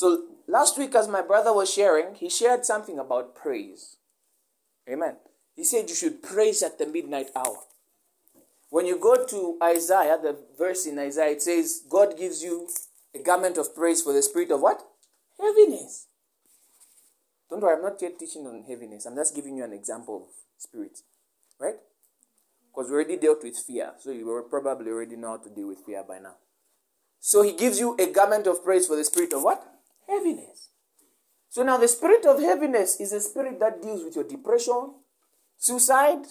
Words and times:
So 0.00 0.22
last 0.48 0.78
week, 0.78 0.94
as 0.94 1.08
my 1.08 1.20
brother 1.20 1.52
was 1.52 1.70
sharing, 1.70 2.14
he 2.14 2.30
shared 2.30 2.64
something 2.64 2.98
about 2.98 3.34
praise. 3.34 3.98
Amen. 4.88 5.16
He 5.54 5.62
said 5.62 5.90
you 5.90 5.94
should 5.94 6.22
praise 6.22 6.62
at 6.62 6.78
the 6.78 6.86
midnight 6.86 7.28
hour. 7.36 7.58
When 8.70 8.86
you 8.86 8.98
go 8.98 9.26
to 9.26 9.58
Isaiah, 9.62 10.16
the 10.16 10.38
verse 10.56 10.86
in 10.86 10.98
Isaiah, 10.98 11.32
it 11.32 11.42
says, 11.42 11.82
God 11.86 12.16
gives 12.16 12.42
you 12.42 12.66
a 13.14 13.18
garment 13.22 13.58
of 13.58 13.76
praise 13.76 14.00
for 14.00 14.14
the 14.14 14.22
spirit 14.22 14.50
of 14.50 14.62
what? 14.62 14.80
Heaviness. 15.38 16.06
Don't 17.50 17.60
worry, 17.60 17.76
I'm 17.76 17.82
not 17.82 18.00
yet 18.00 18.18
teaching 18.18 18.46
on 18.46 18.64
heaviness. 18.66 19.04
I'm 19.04 19.16
just 19.16 19.36
giving 19.36 19.58
you 19.58 19.64
an 19.64 19.74
example 19.74 20.16
of 20.16 20.28
spirit. 20.56 21.00
Right? 21.58 21.76
Because 22.72 22.88
we 22.88 22.94
already 22.94 23.18
dealt 23.18 23.44
with 23.44 23.58
fear. 23.58 23.92
So 23.98 24.12
you 24.12 24.46
probably 24.48 24.90
already 24.92 25.16
know 25.16 25.32
how 25.32 25.44
to 25.44 25.50
deal 25.50 25.68
with 25.68 25.84
fear 25.84 26.02
by 26.08 26.20
now. 26.20 26.36
So 27.18 27.42
he 27.42 27.52
gives 27.52 27.78
you 27.78 27.96
a 27.98 28.10
garment 28.10 28.46
of 28.46 28.64
praise 28.64 28.86
for 28.86 28.96
the 28.96 29.04
spirit 29.04 29.34
of 29.34 29.42
what? 29.42 29.66
Heaviness. 30.10 30.70
So 31.48 31.62
now 31.62 31.76
the 31.78 31.88
spirit 31.88 32.26
of 32.26 32.40
heaviness 32.40 33.00
is 33.00 33.12
a 33.12 33.20
spirit 33.20 33.60
that 33.60 33.80
deals 33.80 34.04
with 34.04 34.16
your 34.16 34.24
depression, 34.24 34.94
suicide. 35.56 36.26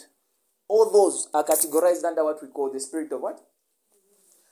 All 0.68 0.92
those 0.92 1.30
are 1.34 1.44
categorized 1.44 2.04
under 2.04 2.24
what 2.24 2.42
we 2.42 2.50
call 2.50 2.72
the 2.72 2.80
spirit 2.80 3.12
of 3.12 3.22
what? 3.22 3.40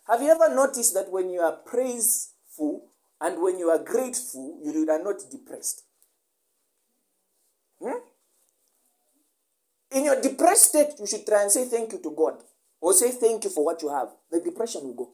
Have 0.08 0.22
you 0.22 0.30
ever 0.30 0.54
noticed 0.56 0.94
that 0.94 1.12
when 1.12 1.30
you 1.30 1.42
are 1.42 1.52
praiseful 1.52 2.86
and 3.20 3.42
when 3.42 3.60
you 3.60 3.70
are 3.70 3.84
grateful, 3.84 4.60
you 4.64 4.90
are 4.90 5.04
not 5.04 5.18
depressed? 5.30 5.84
Hmm? 7.82 8.00
In 9.92 10.06
your 10.06 10.22
depressed 10.22 10.70
state, 10.70 10.94
you 11.00 11.08
should 11.08 11.26
try 11.26 11.44
and 11.44 11.52
say 11.52 11.66
thank 11.66 11.92
you 11.92 12.00
to 12.00 12.12
God 12.12 12.42
or 12.80 12.94
say 12.94 13.12
thank 13.12 13.44
you 13.44 13.50
for 13.50 13.66
what 13.66 13.82
you 13.82 13.90
have. 13.90 14.09
The 14.32 14.40
depression 14.40 14.84
will 14.84 14.94
go. 14.94 15.09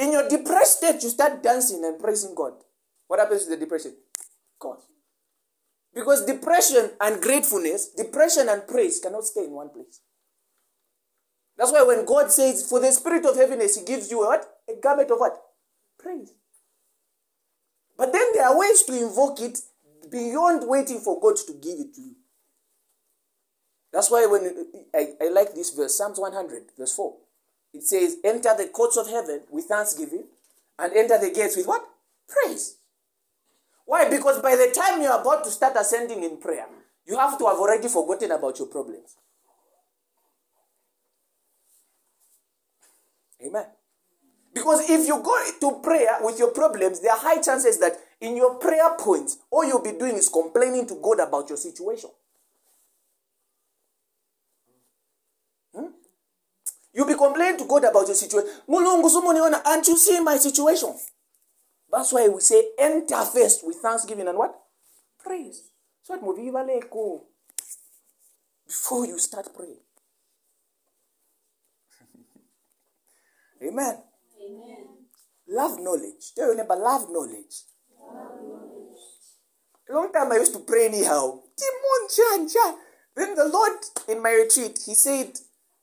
In 0.00 0.12
your 0.12 0.26
depressed 0.28 0.78
state, 0.78 1.02
you 1.02 1.10
start 1.10 1.42
dancing 1.42 1.84
and 1.84 2.00
praising 2.00 2.34
God. 2.34 2.54
What 3.06 3.20
happens 3.20 3.44
to 3.44 3.50
the 3.50 3.58
depression? 3.58 3.94
God. 4.58 4.78
Because 5.94 6.24
depression 6.24 6.92
and 7.02 7.20
gratefulness, 7.20 7.90
depression 7.90 8.48
and 8.48 8.66
praise 8.66 8.98
cannot 8.98 9.24
stay 9.24 9.44
in 9.44 9.50
one 9.50 9.68
place. 9.68 10.00
That's 11.58 11.70
why 11.70 11.82
when 11.82 12.06
God 12.06 12.32
says, 12.32 12.66
for 12.66 12.80
the 12.80 12.90
spirit 12.92 13.26
of 13.26 13.36
heaviness, 13.36 13.76
He 13.76 13.84
gives 13.84 14.10
you 14.10 14.20
what? 14.20 14.42
A 14.70 14.80
garment 14.80 15.10
of 15.10 15.18
what? 15.18 15.38
Praise. 15.98 16.32
But 17.98 18.14
then 18.14 18.26
there 18.32 18.46
are 18.46 18.58
ways 18.58 18.82
to 18.84 18.98
invoke 18.98 19.38
it 19.42 19.58
beyond 20.10 20.66
waiting 20.66 21.00
for 21.00 21.20
God 21.20 21.36
to 21.46 21.52
give 21.52 21.78
it 21.78 21.94
to 21.96 22.00
you. 22.00 22.16
That's 23.92 24.10
why 24.10 24.24
when 24.24 24.66
I, 24.94 25.08
I 25.20 25.28
like 25.28 25.54
this 25.54 25.74
verse, 25.74 25.98
Psalms 25.98 26.18
100, 26.18 26.70
verse 26.78 26.94
4. 26.94 27.14
It 27.72 27.84
says, 27.84 28.16
enter 28.24 28.54
the 28.56 28.68
courts 28.68 28.96
of 28.96 29.08
heaven 29.08 29.42
with 29.50 29.66
thanksgiving 29.66 30.24
and 30.78 30.92
enter 30.92 31.18
the 31.18 31.30
gates 31.30 31.56
with 31.56 31.66
what? 31.66 31.84
Praise. 32.28 32.76
Why? 33.86 34.08
Because 34.08 34.40
by 34.40 34.56
the 34.56 34.72
time 34.74 35.02
you're 35.02 35.20
about 35.20 35.44
to 35.44 35.50
start 35.50 35.74
ascending 35.76 36.22
in 36.22 36.38
prayer, 36.38 36.66
you 37.06 37.16
have 37.16 37.38
to 37.38 37.46
have 37.46 37.58
already 37.58 37.88
forgotten 37.88 38.30
about 38.30 38.58
your 38.58 38.68
problems. 38.68 39.16
Amen. 43.44 43.66
Because 44.52 44.90
if 44.90 45.06
you 45.06 45.22
go 45.22 45.44
to 45.60 45.80
prayer 45.80 46.18
with 46.20 46.38
your 46.38 46.50
problems, 46.50 47.00
there 47.00 47.12
are 47.12 47.18
high 47.18 47.40
chances 47.40 47.78
that 47.78 47.94
in 48.20 48.36
your 48.36 48.56
prayer 48.56 48.96
points, 48.98 49.38
all 49.50 49.64
you'll 49.64 49.82
be 49.82 49.92
doing 49.92 50.16
is 50.16 50.28
complaining 50.28 50.86
to 50.88 50.96
God 50.96 51.20
about 51.20 51.48
your 51.48 51.56
situation. 51.56 52.10
You'll 56.92 57.06
be 57.06 57.14
complaining 57.14 57.58
to 57.58 57.64
God 57.66 57.84
about 57.84 58.06
your 58.06 58.14
situation. 58.16 58.48
And 58.68 59.86
you 59.86 59.96
see 59.96 60.20
my 60.20 60.36
situation? 60.36 60.94
That's 61.90 62.12
why 62.12 62.28
we 62.28 62.40
say 62.40 62.62
enter 62.78 63.24
first 63.24 63.66
with 63.66 63.76
thanksgiving 63.76 64.28
and 64.28 64.38
what? 64.38 64.54
Praise. 65.22 65.62
So 66.02 66.16
what 66.18 66.36
go 66.90 67.22
before 68.66 69.06
you 69.06 69.18
start 69.18 69.48
praying. 69.54 69.76
Amen. 73.62 73.98
Amen. 74.40 74.86
Love 75.48 75.78
knowledge. 75.80 76.32
Tell 76.36 76.46
your 76.46 76.56
neighbor, 76.56 76.76
love 76.76 77.08
knowledge. 77.10 77.64
Love 77.98 78.40
knowledge. 78.40 78.98
A 79.88 79.92
long 79.92 80.12
time 80.12 80.30
I 80.32 80.36
used 80.36 80.52
to 80.52 80.60
pray 80.60 80.86
anyhow. 80.86 81.40
Then 83.16 83.34
the 83.34 83.48
Lord 83.52 83.72
in 84.08 84.22
my 84.22 84.30
retreat, 84.30 84.78
He 84.86 84.94
said, 84.94 85.32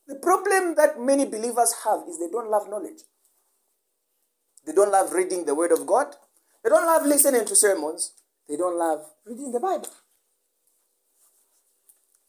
the 0.08 0.16
problem 0.16 0.76
that 0.76 1.00
many 1.00 1.26
believers 1.26 1.74
have 1.84 2.02
is 2.08 2.20
they 2.20 2.30
don't 2.30 2.50
love 2.50 2.70
knowledge. 2.70 3.02
They 4.66 4.74
don't 4.74 4.92
love 4.92 5.12
reading 5.14 5.46
the 5.46 5.56
Word 5.56 5.72
of 5.72 5.86
God. 5.86 6.16
They 6.64 6.70
don't 6.70 6.86
love 6.86 7.06
listening 7.06 7.46
to 7.46 7.56
sermons. 7.56 8.14
They 8.48 8.58
don't 8.58 8.78
love 8.78 9.06
reading 9.26 9.52
the 9.52 9.60
Bible. 9.60 9.90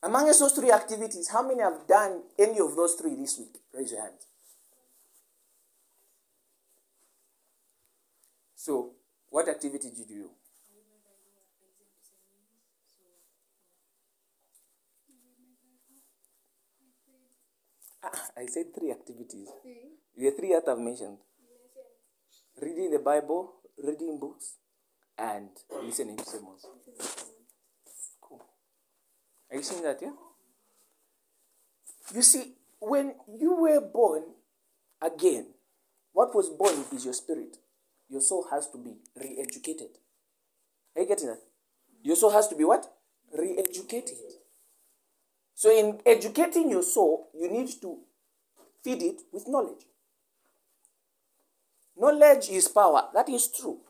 Among 0.03 0.27
those 0.27 0.53
three 0.53 0.71
activities, 0.71 1.29
how 1.29 1.47
many 1.47 1.61
have 1.61 1.87
done 1.89 2.23
any 2.39 2.61
of 2.61 2.77
those 2.77 2.95
three 2.95 3.15
this 3.17 3.39
week? 3.39 3.57
Raise 3.75 3.93
your 3.93 4.03
hand. 4.03 4.15
So, 8.55 8.93
what 9.31 9.49
activity 9.49 9.91
did 9.91 9.99
you 9.99 10.05
do? 10.05 10.31
Ah, 18.03 18.31
I 18.37 18.47
said 18.47 18.75
three 18.75 18.91
activities. 18.91 19.49
Three. 19.63 19.99
The 20.17 20.31
three 20.31 20.53
that 20.53 20.69
I've 20.69 20.79
mentioned. 20.79 21.19
Reading 22.61 22.91
the 22.91 22.99
Bible, 22.99 23.55
reading 23.83 24.19
books, 24.19 24.57
and 25.17 25.49
listening 25.83 26.17
to 26.17 26.25
sermons. 26.25 26.67
Cool. 28.21 28.45
Are 29.51 29.57
you 29.57 29.63
seeing 29.63 29.83
that, 29.83 29.99
yeah? 30.03 30.13
You 32.15 32.23
see, 32.23 32.55
when 32.81 33.15
you 33.39 33.55
were 33.55 33.81
born 33.81 34.23
again, 35.03 35.47
what 36.13 36.35
was 36.35 36.49
born 36.49 36.85
is 36.93 37.05
your 37.05 37.15
spirit. 37.15 37.57
Your 38.09 38.21
soul 38.21 38.47
has 38.51 38.69
to 38.71 38.79
be 38.79 38.95
re 39.17 39.37
educated. 39.41 39.91
Are 40.97 41.03
you 41.03 41.09
getting 41.09 41.29
that? 41.29 41.41
Your 42.03 42.17
soul 42.17 42.31
has 42.31 42.49
to 42.49 42.57
be 42.57 42.65
what? 42.65 42.91
Re 43.37 43.57
educated. 43.59 44.17
So, 45.59 45.77
in 45.77 45.99
educating 46.07 46.71
your 46.71 46.85
soul, 46.85 47.31
you 47.35 47.51
need 47.51 47.69
to 47.81 47.99
feed 48.85 49.03
it 49.03 49.23
with 49.33 49.49
knowledge. 49.49 49.87
Knowledge 51.97 52.49
is 52.51 52.69
power. 52.69 53.09
That 53.13 53.29
is 53.29 53.51
true. 53.51 53.81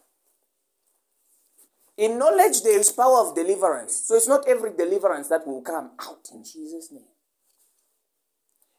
In 1.99 2.19
knowledge, 2.19 2.63
there 2.63 2.81
is 2.81 2.91
power 2.91 3.21
of 3.21 3.35
deliverance. 3.35 3.95
So 4.07 4.15
it's 4.15 4.27
not 4.27 4.49
every 4.49 4.71
deliverance 4.79 5.29
that 5.29 5.47
will 5.47 5.61
come 5.61 5.91
out 6.01 6.27
in 6.33 6.43
Jesus' 6.43 6.91
name. 6.91 7.05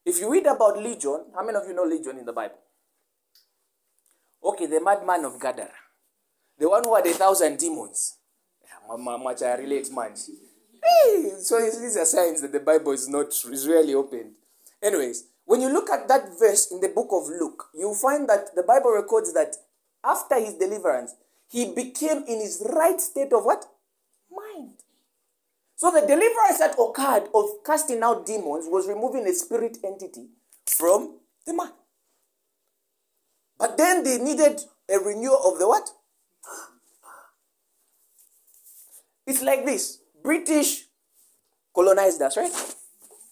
If 0.03 0.19
you 0.19 0.31
read 0.31 0.47
about 0.47 0.81
Legion, 0.81 1.25
how 1.35 1.45
many 1.45 1.59
of 1.59 1.67
you 1.67 1.75
know 1.75 1.83
Legion 1.83 2.17
in 2.17 2.25
the 2.25 2.33
Bible? 2.33 2.57
Okay, 4.43 4.65
the 4.65 4.81
madman 4.81 5.25
of 5.25 5.39
Gadara. 5.39 5.69
The 6.57 6.67
one 6.67 6.83
who 6.83 6.95
had 6.95 7.05
a 7.05 7.13
thousand 7.13 7.59
demons. 7.59 8.15
Much 8.97 9.43
I 9.43 9.57
relate 9.57 9.91
much. 9.91 10.21
So 11.41 11.59
these 11.59 11.97
are 11.97 12.05
signs 12.05 12.41
that 12.41 12.51
the 12.51 12.59
Bible 12.59 12.91
is 12.91 13.07
not 13.07 13.27
is 13.27 13.67
really 13.67 13.93
opened. 13.93 14.31
Anyways, 14.81 15.25
when 15.45 15.61
you 15.61 15.71
look 15.71 15.89
at 15.89 16.07
that 16.07 16.37
verse 16.37 16.71
in 16.71 16.79
the 16.79 16.89
book 16.89 17.09
of 17.11 17.27
Luke, 17.27 17.69
you 17.73 17.93
find 17.95 18.29
that 18.29 18.55
the 18.55 18.63
Bible 18.63 18.91
records 18.91 19.33
that 19.33 19.55
after 20.03 20.39
his 20.39 20.53
deliverance, 20.55 21.15
he 21.49 21.73
became 21.73 22.23
in 22.27 22.39
his 22.39 22.65
right 22.73 22.99
state 23.01 23.33
of 23.33 23.45
what? 23.45 23.65
Mind. 24.31 24.73
So 25.75 25.91
the 25.91 26.01
deliverance 26.01 26.59
that 26.59 26.75
occurred 26.77 27.29
of 27.33 27.63
casting 27.65 28.03
out 28.03 28.25
demons 28.25 28.67
was 28.67 28.87
removing 28.87 29.25
a 29.27 29.33
spirit 29.33 29.77
entity 29.83 30.27
from 30.65 31.17
the 31.45 31.53
man. 31.53 31.71
But 33.57 33.77
then 33.77 34.03
they 34.03 34.17
needed 34.19 34.61
a 34.89 34.99
renewal 34.99 35.39
of 35.51 35.59
the 35.59 35.67
what? 35.67 35.89
It's 39.25 39.41
like 39.41 39.65
this. 39.65 39.99
British 40.23 40.85
colonized 41.73 42.21
us, 42.21 42.37
right? 42.37 42.51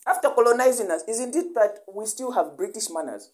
After 0.06 0.30
colonizing 0.30 0.90
us, 0.90 1.04
isn't 1.08 1.36
it 1.36 1.54
that 1.56 1.84
we 1.94 2.06
still 2.06 2.32
have 2.32 2.56
British 2.56 2.90
manners? 2.90 3.32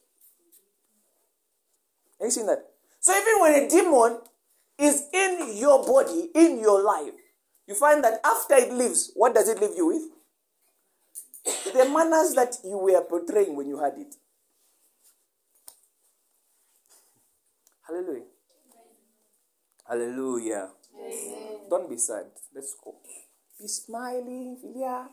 Have 2.19 2.25
you 2.27 2.31
seen 2.31 2.45
that? 2.47 2.65
So 3.00 3.11
even 3.11 3.41
when 3.41 3.63
a 3.63 3.69
demon 3.69 4.19
is 4.79 5.03
in 5.13 5.57
your 5.57 5.85
body, 5.85 6.29
in 6.33 6.59
your 6.59 6.81
life, 6.81 7.13
you 7.67 7.75
find 7.75 8.03
that 8.03 8.19
after 8.23 8.55
it 8.55 8.73
leaves, 8.73 9.11
what 9.15 9.33
does 9.33 9.47
it 9.50 9.59
leave 9.61 9.75
you 9.77 9.88
with? 9.88 10.03
The 11.73 11.85
manners 11.89 12.33
that 12.35 12.57
you 12.63 12.77
were 12.77 13.01
portraying 13.01 13.55
when 13.55 13.67
you 13.67 13.79
had 13.79 13.94
it. 13.97 14.15
Hallelujah. 17.85 18.23
Hallelujah. 19.88 20.69
Amen. 20.97 21.57
Don't 21.69 21.89
be 21.89 21.97
sad. 21.97 22.25
Let's 22.55 22.75
go. 22.81 22.95
Be 23.59 23.67
smiling. 23.67 24.57
Yeah. 24.75 25.05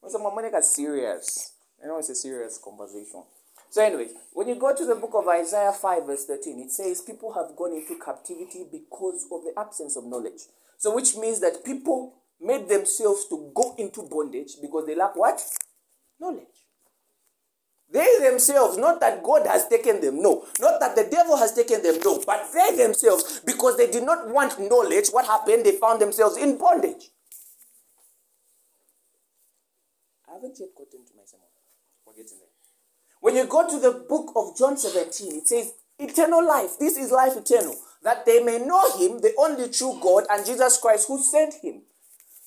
When 0.00 0.10
someone 0.10 0.36
make 0.42 0.62
serious, 0.62 1.54
you 1.80 1.88
know, 1.88 1.98
it's 1.98 2.10
a 2.10 2.14
serious 2.14 2.58
conversation. 2.62 3.22
So, 3.70 3.82
anyway, 3.82 4.08
when 4.32 4.48
you 4.48 4.54
go 4.54 4.74
to 4.74 4.84
the 4.84 4.94
book 4.94 5.14
of 5.14 5.26
Isaiah 5.26 5.72
5, 5.72 6.06
verse 6.06 6.26
13, 6.26 6.60
it 6.60 6.70
says, 6.70 7.00
People 7.00 7.32
have 7.34 7.56
gone 7.56 7.72
into 7.72 7.98
captivity 7.98 8.66
because 8.70 9.26
of 9.32 9.42
the 9.42 9.52
absence 9.58 9.96
of 9.96 10.04
knowledge. 10.04 10.42
So, 10.78 10.94
which 10.94 11.16
means 11.16 11.40
that 11.40 11.64
people 11.64 12.14
made 12.40 12.68
themselves 12.68 13.26
to 13.30 13.50
go 13.54 13.74
into 13.78 14.02
bondage 14.02 14.52
because 14.60 14.86
they 14.86 14.94
lack 14.94 15.16
what? 15.16 15.42
Knowledge. 16.20 16.46
They 17.90 18.18
themselves, 18.20 18.76
not 18.76 19.00
that 19.00 19.22
God 19.22 19.46
has 19.46 19.68
taken 19.68 20.00
them, 20.00 20.20
no. 20.20 20.46
Not 20.60 20.80
that 20.80 20.96
the 20.96 21.04
devil 21.04 21.36
has 21.36 21.52
taken 21.52 21.82
them, 21.82 21.96
no. 22.04 22.22
But 22.26 22.50
they 22.52 22.76
themselves, 22.76 23.40
because 23.46 23.76
they 23.76 23.90
did 23.90 24.02
not 24.04 24.28
want 24.28 24.58
knowledge, 24.58 25.08
what 25.10 25.26
happened? 25.26 25.64
They 25.64 25.72
found 25.72 26.00
themselves 26.00 26.36
in 26.36 26.58
bondage. 26.58 27.10
I 30.28 30.33
haven't 30.44 30.60
yet 30.60 30.74
gotten 30.74 31.04
to 31.06 31.12
my 31.16 31.24
sermon. 31.24 31.46
We're 32.06 32.12
getting 32.12 32.38
there. 32.38 32.48
When 33.20 33.36
you 33.36 33.46
go 33.46 33.68
to 33.68 33.80
the 33.80 34.04
book 34.06 34.32
of 34.36 34.56
John 34.56 34.76
17, 34.76 35.36
it 35.36 35.48
says, 35.48 35.72
Eternal 35.98 36.46
life. 36.46 36.78
This 36.78 36.96
is 36.96 37.10
life 37.10 37.36
eternal. 37.36 37.76
That 38.02 38.26
they 38.26 38.42
may 38.42 38.58
know 38.58 38.96
him, 38.98 39.20
the 39.20 39.32
only 39.38 39.70
true 39.70 39.98
God, 40.02 40.24
and 40.30 40.44
Jesus 40.44 40.78
Christ 40.78 41.08
who 41.08 41.22
sent 41.22 41.54
him. 41.62 41.82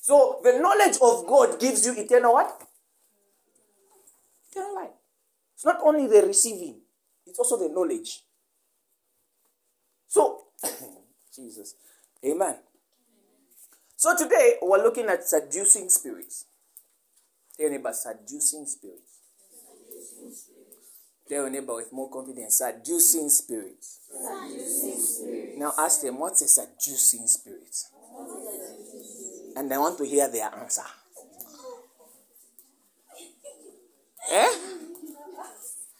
So 0.00 0.40
the 0.44 0.52
knowledge 0.52 0.98
of 1.02 1.26
God 1.26 1.58
gives 1.58 1.84
you 1.84 1.94
eternal 1.96 2.34
what? 2.34 2.62
Eternal 4.50 4.74
life. 4.74 4.90
It's 5.54 5.64
not 5.64 5.80
only 5.82 6.06
the 6.06 6.26
receiving, 6.26 6.76
it's 7.26 7.38
also 7.38 7.58
the 7.58 7.72
knowledge. 7.72 8.22
So, 10.06 10.44
Jesus. 11.34 11.74
Amen. 12.24 12.56
So 13.96 14.16
today 14.16 14.56
we're 14.62 14.82
looking 14.82 15.06
at 15.06 15.24
seducing 15.24 15.88
spirits. 15.88 16.44
Tell 17.58 17.70
neighbor, 17.70 17.92
seducing 17.92 18.66
spirits. 18.66 19.18
Tell 21.28 21.42
your 21.42 21.50
neighbor 21.50 21.74
with 21.74 21.92
more 21.92 22.08
confidence, 22.08 22.58
seducing. 22.58 23.28
Seducing 23.28 23.30
spirits. 23.30 24.00
Now 25.56 25.72
ask 25.76 26.02
them, 26.02 26.18
what's 26.18 26.40
a 26.42 26.48
seducing 26.48 27.26
spirit? 27.26 27.76
And 29.56 29.72
I 29.72 29.78
want 29.78 29.98
to 29.98 30.06
hear 30.06 30.28
their 30.30 30.54
answer. 30.54 30.84
eh? 34.30 34.48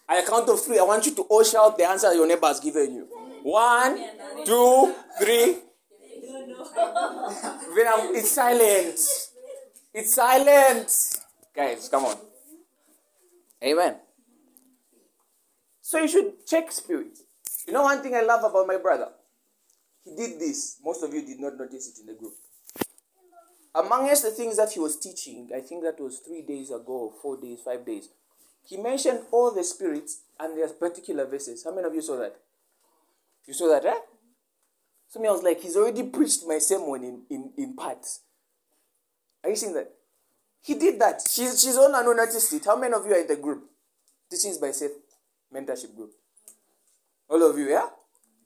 I 0.08 0.22
count 0.22 0.48
of 0.48 0.60
three. 0.62 0.78
I 0.78 0.84
want 0.84 1.04
you 1.06 1.14
to 1.16 1.22
all 1.22 1.44
shout 1.44 1.76
the 1.76 1.88
answer 1.88 2.14
your 2.14 2.26
neighbor 2.26 2.46
has 2.46 2.60
given 2.60 2.94
you. 2.94 3.08
One, 3.42 3.98
two, 4.44 4.94
three. 5.18 5.58
It's 8.14 8.30
silent. 8.30 9.00
It's 9.92 10.14
silent. 10.14 10.90
Guys, 11.58 11.88
come 11.88 12.04
on. 12.04 12.16
Amen. 13.64 13.96
So 15.80 15.98
you 15.98 16.06
should 16.06 16.46
check 16.46 16.70
spirit. 16.70 17.18
You 17.66 17.72
know 17.72 17.82
one 17.82 18.00
thing 18.00 18.14
I 18.14 18.20
love 18.20 18.44
about 18.44 18.68
my 18.68 18.76
brother? 18.76 19.08
He 20.04 20.14
did 20.14 20.38
this. 20.38 20.76
Most 20.84 21.02
of 21.02 21.12
you 21.12 21.26
did 21.26 21.40
not 21.40 21.58
notice 21.58 21.88
it 21.88 22.00
in 22.00 22.06
the 22.06 22.14
group. 22.14 22.34
Amongst 23.74 24.22
the 24.22 24.30
things 24.30 24.56
that 24.56 24.70
he 24.70 24.78
was 24.78 25.00
teaching, 25.00 25.50
I 25.52 25.58
think 25.58 25.82
that 25.82 26.00
was 26.00 26.20
three 26.20 26.42
days 26.42 26.70
ago, 26.70 27.12
four 27.20 27.40
days, 27.40 27.58
five 27.64 27.84
days, 27.84 28.08
he 28.64 28.76
mentioned 28.76 29.22
all 29.32 29.52
the 29.52 29.64
spirits 29.64 30.20
and 30.38 30.56
their 30.56 30.68
particular 30.68 31.26
verses. 31.26 31.64
How 31.64 31.74
many 31.74 31.88
of 31.88 31.94
you 31.94 32.02
saw 32.02 32.20
that? 32.20 32.36
You 33.48 33.54
saw 33.54 33.68
that, 33.70 33.82
right? 33.82 34.02
So 35.08 35.18
me, 35.18 35.26
I 35.26 35.32
was 35.32 35.42
like, 35.42 35.60
he's 35.60 35.76
already 35.76 36.04
preached 36.04 36.46
my 36.46 36.58
sermon 36.58 37.02
in, 37.02 37.22
in, 37.28 37.52
in 37.56 37.74
parts. 37.74 38.20
Are 39.42 39.50
you 39.50 39.56
seeing 39.56 39.74
that? 39.74 39.97
He 40.62 40.74
did 40.74 41.00
that. 41.00 41.22
She's, 41.28 41.62
she's 41.62 41.76
on 41.76 41.94
and 41.94 42.16
noticed 42.16 42.52
it. 42.52 42.64
How 42.64 42.76
many 42.76 42.94
of 42.94 43.06
you 43.06 43.12
are 43.12 43.20
in 43.20 43.26
the 43.26 43.36
group? 43.36 43.64
Teachings 44.30 44.58
by 44.58 44.70
Safe 44.72 44.90
Mentorship 45.54 45.96
Group. 45.96 46.12
All 47.28 47.50
of 47.50 47.58
you, 47.58 47.68
yeah? 47.68 47.88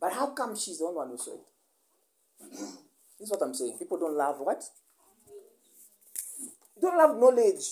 But 0.01 0.13
how 0.13 0.29
come 0.29 0.57
she's 0.57 0.79
the 0.79 0.85
only 0.85 0.97
one 0.97 1.09
who 1.09 1.19
saw 1.19 1.35
it? 1.35 2.51
This 3.19 3.29
is 3.29 3.31
what 3.31 3.43
I'm 3.43 3.55
saying. 3.55 3.79
People 3.79 3.99
don't 3.99 4.17
love 4.17 4.37
what? 4.41 4.63
Don't 6.81 6.97
love 6.97 7.17
knowledge. 7.19 7.65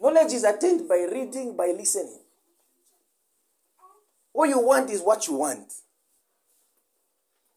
Knowledge 0.00 0.32
is 0.32 0.44
attained 0.44 0.88
by 0.88 1.06
reading, 1.10 1.56
by 1.56 1.74
listening. 1.76 2.20
All 4.32 4.46
you 4.46 4.60
want 4.60 4.90
is 4.90 5.00
what 5.00 5.26
you 5.26 5.34
want. 5.34 5.72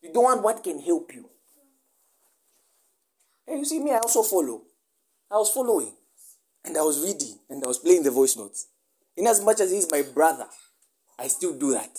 You 0.02 0.14
don't 0.14 0.24
want 0.24 0.44
what 0.44 0.64
can 0.64 0.80
help 0.80 1.14
you. 1.14 1.30
Hey, 3.46 3.58
you 3.58 3.66
see 3.66 3.80
me, 3.80 3.92
I 3.92 3.98
also 3.98 4.24
follow. 4.24 4.62
I 5.30 5.36
was 5.36 5.52
following. 5.52 5.94
And 6.68 6.78
I 6.78 6.82
was 6.82 7.04
reading. 7.04 7.40
And 7.50 7.64
I 7.64 7.68
was 7.68 7.80
playing 7.80 8.04
the 8.04 8.12
voice 8.12 8.36
notes. 8.36 8.68
In 9.16 9.26
as 9.26 9.44
much 9.44 9.60
as 9.60 9.72
he's 9.72 9.90
my 9.90 10.04
brother, 10.04 10.46
I 11.18 11.28
still 11.28 11.58
do 11.58 11.72
that. 11.72 11.98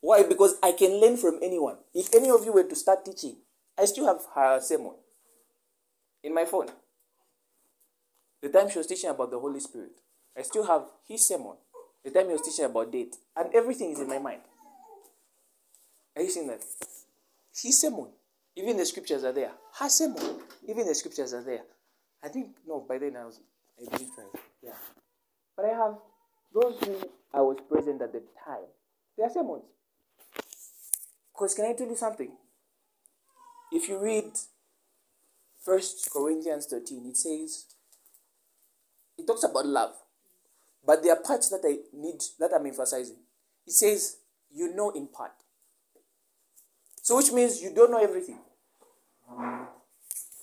Why? 0.00 0.22
Because 0.22 0.56
I 0.62 0.72
can 0.72 1.00
learn 1.00 1.16
from 1.16 1.38
anyone. 1.42 1.76
If 1.92 2.14
any 2.14 2.30
of 2.30 2.44
you 2.44 2.52
were 2.52 2.64
to 2.64 2.76
start 2.76 3.04
teaching, 3.04 3.36
I 3.78 3.84
still 3.86 4.06
have 4.06 4.20
her 4.34 4.60
sermon 4.60 4.94
in 6.22 6.34
my 6.34 6.44
phone. 6.44 6.68
The 8.42 8.48
time 8.48 8.70
she 8.70 8.78
was 8.78 8.86
teaching 8.86 9.10
about 9.10 9.30
the 9.30 9.38
Holy 9.38 9.60
Spirit, 9.60 9.92
I 10.36 10.42
still 10.42 10.66
have 10.66 10.82
his 11.06 11.26
sermon. 11.26 11.54
The 12.04 12.10
time 12.10 12.26
he 12.26 12.32
was 12.32 12.42
teaching 12.42 12.66
about 12.66 12.92
date, 12.92 13.16
and 13.36 13.54
everything 13.54 13.92
is 13.92 14.00
in 14.00 14.08
my 14.08 14.18
mind. 14.18 14.42
Are 16.14 16.22
you 16.22 16.30
seeing 16.30 16.46
that? 16.48 16.62
His 17.54 17.80
sermon, 17.80 18.08
even 18.56 18.76
the 18.76 18.84
scriptures 18.84 19.24
are 19.24 19.32
there. 19.32 19.52
Her 19.78 19.88
sermon, 19.88 20.22
even 20.68 20.86
the 20.86 20.94
scriptures 20.94 21.32
are 21.32 21.42
there. 21.42 21.62
I 22.24 22.28
think 22.28 22.56
no, 22.66 22.84
by 22.88 22.98
then 22.98 23.16
I 23.16 23.26
was 23.26 23.40
I 23.78 23.96
didn't 23.96 24.14
try. 24.14 24.24
Yeah, 24.62 24.72
but 25.56 25.66
I 25.66 25.68
have 25.68 25.96
those 26.54 26.78
who 26.84 27.10
I 27.32 27.40
was 27.42 27.58
present 27.68 28.00
at 28.00 28.12
the 28.12 28.22
time. 28.44 28.64
Their 29.18 29.28
sermons. 29.28 29.64
Because 31.32 31.54
can 31.54 31.66
I 31.66 31.74
tell 31.74 31.88
you 31.88 31.96
something? 31.96 32.30
If 33.72 33.88
you 33.88 33.98
read 33.98 34.32
First 35.64 36.08
Corinthians 36.12 36.66
13, 36.66 37.06
it 37.06 37.16
says 37.16 37.66
it 39.18 39.26
talks 39.26 39.44
about 39.44 39.66
love. 39.66 39.92
But 40.86 41.02
there 41.02 41.12
are 41.12 41.20
parts 41.20 41.48
that 41.50 41.62
I 41.64 41.78
need 41.96 42.22
that 42.38 42.52
I'm 42.54 42.66
emphasizing. 42.66 43.16
It 43.66 43.72
says, 43.72 44.18
you 44.54 44.74
know 44.74 44.90
in 44.90 45.08
part. 45.08 45.32
So 47.02 47.16
which 47.16 47.32
means 47.32 47.62
you 47.62 47.74
don't 47.74 47.90
know 47.90 48.02
everything. 48.02 48.38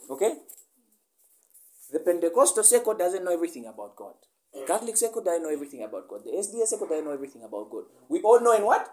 Okay? 0.10 0.34
The 2.02 2.12
Pentecostal 2.12 2.64
circle 2.64 2.96
doesn't 2.96 3.24
know 3.24 3.32
everything 3.32 3.68
about 3.68 3.96
God. 3.96 4.16
The 4.54 4.66
Catholic 4.66 4.98
circle 4.98 5.24
doesn't 5.24 5.44
know 5.44 5.50
everything 5.50 5.84
about 5.84 6.08
God. 6.08 6.22
The 6.26 6.32
SDA 6.32 6.66
circle 6.66 6.88
doesn't 6.88 7.06
know 7.06 7.14
everything 7.14 7.44
about 7.44 7.70
God. 7.70 7.84
We 8.10 8.22
all 8.22 8.40
know 8.42 8.56
in 8.56 8.66
what? 8.66 8.92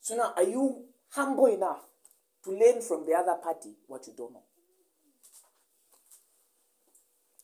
So 0.00 0.16
now, 0.16 0.32
are 0.34 0.42
you 0.44 0.84
humble 1.10 1.46
enough 1.46 1.80
to 2.44 2.50
learn 2.50 2.80
from 2.80 3.04
the 3.04 3.12
other 3.12 3.34
party 3.42 3.74
what 3.86 4.06
you 4.06 4.14
don't 4.16 4.32
know? 4.32 4.42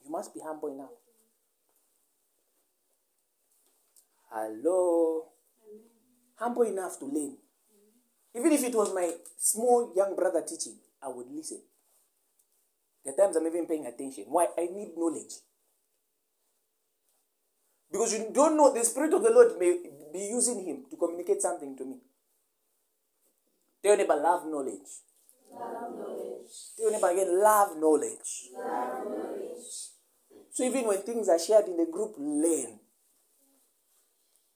You 0.03 0.11
must 0.11 0.33
be 0.33 0.41
humble 0.43 0.73
enough. 0.73 0.91
Hello. 4.31 5.27
Humble 6.37 6.63
enough 6.63 6.99
to 6.99 7.05
learn. 7.05 7.37
Even 8.35 8.53
if 8.53 8.65
it 8.65 8.75
was 8.75 8.95
my 8.95 9.13
small 9.37 9.93
young 9.95 10.17
brother 10.17 10.43
teaching, 10.47 10.77
I 11.03 11.09
would 11.09 11.27
listen. 11.31 11.63
There 13.05 13.15
are 13.15 13.17
times 13.17 13.37
I'm 13.37 13.47
even 13.47 13.67
paying 13.67 13.87
attention. 13.87 14.25
Why? 14.29 14.47
I 14.59 14.69
need 14.73 14.93
knowledge. 14.97 15.33
Because 17.91 18.13
you 18.13 18.31
don't 18.33 18.57
know, 18.57 18.73
the 18.73 18.85
Spirit 18.85 19.15
of 19.15 19.23
the 19.23 19.31
Lord 19.31 19.59
may 19.59 19.79
be 20.13 20.21
using 20.21 20.65
him 20.65 20.85
to 20.91 20.97
communicate 20.97 21.43
something 21.43 21.77
to 21.77 21.85
me. 21.85 21.97
Tell 23.83 23.97
your 23.97 23.99
neighbor, 23.99 24.17
love 24.17 24.47
knowledge. 24.47 24.91
Love 25.51 25.97
knowledge. 25.97 26.53
Tell 26.77 26.91
your 26.91 26.93
neighbor 26.93 27.11
again, 27.11 27.43
love 27.43 27.77
knowledge. 27.79 28.49
Love 28.55 29.09
knowledge. 29.09 29.65
So 30.53 30.65
even 30.65 30.87
when 30.87 30.99
things 30.99 31.29
are 31.29 31.39
shared 31.39 31.67
in 31.67 31.77
the 31.77 31.87
group, 31.91 32.15
learn. 32.19 32.79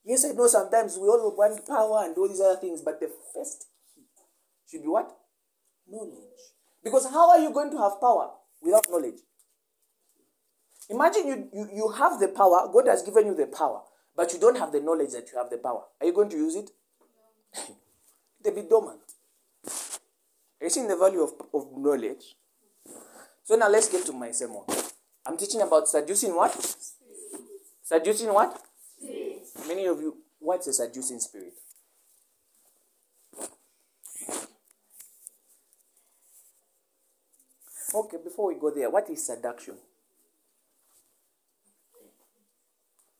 Yes, 0.04 0.24
I 0.26 0.32
know 0.32 0.46
sometimes 0.46 0.98
we 0.98 1.08
all 1.08 1.34
want 1.34 1.66
power 1.66 2.04
and 2.04 2.16
all 2.16 2.28
these 2.28 2.40
other 2.40 2.60
things, 2.60 2.82
but 2.82 3.00
the 3.00 3.10
first 3.34 3.66
should 4.70 4.82
be 4.82 4.88
what? 4.88 5.16
Knowledge. 5.90 6.14
Because 6.82 7.06
how 7.10 7.30
are 7.30 7.38
you 7.38 7.52
going 7.52 7.70
to 7.70 7.78
have 7.78 8.00
power 8.00 8.30
without 8.62 8.86
knowledge? 8.90 9.20
Imagine 10.90 11.26
you, 11.26 11.48
you, 11.52 11.68
you 11.74 11.88
have 11.90 12.20
the 12.20 12.28
power, 12.28 12.68
God 12.72 12.88
has 12.88 13.02
given 13.02 13.26
you 13.26 13.34
the 13.34 13.46
power, 13.46 13.80
but 14.16 14.32
you 14.32 14.38
don't 14.38 14.58
have 14.58 14.70
the 14.72 14.80
knowledge 14.80 15.12
that 15.12 15.30
you 15.32 15.38
have 15.38 15.50
the 15.50 15.56
power. 15.56 15.82
Are 16.00 16.06
you 16.06 16.12
going 16.12 16.28
to 16.30 16.36
use 16.36 16.56
it? 16.56 16.70
They'll 18.42 18.54
be 18.54 18.62
dormant. 18.62 19.00
Are 20.60 20.64
you 20.64 20.70
seeing 20.70 20.88
the 20.88 20.96
value 20.96 21.22
of, 21.22 21.32
of 21.52 21.68
knowledge? 21.76 22.36
So 23.44 23.56
now 23.56 23.68
let's 23.68 23.88
get 23.88 24.04
to 24.06 24.12
my 24.12 24.30
sermon. 24.30 24.62
I'm 25.26 25.36
teaching 25.36 25.62
about 25.62 25.88
seducing 25.88 26.34
what? 26.34 26.52
Seducing 27.82 28.32
what? 28.32 28.60
Many 29.66 29.86
of 29.86 30.00
you, 30.00 30.18
what's 30.38 30.66
a 30.66 30.72
seducing 30.72 31.20
spirit? 31.20 31.54
Okay, 37.94 38.16
before 38.18 38.48
we 38.48 38.58
go 38.58 38.74
there, 38.74 38.90
what 38.90 39.08
is 39.08 39.24
seduction? 39.24 39.74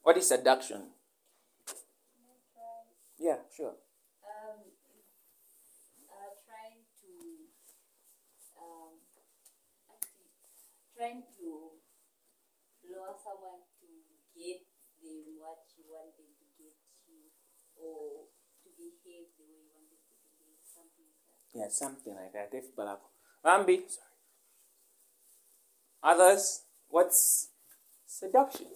What 0.03 0.17
is 0.17 0.27
seduction? 0.27 0.91
Yeah, 3.17 3.39
sure. 3.55 3.79
Um, 4.27 4.67
uh, 6.11 6.35
trying 6.43 6.83
to, 7.07 7.13
um, 8.59 8.99
trying 10.99 11.23
to 11.39 11.47
lure 12.83 13.15
someone 13.23 13.63
to 13.79 13.87
get 14.35 14.67
them 14.99 15.39
what 15.39 15.71
you 15.79 15.87
want 15.87 16.19
them 16.19 16.35
to 16.35 16.47
get 16.59 16.75
you, 17.07 17.31
or 17.79 18.27
to 18.67 18.69
behave 18.75 19.31
the 19.39 19.47
way 19.47 19.63
you 19.63 19.71
want 19.71 19.87
them 19.87 20.03
to 20.03 20.15
behave, 20.19 20.59
something 20.67 21.07
like 21.07 21.31
that. 21.31 21.55
Yeah, 21.55 21.71
something 21.71 22.15
like 22.19 22.35
that. 22.35 22.51
Rambi. 23.47 23.87
Sorry. 23.87 24.14
Others, 26.05 26.61
what's 26.89 27.49
seduction? 28.07 28.67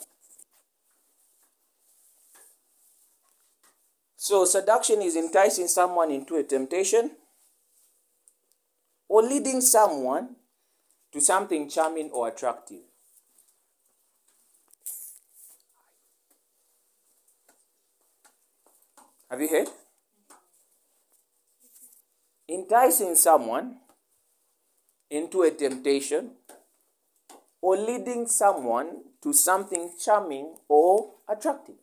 So, 4.17 4.47
seduction 4.47 5.03
is 5.03 5.15
enticing 5.15 5.69
someone 5.69 6.11
into 6.11 6.37
a 6.37 6.43
temptation 6.43 7.11
or 9.09 9.23
leading 9.23 9.61
someone 9.61 10.37
to 11.13 11.21
something 11.21 11.69
charming 11.69 12.11
or 12.11 12.29
attractive. 12.29 12.81
Have 19.31 19.41
you 19.43 19.49
heard? 19.49 19.69
Enticing 22.49 23.15
someone 23.15 23.77
into 25.11 25.43
a 25.43 25.51
temptation 25.51 26.31
or 27.61 27.77
leading 27.77 28.27
someone 28.27 29.03
to 29.23 29.33
something 29.33 29.91
charming 30.03 30.55
or 30.69 31.15
attractive. 31.29 31.75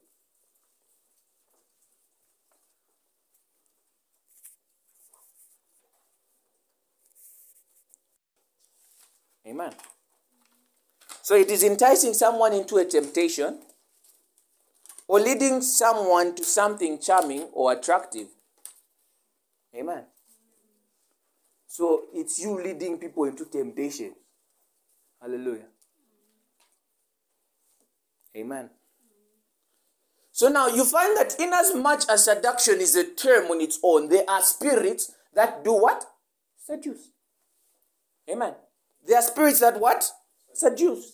Amen. 9.47 9.73
So 11.21 11.35
it 11.35 11.49
is 11.49 11.63
enticing 11.63 12.13
someone 12.13 12.53
into 12.53 12.77
a 12.77 12.85
temptation 12.85 13.59
or 15.07 15.19
leading 15.19 15.61
someone 15.61 16.35
to 16.35 16.43
something 16.43 16.99
charming 16.99 17.43
or 17.53 17.73
attractive. 17.73 18.27
Amen. 19.75 20.03
So 21.67 22.03
it's 22.13 22.39
you 22.39 22.61
leading 22.61 22.97
people 22.97 23.25
into 23.25 23.45
temptation. 23.45 24.13
Hallelujah. 25.25 25.65
Amen. 28.37 28.69
So 30.31 30.49
now 30.49 30.67
you 30.67 30.85
find 30.85 31.17
that 31.17 31.35
in 31.39 31.51
as 31.51 31.73
much 31.73 32.03
as 32.07 32.25
seduction 32.25 32.79
is 32.79 32.95
a 32.95 33.05
term 33.05 33.45
on 33.45 33.59
its 33.59 33.79
own, 33.81 34.09
there 34.09 34.29
are 34.29 34.43
spirits 34.43 35.13
that 35.33 35.63
do 35.63 35.73
what? 35.73 36.05
Seduce. 36.63 37.09
Amen. 38.29 38.53
There 39.07 39.17
are 39.17 39.23
spirits 39.23 39.61
that 39.61 39.79
what? 39.79 40.07
Seduce. 40.53 41.13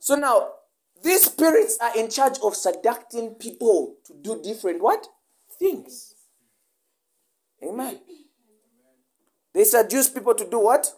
So 0.00 0.16
now, 0.16 0.48
these 1.04 1.26
spirits 1.26 1.78
are 1.80 1.96
in 1.96 2.10
charge 2.10 2.38
of 2.42 2.56
seducting 2.56 3.34
people 3.34 3.98
to 4.06 4.14
do 4.20 4.42
different 4.42 4.82
what? 4.82 5.06
Things. 5.60 6.14
Amen. 7.62 8.00
They 9.54 9.62
seduce 9.62 10.08
people 10.08 10.34
to 10.34 10.48
do 10.48 10.58
what? 10.58 10.92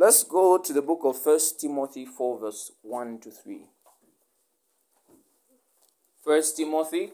Let's 0.00 0.24
go 0.24 0.56
to 0.56 0.72
the 0.72 0.80
book 0.80 1.00
of 1.04 1.18
First 1.18 1.60
Timothy 1.60 2.06
4, 2.06 2.40
verse 2.40 2.72
1 2.80 3.18
to 3.18 3.30
3. 3.30 3.66
First 6.24 6.56
Timothy 6.56 7.10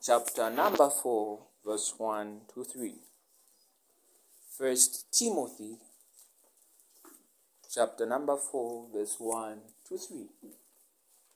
chapter 0.00 0.48
number 0.48 0.88
4, 0.88 1.40
verse 1.64 1.92
1 1.98 2.40
to 2.54 2.62
3. 2.62 2.94
First 4.56 5.06
Timothy 5.10 5.78
chapter 7.68 8.06
number 8.06 8.36
4, 8.36 8.86
verse 8.94 9.16
1 9.18 9.58
to 9.88 9.98
3. 9.98 10.26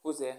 Who's 0.05 0.19
there? 0.21 0.37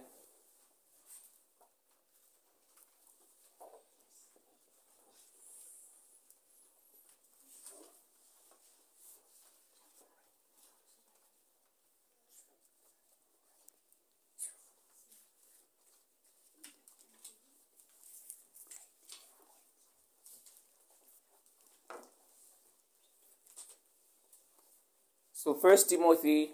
So 25.43 25.55
First 25.55 25.89
Timothy 25.89 26.51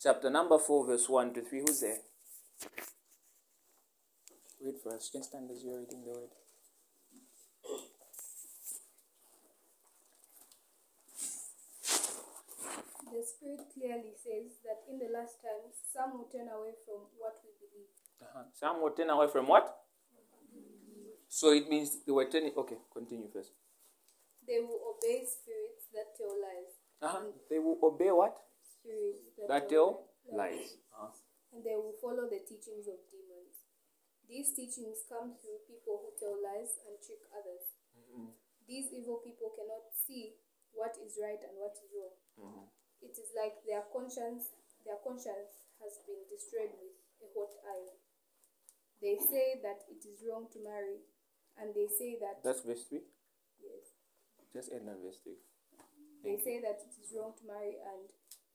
chapter 0.00 0.30
number 0.30 0.58
4, 0.58 0.86
verse 0.86 1.06
1 1.06 1.34
to 1.34 1.42
3. 1.42 1.60
Who's 1.60 1.80
there? 1.80 1.98
Read 4.64 4.76
first. 4.82 5.12
Just 5.12 5.28
stand 5.28 5.50
as 5.50 5.62
you're 5.62 5.80
reading 5.80 6.00
the 6.02 6.08
word. 6.08 6.32
The 13.12 13.20
Spirit 13.20 13.68
clearly 13.76 14.16
says 14.16 14.56
that 14.64 14.80
in 14.88 14.98
the 14.98 15.12
last 15.12 15.44
times 15.44 15.76
some 15.92 16.16
will 16.16 16.28
turn 16.32 16.48
away 16.48 16.72
from 16.86 17.04
what 17.20 17.36
we 17.44 17.52
believe. 17.60 17.92
Uh-huh. 18.22 18.44
Some 18.58 18.80
will 18.80 18.92
turn 18.92 19.10
away 19.10 19.26
from 19.30 19.46
what? 19.46 19.76
So 21.28 21.52
it 21.52 21.68
means 21.68 21.98
they 22.06 22.12
were 22.12 22.30
turning. 22.30 22.52
Okay, 22.56 22.78
continue 22.90 23.28
first. 23.30 23.52
They 24.48 24.60
will 24.60 24.96
obey 24.96 25.28
spirits 25.28 25.84
that 25.92 26.16
tell 26.16 26.32
lies. 26.32 26.80
Uh-huh. 27.02 27.30
They 27.50 27.58
will 27.58 27.78
obey 27.82 28.10
what? 28.10 28.36
Spirits 28.62 29.32
that, 29.48 29.68
tell 29.68 30.08
lies. 30.30 30.78
Uh-huh. 30.92 31.12
And 31.52 31.62
they 31.64 31.76
will 31.76 31.94
follow 32.02 32.26
the 32.26 32.42
teachings 32.42 32.88
of 32.90 32.98
demons. 33.10 33.64
These 34.28 34.56
teachings 34.56 35.04
come 35.06 35.36
through 35.38 35.68
people 35.68 36.00
who 36.00 36.10
tell 36.16 36.34
lies 36.40 36.80
and 36.88 36.96
trick 36.98 37.20
others. 37.30 37.76
These 38.64 38.96
evil 38.96 39.20
people 39.20 39.52
cannot 39.52 39.92
see 39.92 40.40
what 40.72 40.96
is 40.96 41.20
right 41.20 41.38
and 41.38 41.54
what 41.60 41.76
is 41.76 41.92
wrong. 41.92 42.72
It 43.04 43.12
is 43.20 43.28
like 43.36 43.60
their 43.68 43.84
conscience, 43.92 44.56
their 44.88 44.96
conscience 45.04 45.68
has 45.84 46.00
been 46.08 46.24
destroyed 46.32 46.72
with 46.80 46.96
a 47.20 47.28
hot 47.36 47.52
iron. 47.68 48.00
They 49.04 49.20
say 49.20 49.60
that 49.60 49.84
it 49.92 50.00
is 50.08 50.24
wrong 50.24 50.48
to 50.56 50.64
marry, 50.64 51.04
and 51.60 51.76
they 51.76 51.84
say 51.92 52.16
that 52.24 52.40
That's 52.40 52.64
verse 52.64 52.88
3. 52.88 53.04
yes, 53.60 53.92
Just 54.56 54.72
end 54.72 54.88
on 54.88 54.96
verse 55.04 55.20
3. 55.20 55.36
They 56.24 56.40
say 56.40 56.56
that 56.64 56.80
it 56.80 56.94
is 56.96 57.12
wrong 57.12 57.36
to 57.36 57.44
marry, 57.46 57.76
and 57.84 58.08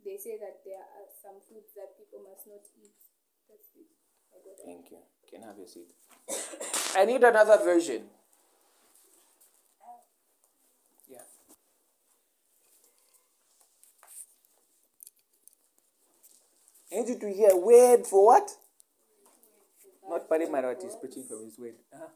they 0.03 0.17
say 0.17 0.41
that 0.41 0.65
there 0.65 0.81
are 0.81 1.07
some 1.21 1.37
foods 1.45 1.69
that 1.77 1.93
people 2.01 2.25
must 2.25 2.49
not 2.49 2.65
eat. 2.81 2.97
That's 3.45 3.69
it. 3.77 3.89
I 4.33 4.41
got. 4.41 4.57
Thank 4.65 4.89
you. 4.91 5.05
Can 5.29 5.43
I 5.43 5.47
have 5.53 5.57
your 5.57 5.67
seat? 5.69 5.93
I 6.97 7.05
need 7.05 7.23
another 7.23 7.61
version. 7.63 8.09
Yeah. 11.07 11.25
I 16.91 16.95
need 17.01 17.09
you 17.09 17.19
to 17.19 17.29
hear 17.31 17.55
word 17.55 18.07
for 18.07 18.25
what? 18.25 18.49
Not 20.09 20.27
Parimarot 20.27 20.81
is 20.83 20.97
preaching 20.97 21.23
from 21.29 21.45
his 21.45 21.59
word. 21.59 21.77
Uh-huh. 21.93 22.09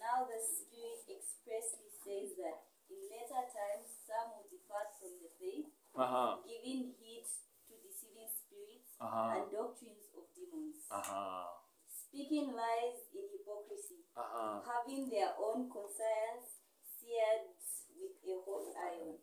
Now 0.00 0.24
the 0.24 0.40
Spirit 0.40 1.04
expressly 1.12 1.92
says 2.00 2.32
that 2.40 2.64
in 2.88 2.96
later 3.12 3.44
times 3.52 3.88
some 4.08 4.32
will 4.32 4.48
depart 5.44 5.64
from 5.64 5.64
the 5.64 5.64
faith, 5.64 5.66
Uh-huh. 5.94 6.36
giving 6.46 6.94
heed 6.98 7.26
to 7.68 7.74
deceiving 7.82 8.28
spirits 8.28 8.96
Uh-huh. 9.00 9.36
and 9.36 9.52
doctrines 9.52 10.06
of 10.16 10.24
demons, 10.34 10.86
Uh-huh. 10.90 11.46
speaking 11.86 12.52
lies 12.52 12.98
in 13.12 13.28
hypocrisy, 13.30 14.04
Uh-huh. 14.16 14.60
having 14.64 15.08
their 15.10 15.34
own 15.38 15.70
conscience 15.70 16.60
seared 16.82 17.48
with 17.96 18.16
a 18.24 18.40
hot 18.44 18.74
iron, 18.76 19.18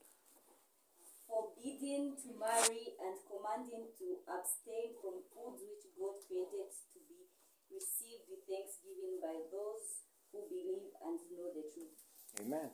forbidding 1.28 2.16
to 2.18 2.34
marry 2.38 2.96
and 3.00 3.16
commanding 3.26 3.88
to 3.98 4.20
abstain 4.28 4.94
from 5.02 5.24
foods 5.34 5.62
which 5.64 5.86
God 5.98 6.16
created 6.28 6.72
to 6.94 7.00
be 7.08 7.28
received 7.72 8.30
with 8.30 8.46
thanksgiving 8.48 9.20
by 9.22 9.42
those 9.52 10.04
who 10.32 10.48
believe 10.48 10.92
and 11.02 11.20
know 11.32 11.52
the 11.54 11.64
truth. 11.72 11.98
Amen. 12.40 12.72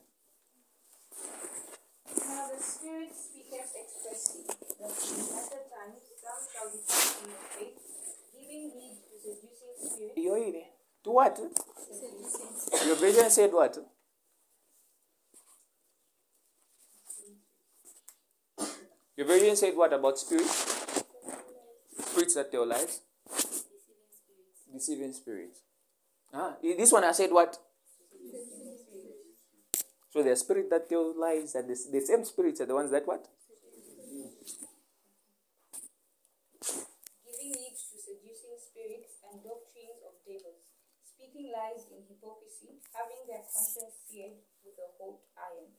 Now 2.16 2.48
the 2.54 2.62
Spirit 2.62 3.10
speaketh 3.14 3.72
expressly 3.76 4.42
that 4.46 4.56
in 4.78 5.18
latter 5.34 5.62
times 5.68 6.00
some 6.22 6.42
shall 6.52 6.68
depart 6.72 7.08
from 7.16 7.28
the 7.30 7.40
faith, 7.52 7.78
giving 8.32 8.70
heed 8.70 8.96
to 9.08 9.16
seducing 9.20 9.76
spirits. 9.78 10.68
To 11.04 11.10
what? 11.10 11.40
Your 12.86 12.96
version 12.96 13.30
said 13.30 13.52
what? 13.52 13.78
Your 19.16 19.26
version 19.26 19.56
said 19.56 19.76
what 19.76 19.92
about 19.92 20.18
spirits? 20.18 21.04
Spirits 21.98 22.34
that 22.34 22.52
tell 22.52 22.66
lies? 22.66 23.00
Deceiving 24.72 25.12
spirits. 25.12 25.60
Ah, 26.32 26.56
this 26.62 26.92
one 26.92 27.04
I 27.04 27.12
said 27.12 27.30
what? 27.32 27.58
So 30.10 30.22
the 30.22 30.36
spirit 30.36 30.70
that 30.70 30.88
tells 30.88 31.16
lies 31.16 31.54
and 31.54 31.68
the, 31.68 31.76
the 31.92 32.00
same 32.00 32.24
spirits 32.24 32.60
are 32.60 32.66
the 32.66 32.74
ones 32.74 32.90
that 32.90 33.06
what? 33.06 33.28
giving 37.48 37.64
heed 37.64 37.76
to 37.76 37.96
seducing 37.96 38.56
spirits 38.60 39.20
and 39.24 39.40
doctrines 39.40 40.00
of 40.04 40.16
devils, 40.24 40.68
speaking 41.00 41.48
lies 41.48 41.88
in 41.88 42.04
hypocrisy, 42.08 42.80
having 42.92 43.24
their 43.24 43.44
conscience 43.48 44.04
seared 44.04 44.42
with 44.64 44.76
a 44.80 44.88
hot 45.00 45.20
iron, 45.38 45.72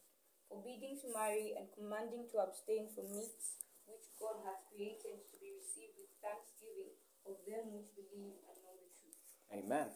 forbidding 0.50 0.98
to 1.01 1.13
marry 1.13 1.53
and 1.57 1.69
commanding 1.74 2.25
to 2.31 2.41
abstain 2.41 2.89
from 2.93 3.13
meats 3.13 3.62
which 3.86 4.05
God 4.21 4.45
hath 4.45 4.65
created 4.69 5.25
to 5.29 5.36
be 5.41 5.57
received 5.57 5.98
with 5.98 6.13
thanksgiving 6.21 6.93
of 7.25 7.38
them 7.45 7.74
which 7.74 7.89
believe 7.98 8.38
and 8.50 8.57
know 8.65 8.77
the 8.77 8.89
truth. 8.93 9.19
Amen. 9.53 9.89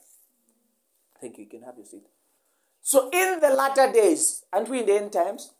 Thank 1.21 1.37
you. 1.37 1.45
You 1.45 1.49
can 1.49 1.63
have 1.63 1.77
your 1.77 1.85
seat. 1.85 2.09
So 2.83 3.09
in 3.11 3.39
the 3.39 3.49
latter 3.49 3.91
days, 3.91 4.43
aren't 4.51 4.69
we 4.69 4.81
in 4.81 4.85
the 4.85 4.93
end 4.93 5.13
times? 5.13 5.53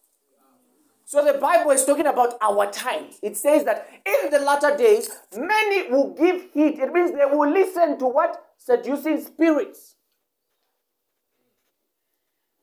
So 1.05 1.23
the 1.23 1.39
Bible 1.39 1.71
is 1.71 1.85
talking 1.85 2.05
about 2.05 2.35
our 2.41 2.69
time. 2.69 3.05
It 3.21 3.37
says 3.37 3.63
that 3.63 3.87
in 4.05 4.29
the 4.29 4.39
latter 4.39 4.75
days, 4.75 5.09
many 5.35 5.89
will 5.89 6.13
give 6.13 6.51
heed. 6.53 6.79
It 6.79 6.91
means 6.91 7.11
they 7.11 7.25
will 7.25 7.49
listen 7.49 7.97
to 7.99 8.07
what? 8.07 8.43
Seducing 8.57 9.21
spirits. 9.21 9.95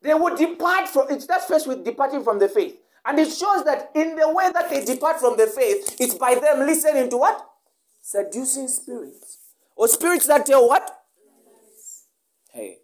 They 0.02 0.14
will 0.14 0.36
depart 0.36 0.88
from 0.88 1.10
it 1.10 1.22
starts 1.22 1.46
first 1.46 1.66
with 1.66 1.84
departing 1.84 2.22
from 2.22 2.38
the 2.38 2.48
faith. 2.48 2.76
And 3.04 3.18
it 3.18 3.30
shows 3.32 3.64
that 3.64 3.90
in 3.94 4.16
the 4.16 4.28
way 4.28 4.50
that 4.52 4.68
they 4.68 4.84
depart 4.84 5.20
from 5.20 5.36
the 5.36 5.46
faith, 5.46 5.96
it's 5.98 6.14
by 6.14 6.34
them 6.34 6.66
listening 6.66 7.08
to 7.10 7.16
what? 7.16 7.46
Seducing 8.02 8.68
spirits. 8.68 9.38
Or 9.74 9.88
spirits 9.88 10.26
that 10.26 10.44
tell 10.44 10.68
what? 10.68 11.02
Hey. 12.52 12.78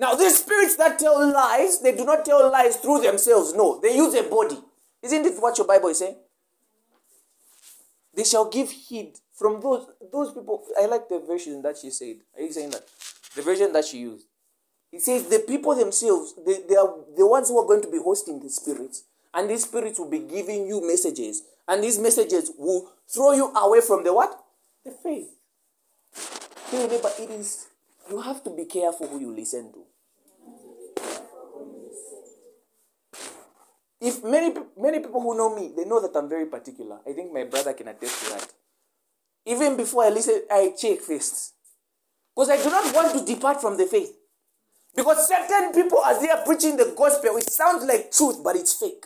Now, 0.00 0.14
these 0.14 0.38
spirits 0.40 0.76
that 0.76 0.98
tell 0.98 1.30
lies, 1.30 1.80
they 1.80 1.94
do 1.94 2.06
not 2.06 2.24
tell 2.24 2.50
lies 2.50 2.76
through 2.76 3.02
themselves. 3.02 3.52
No, 3.52 3.78
they 3.80 3.94
use 3.94 4.14
a 4.14 4.22
body. 4.22 4.56
Isn't 5.02 5.26
it 5.26 5.38
what 5.38 5.58
your 5.58 5.66
Bible 5.66 5.90
is 5.90 5.98
saying? 5.98 6.16
They 8.14 8.24
shall 8.24 8.48
give 8.48 8.70
heed 8.70 9.18
from 9.34 9.60
those 9.60 9.86
those 10.10 10.32
people. 10.32 10.64
I 10.80 10.86
like 10.86 11.08
the 11.10 11.20
version 11.20 11.60
that 11.62 11.76
she 11.76 11.90
said. 11.90 12.16
Are 12.34 12.42
you 12.42 12.50
saying 12.50 12.70
that? 12.70 12.84
The 13.36 13.42
version 13.42 13.74
that 13.74 13.84
she 13.84 13.98
used. 13.98 14.26
It 14.90 15.02
says 15.02 15.28
the 15.28 15.40
people 15.40 15.74
themselves, 15.76 16.34
they, 16.46 16.60
they 16.68 16.76
are 16.76 16.92
the 17.16 17.26
ones 17.26 17.48
who 17.48 17.58
are 17.58 17.66
going 17.66 17.82
to 17.82 17.90
be 17.90 17.98
hosting 17.98 18.40
the 18.40 18.48
spirits. 18.48 19.04
And 19.34 19.48
these 19.48 19.64
spirits 19.64 19.98
will 19.98 20.10
be 20.10 20.18
giving 20.18 20.66
you 20.66 20.84
messages. 20.84 21.42
And 21.68 21.84
these 21.84 21.98
messages 21.98 22.50
will 22.58 22.90
throw 23.06 23.32
you 23.32 23.52
away 23.54 23.80
from 23.82 24.02
the 24.02 24.12
what? 24.12 24.42
The 24.84 24.90
faith. 24.90 25.28
Neighbor, 26.72 27.10
it 27.20 27.30
is, 27.30 27.68
you 28.08 28.20
have 28.20 28.42
to 28.44 28.50
be 28.50 28.64
careful 28.64 29.06
who 29.06 29.20
you 29.20 29.30
listen 29.30 29.72
to. 29.72 29.84
If 34.00 34.24
many, 34.24 34.54
many 34.78 35.00
people 35.00 35.20
who 35.20 35.36
know 35.36 35.54
me, 35.54 35.72
they 35.76 35.84
know 35.84 36.00
that 36.00 36.16
I'm 36.16 36.28
very 36.28 36.46
particular. 36.46 37.00
I 37.06 37.12
think 37.12 37.32
my 37.32 37.44
brother 37.44 37.74
can 37.74 37.88
attest 37.88 38.24
to 38.24 38.30
that. 38.30 38.48
Even 39.46 39.76
before 39.76 40.04
I 40.04 40.08
listen, 40.08 40.42
I 40.50 40.72
check 40.78 41.00
first. 41.00 41.54
Because 42.34 42.50
I 42.50 42.56
do 42.56 42.70
not 42.70 42.94
want 42.94 43.18
to 43.18 43.34
depart 43.34 43.60
from 43.60 43.76
the 43.76 43.86
faith. 43.86 44.16
Because 44.96 45.28
certain 45.28 45.72
people, 45.72 46.02
as 46.04 46.20
they 46.20 46.30
are 46.30 46.42
preaching 46.44 46.76
the 46.76 46.94
gospel, 46.96 47.36
it 47.36 47.50
sounds 47.50 47.84
like 47.84 48.10
truth, 48.10 48.42
but 48.42 48.56
it's 48.56 48.74
fake. 48.74 49.04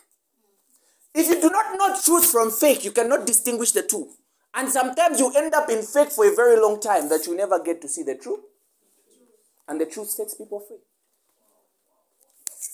If 1.14 1.28
you 1.28 1.40
do 1.40 1.50
not 1.50 1.76
know 1.76 2.00
truth 2.00 2.30
from 2.30 2.50
fake, 2.50 2.84
you 2.84 2.92
cannot 2.92 3.26
distinguish 3.26 3.72
the 3.72 3.82
two. 3.82 4.08
And 4.54 4.68
sometimes 4.68 5.18
you 5.18 5.32
end 5.36 5.52
up 5.54 5.68
in 5.68 5.82
fake 5.82 6.10
for 6.10 6.26
a 6.26 6.34
very 6.34 6.60
long 6.60 6.80
time 6.80 7.08
that 7.08 7.26
you 7.26 7.36
never 7.36 7.62
get 7.62 7.82
to 7.82 7.88
see 7.88 8.02
the 8.02 8.14
truth. 8.14 8.40
And 9.66 9.80
the 9.80 9.86
truth 9.86 10.10
sets 10.10 10.34
people 10.34 10.60
free. 10.60 10.78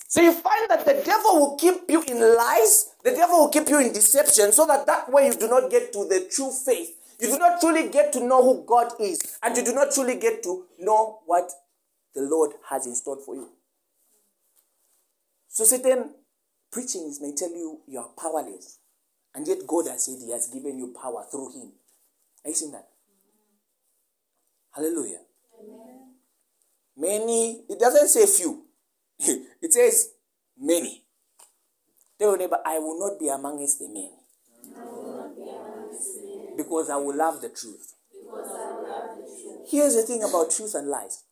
So 0.08 0.20
you 0.20 0.32
find 0.32 0.68
that 0.68 0.84
the 0.84 1.02
devil 1.04 1.38
will 1.38 1.56
keep 1.56 1.88
you 1.88 2.02
in 2.02 2.18
lies, 2.20 2.90
the 3.04 3.12
devil 3.12 3.38
will 3.38 3.48
keep 3.48 3.68
you 3.68 3.80
in 3.80 3.92
deception, 3.92 4.52
so 4.52 4.66
that 4.66 4.86
that 4.86 5.10
way 5.10 5.26
you 5.26 5.34
do 5.34 5.48
not 5.48 5.70
get 5.70 5.92
to 5.92 6.04
the 6.04 6.28
true 6.30 6.50
faith. 6.50 6.96
You 7.20 7.28
do 7.28 7.38
not 7.38 7.60
truly 7.60 7.88
get 7.90 8.12
to 8.14 8.24
know 8.24 8.42
who 8.42 8.64
God 8.66 8.92
is, 8.98 9.20
and 9.42 9.56
you 9.56 9.64
do 9.64 9.74
not 9.74 9.92
truly 9.92 10.16
get 10.18 10.42
to 10.44 10.64
know 10.78 11.20
what 11.26 11.50
the 12.14 12.22
Lord 12.22 12.52
has 12.68 12.86
in 12.86 12.94
store 12.94 13.18
for 13.24 13.34
you. 13.34 13.50
So 15.48 15.64
certain 15.64 16.14
preachings 16.72 17.20
may 17.20 17.34
tell 17.34 17.50
you 17.50 17.80
you 17.86 17.98
are 17.98 18.08
powerless, 18.18 18.78
and 19.34 19.46
yet 19.46 19.58
God 19.66 19.86
has 19.88 20.06
said 20.06 20.16
He 20.20 20.32
has 20.32 20.48
given 20.48 20.78
you 20.78 20.94
power 21.00 21.24
through 21.30 21.52
Him. 21.52 21.72
Are 22.44 22.48
you 22.48 22.54
seeing 22.54 22.72
that? 22.72 22.88
Hallelujah. 24.74 25.20
Many, 26.96 27.64
it 27.68 27.78
doesn't 27.78 28.08
say 28.08 28.26
few, 28.26 28.64
it 29.62 29.72
says 29.72 30.12
many. 30.58 31.04
Tell 32.18 32.30
your 32.30 32.38
neighbor, 32.38 32.60
I 32.64 32.78
will 32.78 32.98
not 32.98 33.18
be 33.18 33.28
amongst 33.28 33.78
the 33.80 33.88
many. 33.88 34.12
Because 36.54 36.88
I 36.90 36.96
will 36.96 37.16
love 37.16 37.40
the 37.40 37.48
truth. 37.48 37.94
Here's 39.64 39.94
the 39.94 40.02
thing 40.02 40.22
about 40.22 40.50
truth 40.50 40.74
and 40.74 40.88
lies 40.88 41.24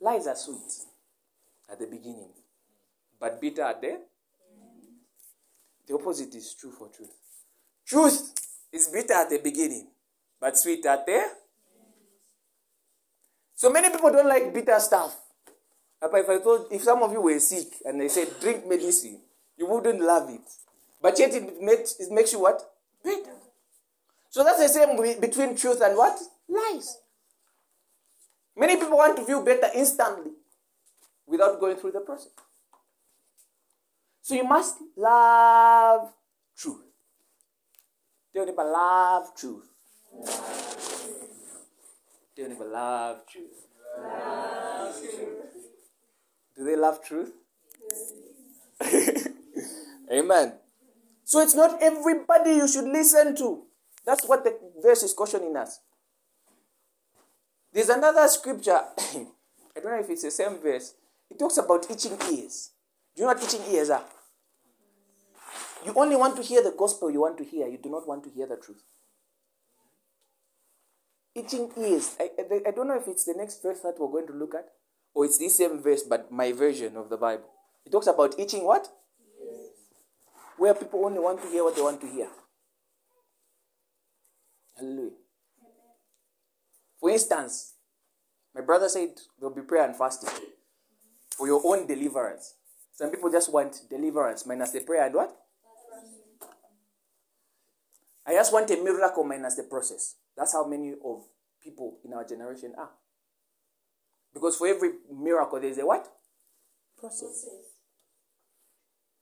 lies 0.00 0.26
are 0.26 0.36
sweet 0.36 0.86
at 1.70 1.78
the 1.78 1.86
beginning, 1.86 2.32
but 3.20 3.40
bitter 3.40 3.62
at 3.62 3.80
the 3.80 4.00
The 5.86 5.94
opposite 5.94 6.34
is 6.34 6.54
true 6.54 6.72
for 6.72 6.88
truth. 6.88 7.14
Truth 7.86 8.34
is 8.72 8.88
bitter 8.88 9.14
at 9.14 9.30
the 9.30 9.38
beginning, 9.38 9.90
but 10.40 10.58
sweet 10.58 10.84
at 10.86 11.06
the 11.06 11.12
end. 11.12 11.32
So 13.54 13.70
many 13.70 13.88
people 13.90 14.10
don't 14.12 14.28
like 14.28 14.52
bitter 14.52 14.78
stuff. 14.78 15.21
But 16.10 16.18
if 16.18 16.28
I 16.28 16.38
thought 16.38 16.66
if 16.72 16.82
some 16.82 17.02
of 17.02 17.12
you 17.12 17.20
were 17.20 17.38
sick 17.38 17.68
and 17.84 18.00
they 18.00 18.08
said 18.08 18.28
drink 18.40 18.66
medicine, 18.66 19.20
you 19.56 19.68
wouldn't 19.68 20.00
love 20.00 20.28
it. 20.30 20.40
But 21.00 21.16
yet 21.18 21.32
it 21.32 21.62
makes 21.62 22.00
it 22.00 22.10
makes 22.10 22.32
you 22.32 22.40
what? 22.40 22.60
Bitter. 23.04 23.30
So 24.28 24.42
that's 24.42 24.58
the 24.58 24.68
same 24.68 24.96
between 25.20 25.56
truth 25.56 25.80
and 25.80 25.96
what? 25.96 26.18
Lies. 26.48 26.98
Many 28.56 28.76
people 28.76 28.96
want 28.96 29.16
to 29.16 29.24
feel 29.24 29.44
better 29.44 29.68
instantly 29.74 30.32
without 31.26 31.60
going 31.60 31.76
through 31.76 31.92
the 31.92 32.00
process. 32.00 32.32
So 34.22 34.34
you 34.34 34.44
must 34.44 34.76
love 34.96 36.12
truth. 36.56 36.82
Tell 38.34 38.46
neighbor, 38.46 38.64
love 38.64 39.34
truth. 39.36 39.68
Tell 42.34 42.44
your 42.44 42.48
neighbor, 42.48 42.64
love 42.64 43.26
truth. 43.26 43.68
Do 46.56 46.64
they 46.64 46.76
love 46.76 47.02
truth? 47.02 47.32
Amen. 50.12 50.54
So 51.24 51.40
it's 51.40 51.54
not 51.54 51.82
everybody 51.82 52.50
you 52.50 52.68
should 52.68 52.84
listen 52.84 53.34
to. 53.36 53.62
That's 54.04 54.26
what 54.26 54.44
the 54.44 54.58
verse 54.82 55.02
is 55.02 55.14
cautioning 55.14 55.56
us. 55.56 55.80
There's 57.72 57.88
another 57.88 58.26
scripture. 58.28 58.80
I 58.98 59.80
don't 59.80 59.92
know 59.92 60.00
if 60.00 60.10
it's 60.10 60.22
the 60.22 60.30
same 60.30 60.58
verse. 60.58 60.94
It 61.30 61.38
talks 61.38 61.56
about 61.56 61.90
itching 61.90 62.18
ears. 62.30 62.72
Do 63.16 63.22
you 63.22 63.26
know 63.26 63.34
what 63.34 63.42
itching 63.42 63.62
ears 63.72 63.90
are? 63.90 64.04
You 65.84 65.94
only 65.96 66.16
want 66.16 66.36
to 66.36 66.42
hear 66.42 66.62
the 66.62 66.74
gospel 66.76 67.10
you 67.10 67.20
want 67.20 67.38
to 67.38 67.44
hear. 67.44 67.66
You 67.66 67.78
do 67.78 67.90
not 67.90 68.06
want 68.06 68.24
to 68.24 68.30
hear 68.30 68.46
the 68.46 68.56
truth. 68.56 68.82
Itching 71.34 71.70
ears. 71.78 72.14
I, 72.20 72.28
I, 72.38 72.68
I 72.68 72.70
don't 72.72 72.88
know 72.88 72.96
if 72.96 73.08
it's 73.08 73.24
the 73.24 73.34
next 73.34 73.62
verse 73.62 73.80
that 73.80 73.94
we're 73.98 74.08
going 74.08 74.26
to 74.26 74.34
look 74.34 74.54
at, 74.54 74.66
or 75.14 75.24
it's 75.24 75.38
this 75.38 75.56
same 75.56 75.82
verse, 75.82 76.02
but 76.02 76.30
my 76.30 76.52
version 76.52 76.96
of 76.96 77.08
the 77.08 77.16
Bible. 77.16 77.48
It 77.84 77.92
talks 77.92 78.06
about 78.06 78.38
itching 78.38 78.64
what? 78.64 78.88
Where 80.56 80.74
people 80.74 81.04
only 81.04 81.18
want 81.18 81.42
to 81.42 81.48
hear 81.48 81.64
what 81.64 81.74
they 81.74 81.82
want 81.82 82.00
to 82.00 82.06
hear. 82.06 82.28
Hallelujah. 84.76 85.10
For 87.00 87.10
instance, 87.10 87.74
my 88.54 88.60
brother 88.60 88.88
said 88.88 89.10
there'll 89.38 89.54
be 89.54 89.62
prayer 89.62 89.84
and 89.84 89.96
fasting 89.96 90.30
for 91.36 91.46
your 91.46 91.60
own 91.64 91.86
deliverance. 91.86 92.54
Some 92.92 93.10
people 93.10 93.30
just 93.30 93.52
want 93.52 93.82
deliverance 93.90 94.46
minus 94.46 94.70
the 94.70 94.80
prayer 94.80 95.06
and 95.06 95.14
what? 95.14 95.36
I 98.24 98.34
just 98.34 98.52
want 98.52 98.70
a 98.70 98.76
miracle 98.76 99.24
minus 99.24 99.56
the 99.56 99.64
process. 99.64 100.14
That's 100.36 100.52
how 100.52 100.64
many 100.66 100.92
of 101.04 101.24
people 101.60 101.98
in 102.04 102.12
our 102.12 102.24
generation 102.24 102.72
are. 102.78 102.90
Because 104.32 104.56
for 104.56 104.66
every 104.66 104.90
miracle, 105.12 105.60
there's 105.60 105.78
a 105.78 105.86
what? 105.86 106.08
Process. 106.98 107.46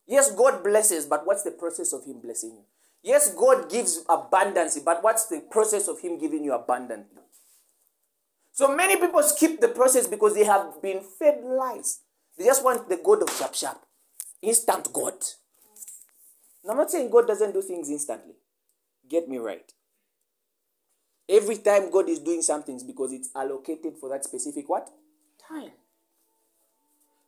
Yes, 0.07 0.33
God 0.33 0.65
blesses, 0.65 1.07
but 1.07 1.27
what's 1.27 1.43
the 1.43 1.53
process 1.53 1.93
of 1.93 2.05
Him 2.05 2.21
blessing 2.21 2.51
you? 2.51 2.65
Yes, 3.03 3.33
God 3.35 3.71
gives 3.71 4.05
abundance, 4.09 4.79
but 4.81 5.03
what's 5.03 5.27
the 5.27 5.41
process 5.51 5.89
of 5.89 6.01
Him 6.01 6.19
giving 6.19 6.45
you 6.45 6.53
abundantly? 6.53 7.23
So 8.53 8.75
many 8.75 8.97
people 8.97 9.23
skip 9.23 9.61
the 9.61 9.69
process 9.69 10.07
because 10.07 10.35
they 10.35 10.45
have 10.45 10.83
been 10.83 11.01
fed 11.01 11.43
lies. 11.45 12.01
They 12.37 12.45
just 12.45 12.65
want 12.65 12.89
the 12.89 12.97
God 12.97 13.23
of 13.23 13.31
sharp 13.31 13.55
sharp, 13.55 13.81
instant 14.43 14.93
God. 14.93 15.15
Now, 16.65 16.73
I'm 16.73 16.77
not 16.79 16.91
saying 16.91 17.11
God 17.11 17.27
doesn't 17.27 17.53
do 17.53 17.63
things 17.63 17.89
instantly. 17.89 18.35
Get 19.09 19.29
me 19.29 19.39
right. 19.39 19.73
Every 21.31 21.59
time 21.59 21.93
God 21.93 22.09
is 22.09 22.19
doing 22.19 22.43
something 22.43 22.75
it's 22.75 22.83
because 22.83 23.13
it's 23.13 23.31
allocated 23.37 23.97
for 24.01 24.09
that 24.09 24.25
specific 24.25 24.69
what? 24.69 24.91
Time. 25.49 25.71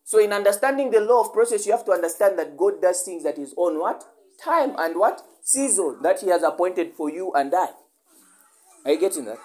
So 0.04 0.18
in 0.18 0.32
understanding 0.32 0.90
the 0.90 1.00
law 1.00 1.20
of 1.20 1.32
process, 1.32 1.66
you 1.66 1.72
have 1.72 1.84
to 1.84 1.92
understand 1.92 2.36
that 2.38 2.56
God 2.56 2.82
does 2.82 3.02
things 3.02 3.22
that 3.22 3.38
is 3.38 3.54
on 3.56 3.78
what? 3.78 4.04
Time 4.42 4.74
and 4.76 4.96
what? 4.96 5.22
Season 5.42 5.98
that 6.02 6.20
He 6.20 6.28
has 6.28 6.42
appointed 6.42 6.94
for 6.94 7.10
you 7.10 7.32
and 7.34 7.54
I. 7.54 7.68
Are 8.84 8.92
you 8.92 8.98
getting 8.98 9.24
that? 9.26 9.38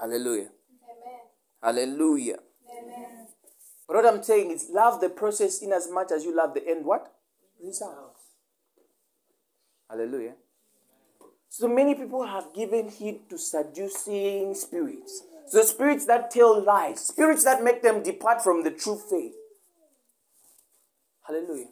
Hallelujah. 0.00 0.48
Amen. 0.82 1.20
Hallelujah. 1.62 2.38
Amen. 2.68 3.28
But 3.86 3.96
what 3.96 4.06
I'm 4.06 4.24
saying 4.24 4.50
is 4.50 4.68
love 4.72 5.00
the 5.00 5.08
process 5.08 5.62
in 5.62 5.72
as 5.72 5.88
much 5.88 6.10
as 6.10 6.24
you 6.24 6.36
love 6.36 6.54
the 6.54 6.66
end 6.66 6.84
what? 6.84 7.12
Result. 7.62 8.16
Hallelujah. 9.88 10.34
So 11.56 11.68
many 11.68 11.94
people 11.94 12.26
have 12.26 12.52
given 12.52 12.88
heed 12.88 13.30
to 13.30 13.38
seducing 13.38 14.56
spirits. 14.56 15.22
So 15.46 15.62
spirits 15.62 16.04
that 16.06 16.32
tell 16.32 16.60
lies, 16.60 17.06
spirits 17.06 17.44
that 17.44 17.62
make 17.62 17.80
them 17.80 18.02
depart 18.02 18.42
from 18.42 18.64
the 18.64 18.72
true 18.72 18.98
faith. 19.08 19.34
Hallelujah. 21.24 21.68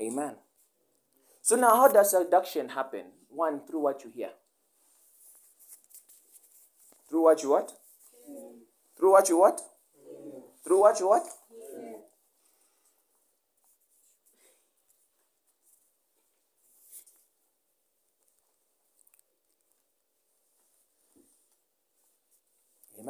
Amen. 0.00 0.34
So 1.42 1.54
now 1.54 1.76
how 1.76 1.86
does 1.86 2.10
seduction 2.10 2.70
happen? 2.70 3.04
One, 3.28 3.60
through 3.64 3.82
what 3.82 4.02
you 4.02 4.10
hear. 4.10 4.30
Through 7.08 7.22
what 7.22 7.40
you 7.44 7.50
what? 7.50 7.72
Through 8.98 9.12
what 9.12 9.28
you 9.28 9.38
what? 9.38 9.60
Through 10.64 10.80
what 10.80 10.98
you 10.98 11.08
what? 11.08 11.22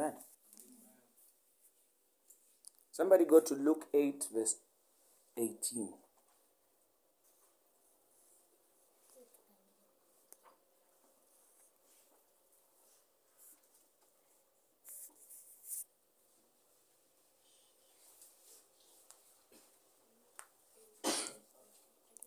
Amen. 0.07 0.19
Somebody 2.91 3.25
go 3.25 3.39
to 3.41 3.53
Luke 3.53 3.87
8, 3.93 4.25
verse 4.33 4.55
18. 5.37 5.89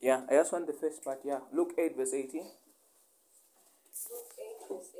Yeah, 0.03 0.23
I 0.31 0.35
just 0.35 0.53
want 0.53 0.67
the 0.67 0.73
first 0.73 1.05
part. 1.05 1.21
Yeah, 1.25 1.41
Luke 1.53 1.73
8, 1.79 1.97
verse 1.97 2.15
18. 2.15 2.41
Luke 4.11 4.33
8, 4.39 4.69
verse 4.69 4.91
18, 4.97 5.00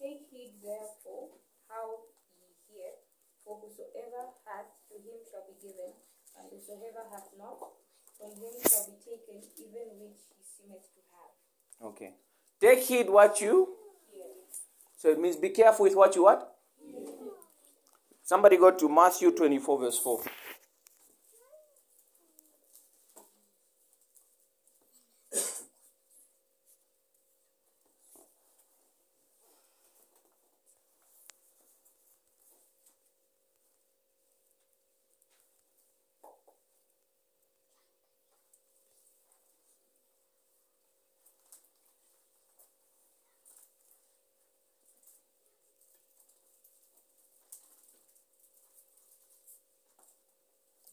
Take 0.00 0.32
heed 0.32 0.56
therefore 0.64 1.28
how 1.68 2.08
ye 2.32 2.48
hear, 2.64 3.04
for 3.44 3.60
whosoever 3.60 4.32
hath, 4.48 4.72
to 4.88 4.96
him 4.96 5.20
shall 5.28 5.44
be 5.44 5.60
given, 5.60 5.92
and 6.40 6.48
whosoever 6.48 7.04
hath 7.12 7.28
not, 7.36 7.60
from 8.16 8.32
him 8.40 8.56
shall 8.64 8.88
be 8.88 8.96
taken 9.04 9.44
even 9.60 10.00
which 10.00 10.24
he 10.32 10.40
seemeth 10.40 10.88
to 10.96 11.00
have. 11.12 11.92
Okay. 11.92 12.14
Take 12.60 12.80
heed 12.80 13.10
what 13.10 13.42
you. 13.42 13.76
So 14.96 15.10
it 15.10 15.20
means 15.20 15.36
be 15.36 15.50
careful 15.50 15.84
with 15.84 15.94
what 15.94 16.16
you 16.16 16.22
what? 16.24 16.56
Somebody 18.22 18.56
go 18.56 18.70
to 18.70 18.88
Matthew 18.88 19.32
24, 19.32 19.80
verse 19.80 19.98
4. 19.98 20.22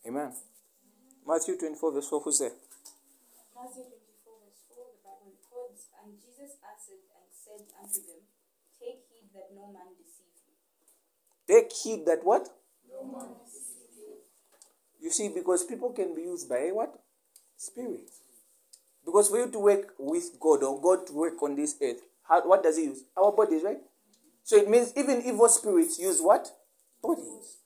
Amen. 0.08 0.32
Matthew 1.28 1.58
24, 1.58 1.92
verse 1.92 2.08
4. 2.08 2.22
Who's 2.22 2.40
there? 2.40 2.56
Matthew 3.52 3.84
24, 3.92 4.40
verse 4.40 4.64
4, 4.72 4.88
the 4.88 5.04
Bible 5.04 5.36
records, 5.36 5.92
And 6.00 6.16
Jesus 6.16 6.56
answered 6.64 7.04
and 7.12 7.28
said 7.28 7.68
unto 7.76 8.00
them, 8.08 8.24
Take 8.80 9.04
heed 9.12 9.28
that 9.36 9.52
no 9.52 9.68
man 9.68 9.92
deceive 10.00 10.32
you. 10.48 10.56
Take 11.44 11.74
heed 11.74 12.06
that 12.06 12.24
what? 12.24 12.48
No 12.88 13.04
man 13.04 13.36
deceive 13.44 13.92
you. 14.00 14.24
You 15.04 15.12
see, 15.12 15.28
because 15.28 15.66
people 15.66 15.92
can 15.92 16.16
be 16.16 16.22
used 16.22 16.48
by 16.48 16.72
a 16.72 16.72
what? 16.72 16.96
Spirit. 17.58 18.10
Because 19.04 19.28
for 19.28 19.40
you 19.40 19.52
to 19.52 19.60
work 19.60 19.94
with 20.00 20.40
God 20.40 20.64
or 20.64 20.80
God 20.80 21.06
to 21.08 21.14
work 21.14 21.44
on 21.44 21.56
this 21.58 21.76
earth, 21.84 22.00
how, 22.24 22.48
what 22.48 22.64
does 22.64 22.78
He 22.78 22.86
use? 22.86 23.04
Our 23.18 23.34
bodies, 23.34 23.64
right? 23.64 23.82
So 24.44 24.56
it 24.56 24.70
means 24.70 24.94
even 24.96 25.22
evil 25.26 25.50
spirits 25.50 26.00
use 26.00 26.22
what? 26.22 26.48
Bodies. 27.04 27.58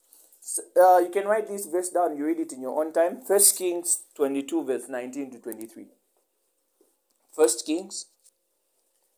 Uh, 0.75 0.97
you 0.97 1.09
can 1.11 1.25
write 1.25 1.47
this 1.47 1.65
verse 1.65 1.89
down. 1.89 2.17
You 2.17 2.25
read 2.25 2.39
it 2.39 2.51
in 2.51 2.61
your 2.61 2.83
own 2.83 2.91
time. 2.91 3.21
First 3.21 3.57
Kings 3.57 4.03
22, 4.15 4.63
verse 4.65 4.89
19 4.89 5.31
to 5.31 5.39
23. 5.39 5.85
First 7.31 7.65
Kings 7.65 8.07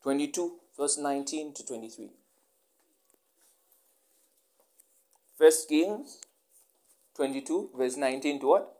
22, 0.02 0.52
verse 0.78 0.98
19 0.98 1.54
to 1.54 1.66
23. 1.66 2.10
First 5.38 5.68
Kings 5.68 6.20
22, 7.16 7.70
verse 7.76 7.96
19 7.96 8.40
to 8.40 8.46
what? 8.46 8.76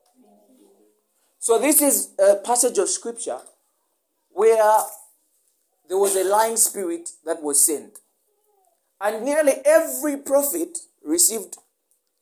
So 1.39 1.59
this 1.59 1.83
is 1.83 2.11
a 2.19 2.37
passage 2.37 2.79
of 2.79 2.89
scripture 2.89 3.39
where 4.31 4.81
there 5.89 5.99
was 5.99 6.17
a 6.17 6.25
lying 6.25 6.57
spirit 6.57 7.11
that 7.25 7.43
was 7.43 7.65
sent. 7.65 7.99
And 9.01 9.25
nearly 9.25 9.55
every 9.65 10.17
prophet 10.17 10.79
received 11.05 11.57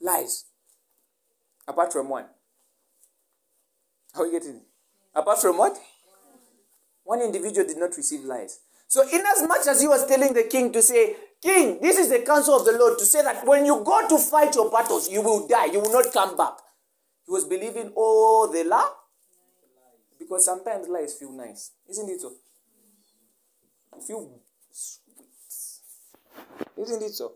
lies. 0.03 0.45
Apart 1.67 1.93
from 1.93 2.09
one. 2.09 2.27
How 4.15 4.23
are 4.23 4.27
you 4.27 4.33
getting 4.33 4.57
it? 4.57 4.67
Apart 5.15 5.41
from 5.41 5.59
what? 5.59 5.77
One 7.05 7.21
individual 7.23 7.67
did 7.67 7.79
not 7.79 7.97
receive 7.97 8.25
lies. 8.25 8.61
So, 8.89 9.03
in 9.09 9.23
as 9.37 9.47
much 9.49 9.67
as 9.67 9.81
he 9.81 9.89
was 9.89 10.07
telling 10.07 10.35
the 10.35 10.45
king 10.45 10.71
to 10.73 10.83
say, 10.83 11.17
King, 11.43 11.79
this 11.83 11.99
is 11.99 12.09
the 12.09 12.21
counsel 12.21 12.55
of 12.55 12.65
the 12.65 12.73
Lord, 12.73 12.99
to 12.99 13.05
say 13.05 13.23
that 13.23 13.45
when 13.47 13.67
you 13.67 13.83
go 13.85 14.07
to 14.09 14.19
fight 14.19 14.55
your 14.55 14.71
battles, 14.71 15.11
you 15.11 15.23
will 15.23 15.49
die, 15.49 15.67
you 15.67 15.81
will 15.81 15.93
not 15.93 16.13
come 16.13 16.37
back. 16.37 16.53
He 17.27 17.33
was 17.33 17.45
believing 17.45 17.93
all 17.97 18.49
the 18.49 18.63
lie. 18.65 18.93
Because 20.19 20.45
sometimes 20.45 20.89
lies 20.89 21.15
feel 21.15 21.33
nice. 21.33 21.73
Isn't 21.91 22.09
it 22.11 22.21
so? 22.21 22.33
You 23.97 24.03
feel 24.03 24.41
sweet. 24.71 25.17
Isn't 26.77 27.03
it 27.03 27.11
so? 27.11 27.33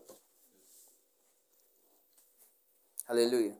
Hallelujah. 3.07 3.55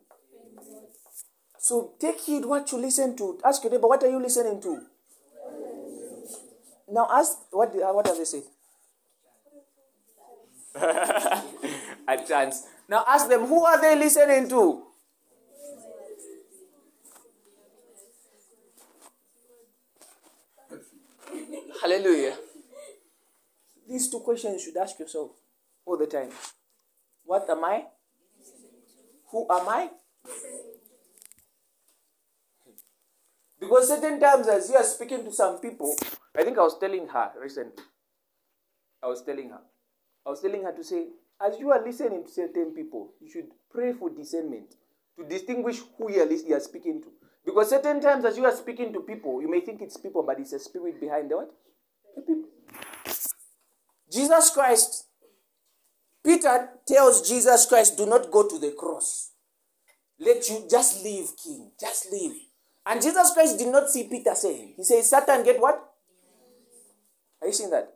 So 1.60 1.94
take 2.00 2.20
heed 2.22 2.46
what 2.46 2.72
you 2.72 2.78
listen 2.80 3.16
to. 3.18 3.40
Ask 3.46 3.64
your 3.64 3.72
neighbor, 3.72 3.88
what 3.88 4.04
are 4.04 4.10
you 4.10 4.20
listening 4.20 4.60
to? 4.62 4.82
Now 6.90 7.08
ask 7.12 7.38
what 7.52 7.72
the- 7.74 7.94
what 7.94 8.06
does 8.06 8.20
it 8.20 8.26
say? 8.28 8.44
A 12.08 12.18
chance. 12.26 12.64
Now 12.88 13.04
ask 13.08 13.28
them, 13.28 13.46
who 13.46 13.64
are 13.66 13.80
they 13.82 13.96
listening 13.96 14.48
to? 14.50 14.84
Hallelujah. 21.82 22.38
These 23.90 24.10
two 24.12 24.20
questions 24.20 24.54
you 24.54 24.60
should 24.60 24.78
ask 24.78 25.00
yourself 25.00 25.32
all 25.86 25.98
the 25.98 26.06
time. 26.08 26.30
What 27.26 27.50
am 27.50 27.64
I? 27.66 27.86
Who 29.32 29.46
am 29.50 29.68
I? 29.70 29.90
Because 33.60 33.88
certain 33.88 34.20
times, 34.20 34.48
as 34.48 34.70
you 34.70 34.76
are 34.76 34.84
speaking 34.84 35.24
to 35.26 35.32
some 35.32 35.60
people, 35.60 35.96
I 36.36 36.44
think 36.44 36.58
I 36.58 36.62
was 36.62 36.78
telling 36.80 37.08
her 37.08 37.32
recently. 37.42 37.84
I 39.02 39.08
was 39.08 39.24
telling 39.24 39.50
her. 39.50 39.60
I 40.26 40.30
was 40.30 40.42
telling 40.42 40.64
her 40.64 40.72
to 40.72 40.84
say, 40.84 41.08
as 41.42 41.60
you 41.60 41.72
are 41.72 41.84
listening 41.84 42.26
to 42.26 42.32
certain 42.32 42.74
people, 42.74 43.14
you 43.22 43.30
should 43.30 43.48
pray 43.72 43.94
for 43.94 44.10
discernment 44.10 44.76
to 45.18 45.24
distinguish 45.28 45.82
who 45.98 46.12
you 46.12 46.22
are, 46.22 46.32
you 46.32 46.56
are 46.56 46.60
speaking 46.60 47.02
to. 47.02 47.08
Because 47.46 47.70
certain 47.70 48.02
times, 48.02 48.26
as 48.26 48.38
you 48.38 48.46
are 48.46 48.56
speaking 48.56 48.94
to 48.94 49.00
people, 49.00 49.42
you 49.42 49.50
may 49.50 49.62
think 49.62 49.82
it's 49.82 49.98
people, 49.98 50.24
but 50.24 50.40
it's 50.40 50.54
a 50.54 50.60
spirit 50.60 51.00
behind 51.00 51.32
the 51.32 51.38
what? 51.38 51.52
The 52.16 52.22
people. 52.22 52.50
Jesus 54.12 54.50
Christ. 54.52 55.07
Peter 56.28 56.70
tells 56.86 57.26
Jesus 57.26 57.66
Christ, 57.68 57.96
do 57.96 58.06
not 58.06 58.30
go 58.30 58.46
to 58.46 58.60
the 58.60 58.72
cross. 58.72 59.32
Let 60.20 60.50
you 60.50 60.68
just 60.70 61.02
leave, 61.02 61.30
king. 61.42 61.72
Just 61.80 62.12
leave. 62.12 62.34
And 62.86 63.02
Jesus 63.02 63.32
Christ 63.32 63.58
did 63.58 63.70
not 63.70 63.90
see 63.90 64.10
Peter 64.10 64.36
saying. 64.36 64.74
He 64.76 64.84
says, 64.84 65.10
Satan, 65.10 65.46
get 65.46 65.58
what? 65.62 65.94
Are 67.42 67.48
you 67.48 67.54
seeing 67.54 67.70
that? 67.70 67.94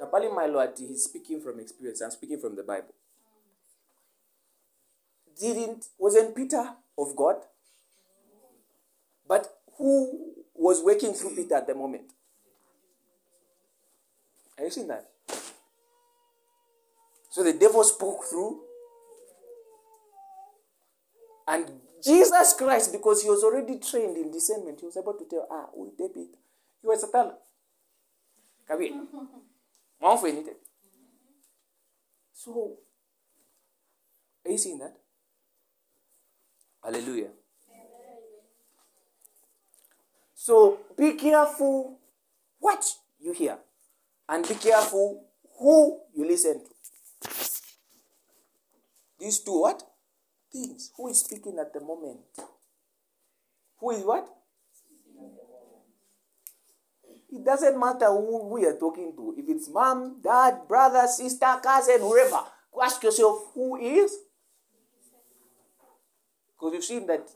Now, 0.00 0.06
Pali 0.06 0.30
my 0.30 0.46
Lord, 0.46 0.70
he's 0.78 1.04
speaking 1.04 1.42
from 1.42 1.60
experience. 1.60 2.00
I'm 2.00 2.10
speaking 2.10 2.40
from 2.40 2.56
the 2.56 2.62
Bible. 2.62 2.94
Didn't 5.38 5.84
wasn't 5.98 6.34
Peter 6.34 6.70
of 6.96 7.14
God? 7.14 7.36
But 9.28 9.52
who 9.76 10.32
was 10.54 10.82
working 10.82 11.12
through 11.12 11.36
Peter 11.36 11.56
at 11.56 11.66
the 11.66 11.74
moment? 11.74 12.04
Are 14.56 14.64
you 14.64 14.70
seeing 14.70 14.88
that? 14.88 15.10
So 17.36 17.42
the 17.42 17.52
devil 17.52 17.84
spoke 17.84 18.24
through. 18.24 18.62
And 21.46 21.70
Jesus 22.02 22.54
Christ, 22.56 22.92
because 22.92 23.22
he 23.22 23.28
was 23.28 23.44
already 23.44 23.78
trained 23.78 24.16
in 24.16 24.30
discernment, 24.30 24.80
he 24.80 24.86
was 24.86 24.96
able 24.96 25.12
to 25.12 25.24
tell, 25.28 25.46
ah, 25.50 25.66
we 25.76 25.90
David, 25.98 26.28
you 26.82 26.88
were 26.88 26.96
Satan. 26.96 27.32
Come 28.66 28.80
here. 28.80 28.92
Mount 30.00 30.18
for 30.18 30.28
anything. 30.28 30.54
So, 32.32 32.78
are 34.46 34.50
you 34.50 34.56
seeing 34.56 34.78
that? 34.78 34.96
Hallelujah. 36.82 37.28
So 40.34 40.78
be 40.96 41.12
careful 41.12 41.98
what 42.60 42.82
you 43.20 43.34
hear 43.34 43.58
and 44.26 44.48
be 44.48 44.54
careful 44.54 45.26
who 45.58 46.00
you 46.14 46.26
listen 46.26 46.64
to. 46.64 46.75
These 49.18 49.40
two 49.40 49.60
what? 49.60 49.82
Things. 50.52 50.92
Who 50.96 51.08
is 51.08 51.20
speaking 51.20 51.58
at 51.58 51.72
the 51.72 51.80
moment? 51.80 52.20
Who 53.78 53.90
is 53.90 54.02
what? 54.04 54.28
It 57.32 57.44
doesn't 57.44 57.78
matter 57.78 58.06
who 58.06 58.48
we 58.48 58.64
are 58.66 58.78
talking 58.78 59.12
to. 59.16 59.34
If 59.36 59.44
it's 59.48 59.68
mom, 59.68 60.20
dad, 60.22 60.60
brother, 60.68 61.06
sister, 61.06 61.60
cousin, 61.62 62.00
whoever, 62.00 62.40
ask 62.82 63.02
yourself 63.02 63.50
who 63.54 63.76
is. 63.76 64.16
Because 66.54 66.74
you've 66.74 66.84
seen 66.84 67.06
that 67.08 67.28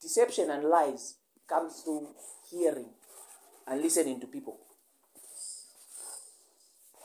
deception 0.00 0.50
and 0.50 0.64
lies 0.64 1.14
comes 1.48 1.80
through 1.80 2.08
hearing 2.50 2.90
and 3.66 3.82
listening 3.82 4.20
to 4.20 4.26
people. 4.26 4.58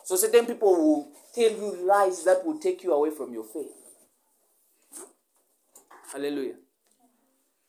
So 0.03 0.15
certain 0.15 0.45
people 0.45 0.75
will 0.75 1.11
tell 1.33 1.49
you 1.49 1.85
lies 1.85 2.23
that 2.25 2.45
will 2.45 2.59
take 2.59 2.83
you 2.83 2.93
away 2.93 3.09
from 3.09 3.33
your 3.33 3.45
faith. 3.45 3.82
Hallelujah. 6.13 6.55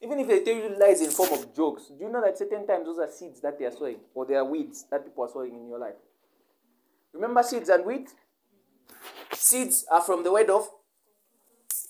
Even 0.02 0.20
if 0.20 0.28
they 0.28 0.44
tell 0.44 0.54
you 0.54 0.76
lies 0.78 1.00
in 1.00 1.10
form 1.10 1.32
of 1.32 1.56
jokes, 1.56 1.84
do 1.88 2.04
you 2.04 2.12
know 2.12 2.20
that 2.20 2.36
certain 2.36 2.66
times 2.66 2.84
those 2.84 2.98
are 2.98 3.10
seeds 3.10 3.40
that 3.40 3.58
they 3.58 3.64
are 3.64 3.70
sowing 3.70 3.96
or 4.14 4.26
they 4.26 4.34
are 4.34 4.44
weeds 4.44 4.84
that 4.90 5.02
people 5.02 5.24
are 5.24 5.30
sowing 5.32 5.54
in 5.54 5.66
your 5.66 5.78
life? 5.78 5.94
Remember 7.14 7.42
seeds 7.42 7.70
and 7.70 7.86
weeds? 7.86 8.14
Seeds 9.32 9.86
are 9.90 10.02
from 10.02 10.22
the 10.22 10.30
word 10.30 10.50
of 10.50 10.68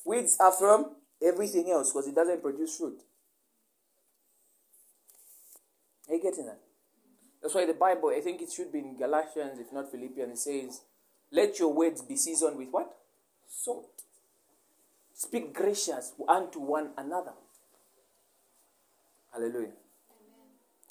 weeds 0.05 0.37
are 0.39 0.53
from 0.53 0.95
everything 1.21 1.71
else 1.71 1.93
because 1.93 2.07
it 2.07 2.15
doesn't 2.15 2.41
produce 2.41 2.77
fruit. 2.77 3.01
Are 6.09 6.15
you 6.15 6.23
getting 6.23 6.47
that? 6.47 6.61
That's 7.43 7.55
why 7.55 7.67
the 7.67 7.75
Bible, 7.75 8.13
I 8.17 8.21
think 8.21 8.43
it 8.43 8.53
should 8.53 8.73
be 8.73 8.79
in 8.79 8.97
Galatians, 8.97 9.59
if 9.59 9.73
not 9.73 9.91
Philippians, 9.91 10.33
it 10.33 10.39
says, 10.39 10.83
Let 11.33 11.59
your 11.59 11.73
words 11.73 12.03
be 12.03 12.17
seasoned 12.17 12.59
with 12.59 12.69
what? 12.71 12.95
Salt. 13.49 14.04
Speak 15.25 15.55
gracious 15.55 16.13
unto 16.29 16.61
one 16.61 16.91
another. 16.99 17.33
Hallelujah. 19.33 19.73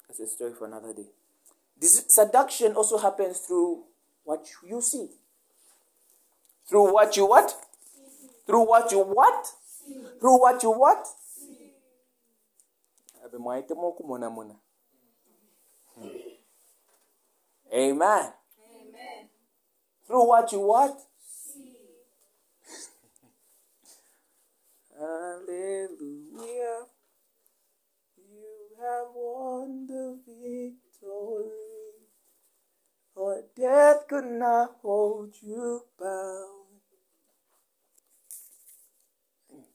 That's 0.08 0.18
a 0.18 0.26
story 0.26 0.52
for 0.58 0.66
another 0.66 0.92
day. 0.92 1.06
This 1.80 2.04
seduction 2.08 2.72
also 2.74 2.98
happens 2.98 3.38
through 3.38 3.84
what 4.24 4.44
you 4.68 4.80
see. 4.80 5.08
Through 6.68 6.92
what 6.92 7.16
you 7.16 7.26
what? 7.26 7.54
Through 8.44 8.66
what 8.66 8.90
you 8.90 8.98
what? 9.04 9.46
Through 10.20 10.40
what 10.40 10.62
you 10.64 10.70
what? 10.72 11.06
Abe 13.24 13.38
mwaite 13.38 13.74
moku 13.74 14.04
mona 14.04 14.30
mona. 14.30 14.54
Hmm. 15.94 16.08
Amen. 17.72 18.00
Amen. 18.02 19.28
Through 20.06 20.26
what 20.28 20.52
you 20.52 20.60
what? 20.60 20.98
Hallelujah. 24.98 26.86
You 28.16 28.54
have 28.80 29.08
won 29.14 29.86
the 29.86 30.18
victory. 30.26 31.50
For 33.14 33.42
death 33.56 34.08
could 34.08 34.24
not 34.24 34.76
hold 34.82 35.34
you 35.40 35.82
bound. 35.98 36.64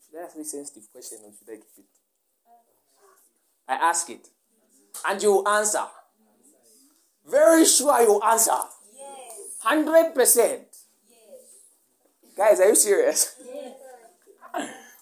Should 0.05 0.19
I 0.19 0.23
ask 0.25 0.35
me 0.35 0.41
a 0.41 0.45
sensitive 0.45 0.91
question 0.91 1.19
or 1.23 1.31
should 1.37 1.49
I 1.49 1.55
keep 1.57 1.77
it? 1.77 1.85
I 3.67 3.75
ask 3.75 4.09
it. 4.09 4.27
And 5.07 5.21
you 5.21 5.45
answer. 5.45 5.85
Very 7.29 7.65
sure 7.65 8.01
you 8.01 8.21
answer. 8.21 8.57
Hundred 9.59 10.15
percent. 10.15 10.67
Yes. 11.09 12.35
Guys, 12.35 12.59
are 12.59 12.69
you 12.69 12.75
serious? 12.75 13.35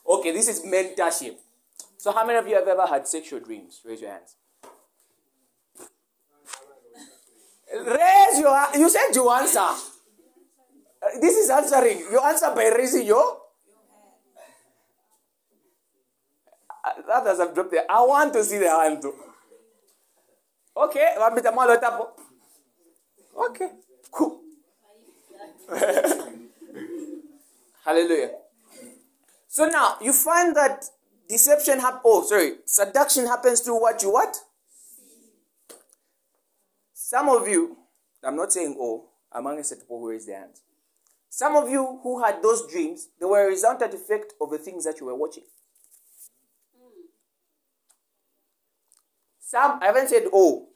Okay, 0.07 0.31
this 0.31 0.47
is 0.47 0.61
mentorship. 0.61 1.35
So, 1.97 2.11
how 2.11 2.25
many 2.25 2.37
of 2.39 2.47
you 2.47 2.55
have 2.55 2.67
ever 2.67 2.85
had 2.85 3.07
sexual 3.07 3.39
dreams? 3.39 3.81
Raise 3.85 4.01
your 4.01 4.11
hands. 4.11 4.35
Raise 7.73 8.39
your. 8.39 8.67
You 8.75 8.89
said 8.89 9.11
you 9.13 9.29
answer. 9.29 9.59
Uh, 9.59 9.75
This 11.21 11.37
is 11.37 11.49
answering. 11.49 11.99
You 12.11 12.19
answer 12.19 12.51
by 12.55 12.69
raising 12.75 13.05
your. 13.05 13.37
Uh, 16.83 16.91
Others 17.13 17.39
have 17.39 17.53
dropped 17.53 17.71
there. 17.71 17.85
I 17.89 18.01
want 18.03 18.33
to 18.33 18.43
see 18.43 18.57
the 18.57 18.69
hand. 18.69 19.03
Okay. 20.75 21.13
Okay, 23.37 23.69
cool. 24.11 24.41
Hallelujah. 27.85 28.31
So 29.57 29.65
now 29.65 29.95
you 29.99 30.13
find 30.13 30.55
that 30.55 30.85
deception 31.27 31.79
hap- 31.79 32.03
oh 32.05 32.23
sorry, 32.23 32.57
seduction 32.65 33.25
happens 33.25 33.61
through 33.61 33.81
what 33.81 34.03
you 34.03 34.13
what? 34.13 34.37
Some 36.93 37.27
of 37.27 37.47
you, 37.47 37.75
I'm 38.23 38.35
not 38.35 38.53
saying 38.53 38.75
all, 38.79 39.13
among 39.31 39.57
the 39.57 39.63
people 39.63 39.99
who 39.99 40.11
raised 40.11 40.27
their 40.27 40.41
hands. 40.41 40.61
Some 41.27 41.55
of 41.55 41.71
you 41.71 41.99
who 42.03 42.23
had 42.23 42.43
those 42.43 42.71
dreams, 42.71 43.07
they 43.19 43.25
were 43.25 43.47
a 43.47 43.47
resultant 43.47 43.95
effect 43.95 44.33
of 44.39 44.51
the 44.51 44.59
things 44.59 44.85
that 44.85 44.99
you 44.99 45.07
were 45.07 45.15
watching. 45.15 45.45
Some, 49.39 49.79
I 49.81 49.87
haven't 49.87 50.09
said. 50.09 50.25
Oh, 50.31 50.67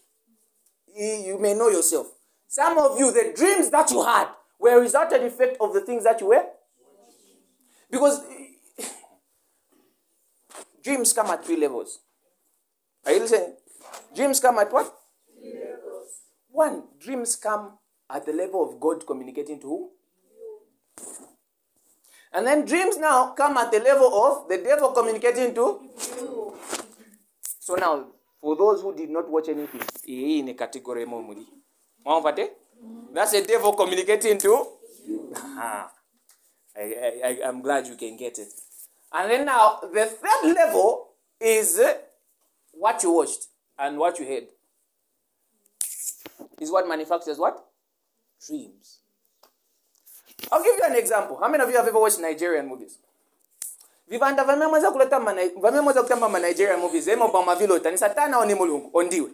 you, 0.88 1.06
you 1.06 1.39
may 1.39 1.54
know 1.54 1.70
yourself. 1.70 2.08
Some 2.48 2.80
of 2.80 2.98
you, 2.98 3.12
the 3.12 3.32
dreams 3.36 3.70
that 3.70 3.91
you 3.91 4.04
had 4.04 4.30
were 4.60 4.76
a 4.76 4.82
resultant 4.82 5.24
effect 5.24 5.58
of 5.62 5.72
the 5.76 5.82
things 5.82 6.04
that 6.04 6.20
you 6.20 6.30
were. 6.30 6.46
Because 7.91 8.22
dreams 10.84 11.13
come 11.13 11.28
at 11.32 11.46
three 11.46 11.58
levels. 11.58 12.00
Are 13.06 13.12
you 13.13 13.20
listening? 13.20 13.56
Dreams 14.15 14.39
come 14.39 14.60
at 14.60 14.72
what? 14.72 14.94
One, 16.50 16.84
dreams 17.00 17.36
come 17.36 17.78
at 18.10 18.26
the 18.26 18.34
level 18.34 18.67
of 18.67 18.80
God 18.80 19.06
communicating 19.08 19.60
to 19.62 19.67
who? 19.67 19.91
And 22.34 22.46
then 22.48 22.65
dreams 22.65 22.98
now 22.98 23.32
come 23.32 23.58
at 23.58 23.72
the 23.72 23.80
level 23.80 24.13
of 24.24 24.48
the 24.48 24.58
devil 24.58 24.91
communicating 24.91 25.54
to 25.56 25.82
You. 26.20 26.54
So 27.60 27.76
now, 27.76 28.08
for 28.39 28.56
those 28.56 28.82
who 28.82 28.96
did 28.96 29.10
not 29.10 29.30
watch 29.30 29.50
anything, 29.50 29.82
eh, 29.82 29.86
hii 30.06 30.41
ni 30.41 30.54
category 30.54 31.06
momuri. 31.06 31.46
Mwampate? 32.06 32.52
That's 33.13 33.32
the 33.32 33.41
devil 33.41 33.74
communicating 33.74 34.38
to. 34.39 34.67
I, 35.36 35.86
I, 36.76 37.22
I, 37.24 37.39
I'm 37.48 37.62
glad 37.62 37.88
you 37.88 37.96
can 37.96 38.17
get 38.17 38.39
it. 38.39 38.50
And 39.13 39.30
then 39.32 39.45
now, 39.45 39.80
the 39.82 40.06
third 40.06 40.54
level 40.56 41.10
is 41.39 41.80
what 42.71 43.04
you 43.04 43.12
watched 43.12 43.47
and 43.78 43.97
what 43.97 44.19
you 44.19 44.26
heard. 44.26 44.47
Is 46.60 46.71
what 46.71 46.88
manufactures 46.88 47.38
what? 47.38 47.65
Dreams. 48.45 49.00
I'll 50.52 50.63
give 50.63 50.76
you 50.78 50.84
an 50.86 50.95
example. 50.95 51.38
How 51.39 51.50
many 51.50 51.63
of 51.63 51.69
you 51.69 51.78
have 51.78 51.88
ever 51.88 52.00
watched 52.00 52.19
Nigerian 52.19 52.67
movies? 52.67 52.97
vivanda 54.12 54.43
vamemweza 54.43 54.91
kutamba 54.91 56.30
ma 56.30 56.39
Nigerian 56.39 56.80
movies 56.80 57.08
emo 57.08 57.30
pamavilota 57.30 57.91
ni 57.91 57.97
satana 57.97 58.38
au 58.38 58.45
ni 58.45 58.56
mulungu 58.56 58.89
ondiwe. 58.93 59.30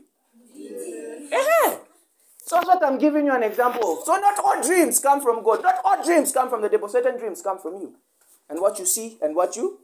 So 2.45 2.55
that's 2.55 2.67
what 2.67 2.81
I'm 2.83 2.97
giving 2.97 3.25
you 3.25 3.33
an 3.33 3.43
example 3.43 3.91
of. 3.91 4.05
So 4.05 4.15
not 4.15 4.39
all 4.39 4.61
dreams 4.63 4.99
come 5.01 5.19
from 5.19 5.43
God. 5.43 5.61
Not 5.63 5.81
all 5.83 6.01
dreams 6.01 6.31
come 6.31 6.49
from 6.49 6.61
the 6.61 6.69
devil. 6.69 6.87
Certain 6.87 7.17
dreams 7.17 7.41
come 7.41 7.59
from 7.59 7.73
you. 7.81 7.93
And 8.49 8.61
what 8.61 8.79
you 8.79 8.85
see 8.85 9.17
and 9.21 9.35
what 9.35 9.55
you 9.55 9.79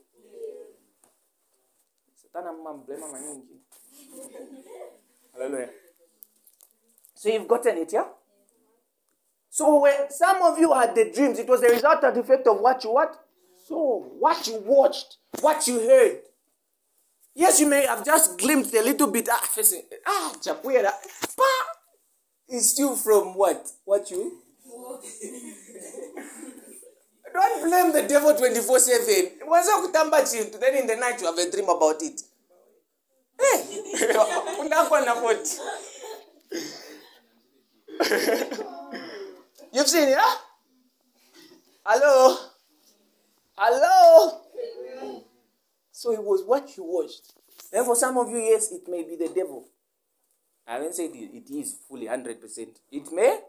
so 7.16 7.30
you've 7.30 7.48
gotten 7.48 7.78
it 7.78 7.94
yeah? 7.94 8.06
So 9.50 9.82
when 9.82 10.10
some 10.10 10.42
of 10.42 10.58
you 10.58 10.74
had 10.74 10.96
the 10.96 11.12
dreams 11.14 11.40
it 11.40 11.48
was 11.48 11.62
the 11.62 11.68
result 11.68 12.04
and 12.04 12.18
effect 12.18 12.48
of 12.48 12.60
what 12.60 12.84
you 12.84 12.92
what? 12.92 13.16
So 13.68 14.12
what 14.20 14.48
you 14.48 14.62
watched 14.66 15.18
what 15.42 15.68
you 15.68 15.80
heard. 15.80 16.22
Yes 17.36 17.60
you 17.60 17.68
may 17.68 17.86
have 17.86 18.04
just 18.06 18.38
glimpsed 18.38 18.74
a 18.74 18.82
little 18.82 19.08
bit. 19.12 19.30
Ah 19.32 19.40
facing 19.52 19.84
ah 20.08 20.34
chapuera 20.42 20.92
pa 21.38 21.50
it's 22.48 22.70
still 22.70 22.96
from 22.96 23.36
what? 23.38 23.70
What 23.86 24.10
you 24.10 24.42
don't 27.34 27.64
blame 27.64 27.92
the 27.92 28.02
devil 28.08 28.34
24 28.34 28.80
7 28.80 29.32
waza 29.48 29.72
kutamba 29.82 30.24
chintu 30.24 30.58
then 30.60 30.76
in 30.76 30.88
the 30.88 30.96
night 30.96 31.20
you 31.22 31.28
have 31.28 31.38
a 31.42 31.52
dream 31.52 31.70
about 31.70 32.02
it. 32.02 32.22
Hey! 33.40 33.64
Unakona 34.62 35.16
40 35.16 35.60
you've 39.74 39.88
seen 39.88 40.10
it 40.10 40.12
yeah 40.12 40.36
hello? 41.86 42.38
Hello? 43.58 44.42
So 45.92 46.12
it 46.12 46.24
was 46.24 46.44
what 46.46 46.76
you 46.76 46.84
watched. 46.84 47.34
Then 47.72 47.86
for 47.86 47.96
some 47.96 48.18
of 48.18 48.30
you 48.30 48.38
yes 48.38 48.72
it 48.72 48.88
may 48.88 49.04
be 49.04 49.16
the 49.16 49.30
devil. 49.34 49.66
I 50.68 50.74
haven't 50.74 50.96
said 50.96 51.12
it, 51.14 51.32
it 51.34 51.50
is 51.52 51.76
fully 51.88 52.08
100% 52.08 52.68
it 52.92 53.12
may 53.12 53.40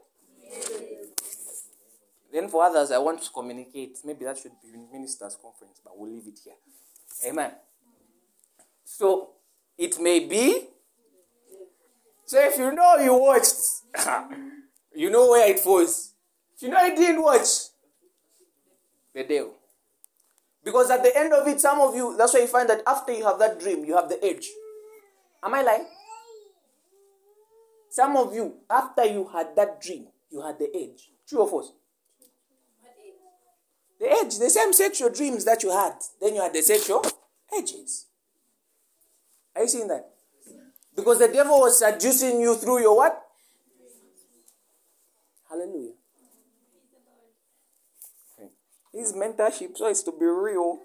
then 2.35 2.49
for 2.49 2.65
others, 2.65 2.91
I 2.91 2.97
want 2.97 3.21
to 3.23 3.29
communicate. 3.29 3.97
Maybe 4.03 4.25
that 4.25 4.37
should 4.37 4.51
be 4.61 4.77
ministers' 4.91 5.37
conference, 5.41 5.79
but 5.81 5.97
we'll 5.97 6.11
leave 6.11 6.27
it 6.27 6.37
here. 6.43 6.55
Amen. 7.31 7.51
So 8.83 9.29
it 9.77 9.97
may 10.01 10.19
be. 10.19 10.67
So 12.25 12.37
if 12.45 12.57
you 12.57 12.73
know 12.73 12.97
you 12.97 13.15
watched, 13.15 13.55
you 14.93 15.09
know 15.09 15.29
where 15.29 15.49
it 15.49 15.61
was. 15.65 16.13
If 16.57 16.63
you 16.63 16.69
know 16.69 16.83
you 16.83 16.95
didn't 16.97 17.23
watch, 17.23 17.47
the 19.13 19.23
devil. 19.23 19.53
Because 20.61 20.91
at 20.91 21.03
the 21.03 21.17
end 21.17 21.31
of 21.31 21.47
it, 21.47 21.61
some 21.61 21.79
of 21.79 21.95
you, 21.95 22.17
that's 22.17 22.33
why 22.33 22.41
you 22.41 22.47
find 22.47 22.67
that 22.69 22.81
after 22.85 23.13
you 23.13 23.23
have 23.23 23.39
that 23.39 23.61
dream, 23.61 23.85
you 23.85 23.95
have 23.95 24.09
the 24.09 24.21
edge. 24.21 24.49
Am 25.41 25.53
I 25.53 25.61
lying? 25.61 25.85
Some 27.91 28.17
of 28.17 28.35
you, 28.35 28.55
after 28.69 29.05
you 29.05 29.29
had 29.31 29.55
that 29.55 29.79
dream, 29.79 30.07
you 30.29 30.41
had 30.41 30.59
the 30.59 30.69
edge. 30.75 31.11
True 31.29 31.39
or 31.39 31.47
false? 31.47 31.71
The 33.99 34.11
edge, 34.11 34.37
the 34.37 34.49
same 34.49 34.73
sexual 34.73 35.09
dreams 35.09 35.45
that 35.45 35.63
you 35.63 35.71
had, 35.71 35.93
then 36.21 36.35
you 36.35 36.41
had 36.41 36.53
the 36.53 36.61
sexual 36.61 37.03
edges. 37.55 38.07
Are 39.55 39.61
you 39.61 39.67
seeing 39.67 39.87
that? 39.87 40.09
Because 40.95 41.19
the 41.19 41.27
devil 41.27 41.59
was 41.59 41.79
seducing 41.79 42.39
you 42.41 42.55
through 42.55 42.81
your 42.81 42.95
what? 42.95 43.21
Hallelujah. 45.49 45.93
Okay. 48.37 48.49
This 48.93 49.13
mentorship, 49.13 49.77
so 49.77 49.87
it's 49.87 50.03
to 50.03 50.11
be 50.11 50.25
real. 50.25 50.79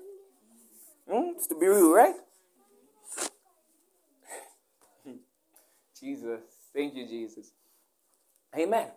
Hmm? 1.09 1.33
It's 1.37 1.47
to 1.49 1.59
be 1.59 1.67
real, 1.67 1.93
right? 1.93 2.15
Jesus. 6.01 6.41
Thank 6.73 6.95
you, 6.95 7.07
Jesus. 7.07 7.51
Amen. 8.57 8.89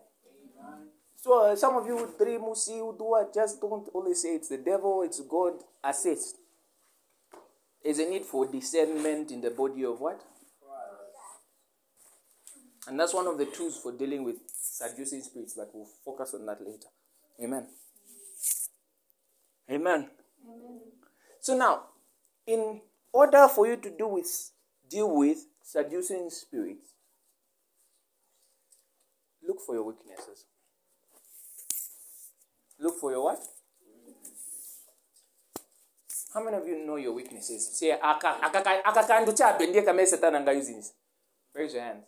So 1.24 1.42
uh, 1.42 1.56
some 1.56 1.78
of 1.78 1.88
you 1.88 2.14
dream, 2.18 2.54
see, 2.54 2.74
do 2.74 2.96
what, 2.98 3.34
just 3.34 3.62
don't 3.62 3.88
always 3.94 4.22
say 4.22 4.36
it's 4.36 4.50
the 4.50 4.58
devil, 4.58 5.04
it's 5.04 5.22
God. 5.22 5.54
Assist. 5.82 6.36
There's 7.82 8.00
a 8.00 8.10
need 8.10 8.26
for 8.26 8.46
discernment 8.46 9.32
in 9.32 9.40
the 9.40 9.50
body 9.50 9.86
of 9.86 10.02
what? 10.02 10.22
And 12.90 13.00
that's 13.00 13.14
one 13.14 13.26
of 13.26 13.38
the 13.38 13.46
tools 13.46 13.78
for 13.78 13.94
dealing 13.94 14.26
with 14.26 14.36
seducing 14.52 15.22
spirits, 15.22 15.54
but 15.54 15.70
we'll 15.74 15.88
focus 16.04 16.34
on 16.34 16.46
that 16.46 16.60
later. 16.60 16.90
Amen. 17.42 17.68
Amen. 19.72 20.10
So 21.40 21.56
now, 21.56 21.84
in 22.46 22.82
order 23.14 23.48
for 23.48 23.66
you 23.66 23.78
to 23.78 23.90
do 23.98 24.10
with 24.10 24.52
deal 24.90 25.16
with 25.16 25.38
seducing 25.62 26.30
spirits, 26.30 26.96
look 29.48 29.62
for 29.66 29.76
your 29.76 29.86
weaknesses. 29.86 30.48
Look 32.84 33.00
for 33.00 33.12
your 33.12 33.24
what? 33.24 33.40
How 36.34 36.44
many 36.44 36.58
of 36.58 36.68
you 36.68 36.86
know 36.86 36.98
your 36.98 37.14
weaknesses? 37.14 37.78
Say, 37.80 37.92
"Aka- 37.92 38.40
akaka- 38.42 38.84
akakandu 38.84 39.32
chabe 39.34 39.68
ndiye 39.68 39.82
angayuzinisa." 40.38 40.94
Raise 41.54 41.74
your 41.76 41.84
hand. 41.86 42.04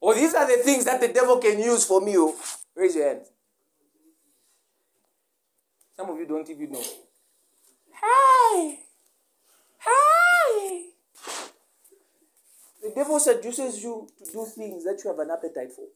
Oh, 0.00 0.14
these 0.14 0.34
are 0.34 0.46
the 0.46 0.62
things 0.62 0.84
that 0.84 1.00
the 1.00 1.08
devil 1.08 1.38
can 1.38 1.58
use 1.58 1.84
for 1.86 2.00
me. 2.00 2.16
oh. 2.16 2.34
Raise 2.74 2.96
your 2.96 3.08
hand. 3.08 3.26
Some 5.96 6.10
of 6.10 6.18
you 6.18 6.26
don't 6.26 6.48
even 6.48 6.72
know. 6.72 6.84
Hey! 7.92 8.78
Hey! 9.78 10.92
The 12.82 12.90
devil 12.94 13.20
seduces 13.20 13.82
you 13.84 14.08
to 14.18 14.32
do 14.32 14.46
things 14.46 14.84
that 14.84 15.02
you 15.04 15.10
have 15.10 15.18
an 15.18 15.30
appetite 15.30 15.72
for. 15.72 15.88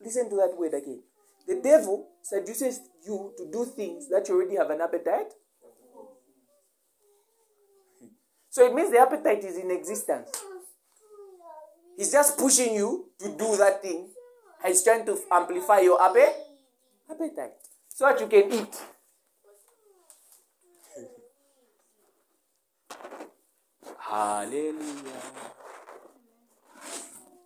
Listen 0.00 0.30
to 0.30 0.36
that 0.36 0.56
word 0.56 0.74
again. 0.74 1.02
The 1.46 1.56
devil 1.56 2.08
seduces 2.22 2.80
you 3.04 3.32
to 3.36 3.50
do 3.50 3.64
things 3.64 4.08
that 4.08 4.28
you 4.28 4.34
already 4.36 4.56
have 4.56 4.70
an 4.70 4.80
appetite. 4.80 5.32
So 8.50 8.66
it 8.66 8.74
means 8.74 8.90
the 8.90 8.98
appetite 8.98 9.44
is 9.44 9.56
in 9.56 9.70
existence. 9.70 10.30
He's 11.96 12.10
just 12.12 12.38
pushing 12.38 12.74
you 12.74 13.10
to 13.18 13.28
do 13.28 13.56
that 13.56 13.82
thing. 13.82 14.08
He's 14.66 14.82
trying 14.82 15.04
to 15.06 15.18
amplify 15.30 15.80
your 15.80 15.98
appe- 15.98 16.32
appetite 17.10 17.52
so 17.88 18.06
that 18.06 18.20
you 18.20 18.26
can 18.26 18.52
eat. 18.52 18.76
Hallelujah. 23.98 25.22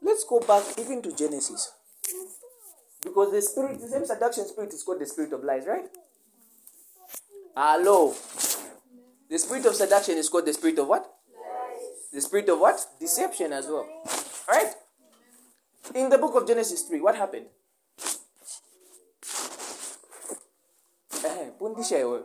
Let's 0.03 0.25
go 0.25 0.41
back 0.41 0.65
even 0.79 1.03
to 1.03 1.13
Genesis. 1.13 1.73
Because 3.05 3.33
the 3.33 3.43
spirit, 3.43 3.81
the 3.81 3.89
same 3.89 4.05
seduction 4.07 4.47
spirit 4.47 4.73
is 4.73 4.83
called 4.83 5.01
the 5.01 5.07
spirit 5.07 5.33
of 5.33 5.45
lies, 5.45 5.67
right? 5.67 5.85
Hello. 7.55 8.15
The 9.29 9.39
spirit 9.39 9.67
of 9.67 9.75
seduction 9.75 10.17
is 10.17 10.29
called 10.29 10.47
the 10.47 10.53
spirit 10.55 10.79
of 10.79 10.89
what? 10.89 11.11
The 12.13 12.21
spirit 12.21 12.49
of 12.49 12.61
what? 12.61 12.81
Deception 12.99 13.53
as 13.53 13.67
well. 13.67 13.87
Right? 14.49 14.73
In 15.95 16.09
the 16.09 16.19
book 16.19 16.35
of 16.35 16.47
Genesis 16.47 16.83
3, 16.83 17.01
what 17.01 17.17
happened? 17.17 17.47
Eh, 21.25 21.51
Pundisha. 21.61 22.23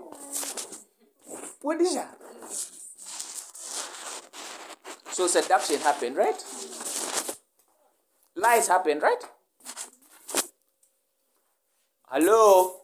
Pundisha. 1.63 2.07
So 5.11 5.27
seduction 5.27 5.79
happened, 5.79 6.15
right? 6.15 6.43
Lies 8.35 8.67
happened, 8.67 9.01
right? 9.01 9.21
Hello? 12.11 12.75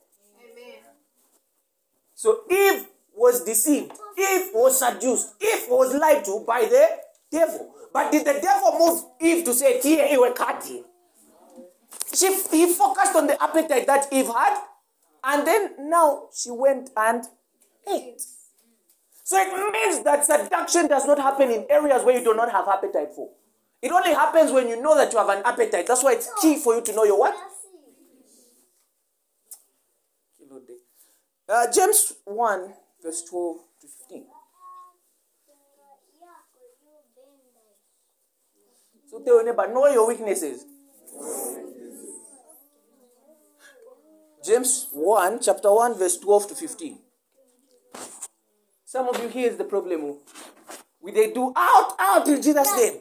So 2.14 2.42
Eve 2.50 2.86
was 3.16 3.44
deceived. 3.44 3.92
Eve 4.18 4.50
was 4.54 4.80
seduced. 4.80 5.34
Eve 5.42 5.66
was 5.70 5.94
lied 5.94 6.24
to 6.26 6.44
by 6.48 6.62
the 6.62 6.88
devil. 7.32 7.74
But 7.92 8.12
did 8.12 8.26
the 8.26 8.40
devil 8.42 8.78
move 8.78 9.04
Eve 9.20 9.44
to 9.46 9.54
say, 9.54 9.80
Tia 9.82 10.08
cut 10.34 10.62
kati? 10.62 10.84
She, 12.14 12.28
he 12.52 12.74
focused 12.74 13.16
on 13.16 13.28
the 13.28 13.42
appetite 13.42 13.88
that 13.88 14.08
Eve 14.12 14.28
had. 14.28 14.62
And 15.24 15.46
then 15.48 15.90
now 15.90 16.30
she 16.36 16.52
went 16.52 16.92
and 16.96 17.24
ate. 17.92 18.22
So 19.24 19.38
it 19.40 19.74
means 19.74 20.04
that 20.04 20.24
seduction 20.24 20.88
does 20.88 21.08
not 21.08 21.18
happen 21.18 21.50
in 21.50 21.66
areas 21.70 22.04
where 22.04 22.18
you 22.18 22.24
do 22.24 22.36
not 22.36 22.52
have 22.52 22.68
appetite 22.68 23.10
for. 23.16 23.30
It 23.82 23.92
only 23.92 24.14
happens 24.14 24.52
when 24.52 24.68
you 24.68 24.82
know 24.82 24.96
that 24.96 25.12
you 25.12 25.18
have 25.18 25.30
an 25.30 25.42
appetite. 25.44 25.88
That's 25.88 26.04
why 26.04 26.14
it's 26.14 26.30
key 26.42 26.58
for 26.58 26.76
you 26.76 26.82
to 26.82 26.96
know 26.96 27.04
your 27.06 27.18
what? 27.18 27.36
Uh, 31.48 31.68
James 31.72 32.14
1, 32.26 32.74
verse 33.04 33.24
12 33.30 33.58
to 33.82 33.88
15. 33.88 34.26
So 39.10 39.20
tell 39.24 39.36
your 39.36 39.46
neighbor, 39.46 39.72
know 39.72 39.88
your 39.88 40.08
weaknesses. 40.08 40.66
James 44.44 44.88
1, 44.92 45.40
chapter 45.42 45.72
1, 45.72 45.98
verse 45.98 46.18
12 46.18 46.48
to 46.50 46.56
15. 46.56 46.98
Some 48.86 49.08
of 49.10 49.22
you, 49.22 49.30
here's 49.30 49.58
the 49.58 49.64
problem. 49.64 50.02
oh. 50.04 50.18
We 51.00 51.12
they 51.12 51.32
do 51.32 51.54
out, 51.56 51.94
out 52.00 52.28
in 52.28 52.42
Jesus' 52.42 52.76
name. 52.76 52.94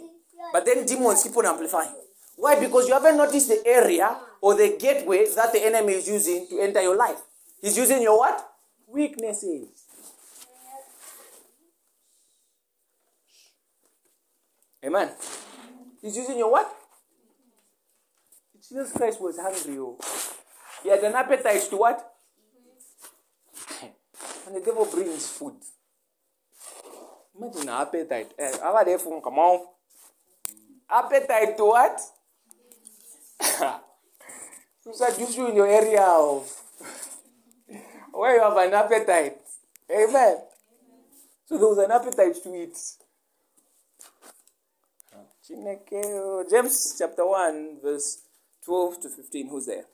But 0.53 0.66
then 0.66 0.84
demons 0.84 1.22
keep 1.22 1.36
on 1.38 1.47
amplifying. 1.47 1.95
Why? 2.36 2.61
Because 2.61 2.86
you 2.88 2.92
haven't 2.92 3.16
noticed 3.16 3.49
the 3.49 3.62
area 3.66 4.18
or 4.42 4.55
the 4.55 4.76
gateway 4.78 5.26
that 5.34 5.53
the 5.53 5.64
enemy 5.64 5.95
is 5.95 6.09
using 6.09 6.47
to 6.49 6.61
enter 6.61 6.82
your 6.82 6.97
life. 6.97 7.22
He's 7.64 7.78
using 7.78 8.02
your 8.02 8.18
what? 8.18 8.46
Weaknesses. 8.86 9.68
Amen. 14.84 15.08
He's 16.02 16.14
using 16.14 16.36
your 16.36 16.50
what? 16.50 16.70
Jesus 18.68 18.92
Christ 18.92 19.18
was 19.18 19.38
hungry. 19.38 19.78
Oh. 19.78 19.96
He 20.82 20.90
had 20.90 20.98
an 21.04 21.14
appetite 21.14 21.62
to 21.70 21.76
what? 21.78 22.06
and 23.82 24.56
the 24.56 24.60
devil 24.60 24.84
brings 24.84 25.26
food. 25.28 25.54
Imagine 27.34 27.70
appetite. 27.70 28.34
Eh, 28.38 28.58
Our 28.62 28.84
devil 28.84 29.22
come 29.22 29.38
on. 29.38 29.66
Appetite 30.90 31.56
to 31.56 31.64
what? 31.64 31.98
to 34.84 34.92
said 34.92 35.18
you 35.34 35.48
in 35.48 35.56
your 35.56 35.66
area 35.66 36.02
of 36.02 36.63
where 38.14 38.36
you 38.36 38.42
have 38.42 38.56
an 38.56 38.72
appetite. 38.74 39.38
Amen. 39.90 40.36
So 41.46 41.58
there 41.58 41.68
was 41.68 41.78
an 41.78 41.90
appetite 41.90 42.42
to 42.42 42.54
eat. 42.54 42.78
Oh, 45.12 46.44
James 46.50 46.96
chapter 46.98 47.26
1, 47.26 47.80
verse 47.82 48.22
12 48.64 49.00
to 49.02 49.08
15. 49.10 49.48
Who's 49.48 49.66
there? 49.66 49.84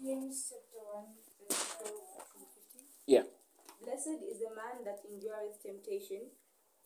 James 0.00 0.48
chapter 0.48 0.80
1, 0.80 1.04
verse 1.44 1.76
12 1.76 1.90
to 1.90 2.34
15. 2.72 2.86
Yeah. 3.06 3.24
Blessed 3.84 4.22
is 4.24 4.38
the 4.40 4.54
man 4.56 4.84
that 4.84 5.04
endureth 5.04 5.60
temptation, 5.62 6.32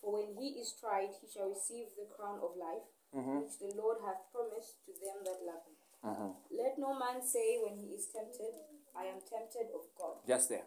for 0.00 0.12
when 0.18 0.34
he 0.34 0.58
is 0.58 0.74
tried, 0.80 1.14
he 1.20 1.28
shall 1.30 1.48
receive 1.48 1.94
the 1.96 2.10
crown 2.10 2.40
of 2.42 2.56
life, 2.58 2.90
mm-hmm. 3.14 3.46
which 3.46 3.58
the 3.62 3.70
Lord 3.78 3.98
hath 4.04 4.26
promised 4.34 4.82
to 4.86 4.92
them 4.98 5.22
that 5.24 5.46
love 5.46 5.62
him. 5.62 5.78
Let 6.04 6.78
no 6.78 6.98
man 6.98 7.22
say 7.26 7.58
when 7.64 7.76
he 7.78 7.94
is 7.94 8.06
tempted, 8.12 8.52
I 8.94 9.04
am 9.04 9.20
tempted 9.20 9.68
of 9.74 9.80
God. 9.98 10.16
Just 10.28 10.48
there. 10.50 10.64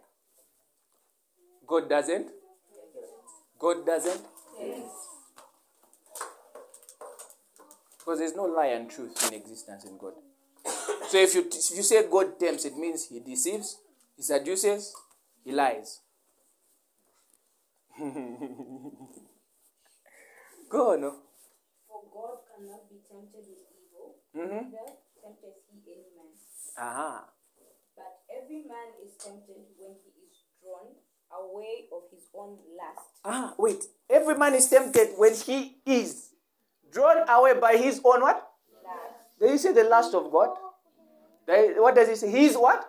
God 1.68 1.88
doesn't? 1.90 2.28
God 3.60 3.86
doesn't? 3.86 4.22
Yes. 4.60 4.90
Because 8.00 8.20
there's 8.20 8.36
no 8.36 8.46
lie 8.46 8.68
and 8.68 8.90
truth 8.90 9.28
in 9.28 9.34
existence 9.36 9.84
in 9.86 9.98
God. 9.98 10.14
So 11.10 11.18
if 11.20 11.36
you, 11.36 11.42
if 11.42 11.72
you 11.78 11.84
say 11.84 12.08
God 12.10 12.40
tempts, 12.40 12.66
it 12.66 12.76
means 12.78 13.08
he 13.08 13.20
deceives, 13.20 13.78
he 14.16 14.24
seduces, 14.24 14.94
he 15.44 15.52
lies. 15.52 16.00
Go 20.70 20.94
on. 20.94 21.02
no? 21.02 21.16
For 21.88 22.02
God 22.14 22.40
cannot 22.56 22.90
be 22.90 22.98
tempted 23.10 23.46
with 23.48 23.66
evil, 23.76 24.16
Mhm. 24.36 24.72
Tempteth 25.28 25.60
he 25.68 25.92
any 25.92 26.08
man. 26.16 26.32
Aha. 26.78 27.26
But 27.96 28.22
every 28.32 28.64
man 28.64 28.96
is 29.04 29.12
tempted 29.18 29.68
when 29.78 29.96
he 30.04 30.12
is 30.24 30.46
drawn 30.62 30.96
away 31.32 31.88
of 31.92 32.04
his 32.12 32.24
own 32.34 32.58
lust. 32.78 33.08
Ah, 33.26 33.54
wait. 33.58 33.84
Every 34.10 34.36
man 34.36 34.54
is 34.54 34.70
tempted 34.70 35.18
when 35.18 35.34
he 35.34 35.78
is 35.86 36.30
drawn 36.92 37.28
away 37.28 37.60
by 37.60 37.76
his 37.76 38.00
own 38.04 38.22
what? 38.22 38.52
Lust. 38.84 38.96
Does 39.40 39.52
he 39.52 39.58
say 39.58 39.74
the 39.74 39.84
lust 39.84 40.14
of 40.14 40.32
God? 40.32 40.56
What 41.46 41.96
does 41.96 42.10
he 42.10 42.16
say? 42.16 42.30
His 42.32 42.56
what? 42.56 42.86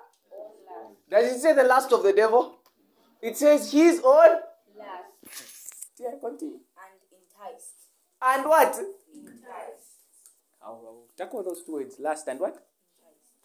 Does 1.10 1.32
it 1.32 1.40
say 1.40 1.54
the 1.54 1.64
lust 1.64 1.92
of 1.92 2.02
the 2.02 2.12
devil? 2.12 2.58
It 3.22 3.36
says 3.36 3.72
his 3.72 4.00
own. 4.04 4.40
Lust. 4.76 5.98
Yeah, 5.98 6.10
continue. 6.20 6.60
And 6.76 7.00
enticed. 7.10 7.72
And 8.20 8.44
what? 8.44 8.78
Enticed. 9.14 9.77
Tackle 11.16 11.42
those 11.42 11.62
two 11.64 11.72
words. 11.72 11.96
Last 11.98 12.26
and 12.28 12.40
what? 12.40 12.56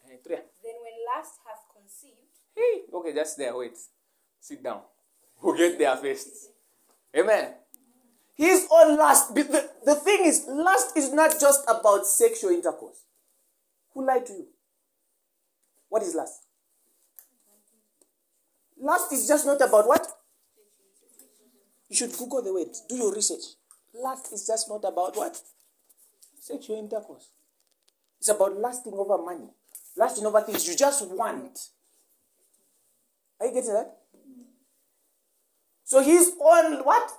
Eh, 0.09 0.17
three. 0.24 0.36
Then 0.36 0.76
when 0.82 0.93
last 1.15 1.39
hath 1.45 1.63
conceived, 1.74 2.17
Hey, 2.55 2.82
okay, 2.93 3.13
just 3.13 3.38
there. 3.38 3.55
Wait. 3.55 3.78
Sit 4.39 4.63
down. 4.63 4.82
We'll 5.41 5.57
get 5.57 5.78
there 5.78 5.95
first. 5.97 6.30
Amen. 7.17 7.53
His 8.36 8.67
own 8.71 8.97
lust. 8.97 9.34
But 9.34 9.51
The, 9.51 9.69
the 9.86 9.95
thing 9.95 10.26
is, 10.26 10.45
lust 10.47 10.95
is 10.97 11.11
not 11.13 11.39
just 11.39 11.63
about 11.67 12.05
sexual 12.05 12.51
intercourse. 12.51 13.03
Who 13.93 14.05
lied 14.05 14.26
to 14.28 14.34
you? 14.34 14.47
What 15.89 16.03
is 16.03 16.15
lust? 16.15 16.41
Lust 18.80 19.13
is 19.13 19.28
just 19.28 19.45
not 19.45 19.61
about 19.61 19.88
what? 19.88 20.05
You 21.89 21.95
should 21.95 22.11
Google 22.17 22.41
the 22.41 22.53
word. 22.53 22.69
Do 22.89 22.95
your 22.95 23.13
research. 23.13 23.43
Lust 23.93 24.34
is 24.34 24.47
just 24.47 24.67
not 24.67 24.84
about 24.84 25.15
what? 25.15 25.39
Sexual 26.44 26.78
intercourse. 26.78 27.30
It's 28.20 28.28
about 28.28 28.60
lasting 28.60 28.91
over 28.91 29.18
money, 29.18 29.48
lasting 29.96 30.26
over 30.26 30.41
things 30.41 30.68
you 30.68 30.76
just 30.76 31.08
want. 31.08 31.58
Are 33.39 33.48
you 33.48 33.54
getting 33.54 33.72
that? 33.72 33.96
So 35.86 36.02
he's 36.02 36.32
on 36.32 36.84
what? 36.84 37.12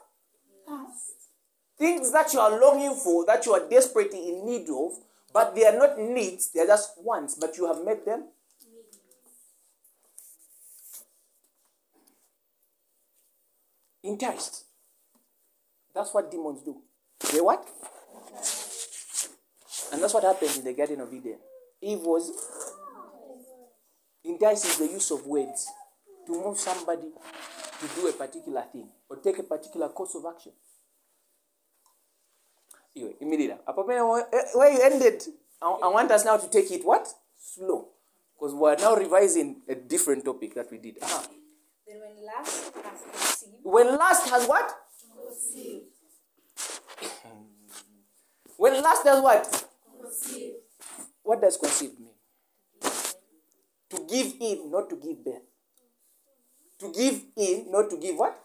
Things 1.79 2.12
that 2.12 2.35
you 2.35 2.39
are 2.39 2.61
longing 2.61 2.95
for, 2.97 3.25
that 3.25 3.47
you 3.47 3.55
are 3.55 3.66
desperately 3.66 4.29
in 4.29 4.45
need 4.45 4.68
of, 4.68 4.93
but 5.33 5.55
they 5.55 5.64
are 5.64 5.79
not 5.79 5.99
needs, 5.99 6.51
they 6.51 6.61
are 6.61 6.66
just 6.66 6.93
wants, 6.99 7.35
but 7.35 7.57
you 7.57 7.66
have 7.66 7.83
made 7.83 8.05
them. 8.05 8.27
Enticed. 14.03 14.64
That's 15.95 16.12
what 16.12 16.31
demons 16.31 16.61
do. 16.61 16.77
They 17.33 17.41
what? 17.41 17.66
And 19.95 20.03
that's 20.03 20.12
what 20.12 20.24
happened 20.24 20.51
in 20.59 20.64
the 20.64 20.72
Garden 20.72 21.01
of 21.03 21.14
Eden. 21.14 21.38
Eve 21.80 22.01
was 22.01 22.32
entice 24.24 24.64
is 24.64 24.78
the 24.78 24.86
use 24.86 25.12
of 25.12 25.24
words 25.24 25.68
to 26.26 26.32
move 26.32 26.59
somebody 26.59 27.12
to 27.80 27.86
do 27.95 28.09
a 28.09 28.12
particular 28.12 28.62
thing 28.72 28.88
or 29.09 29.18
take 29.18 29.38
a 29.38 29.45
particular 29.45 29.88
course 29.90 30.16
of 30.16 30.24
action. 30.28 30.51
Anyway, 32.97 33.14
immediately. 33.20 33.57
Where 34.55 34.72
you 34.72 34.80
ended, 34.82 35.22
I, 35.62 35.66
I 35.84 35.86
want 35.86 36.11
us 36.11 36.24
now 36.24 36.38
to 36.38 36.51
take 36.51 36.72
it 36.72 36.84
what? 36.84 37.07
Slow. 37.38 37.90
Because 38.36 38.53
we 38.53 38.68
are 38.68 38.76
now 38.76 38.97
revising 38.97 39.62
a 39.68 39.76
different 39.76 40.24
topic 40.24 40.57
that 40.57 40.72
we 40.72 40.78
did. 40.78 40.97
Aha. 41.05 41.28
then 41.86 42.01
when 42.01 42.26
last 42.26 42.74
hath 42.74 43.12
conceived, 43.12 43.53
When 43.62 43.86
lust 43.97 44.28
has 44.30 44.49
what? 44.49 44.74
When 48.57 48.82
last 48.82 49.05
has 49.07 49.22
what? 49.22 49.64
What 51.23 51.41
does 51.41 51.57
conceive 51.57 51.93
mean? 51.99 52.11
To 53.91 54.07
give 54.09 54.35
in, 54.41 54.71
not 54.71 54.91
to 54.91 54.97
give 54.97 55.25
birth. 55.25 55.43
To 56.81 56.93
give 56.93 57.23
in, 57.37 57.71
not 57.71 57.89
to 57.91 57.97
give 57.97 58.17
what? 58.17 58.39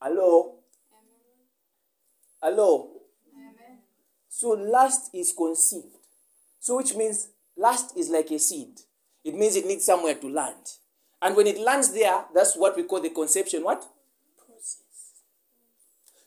Hello? 0.00 0.54
Hello? 2.42 2.90
So 4.28 4.50
lust 4.50 5.10
is 5.14 5.32
conceived. 5.36 5.96
So 6.60 6.76
which 6.76 6.94
means 6.94 7.28
lust 7.56 7.96
is 7.96 8.10
like 8.10 8.30
a 8.30 8.38
seed. 8.38 8.78
It 9.24 9.34
means 9.34 9.56
it 9.56 9.66
needs 9.66 9.84
somewhere 9.84 10.14
to 10.14 10.28
land. 10.28 10.72
And 11.22 11.34
when 11.34 11.46
it 11.46 11.58
lands 11.58 11.92
there, 11.92 12.24
that's 12.34 12.54
what 12.56 12.76
we 12.76 12.82
call 12.82 13.00
the 13.00 13.10
conception 13.10 13.64
what? 13.64 13.84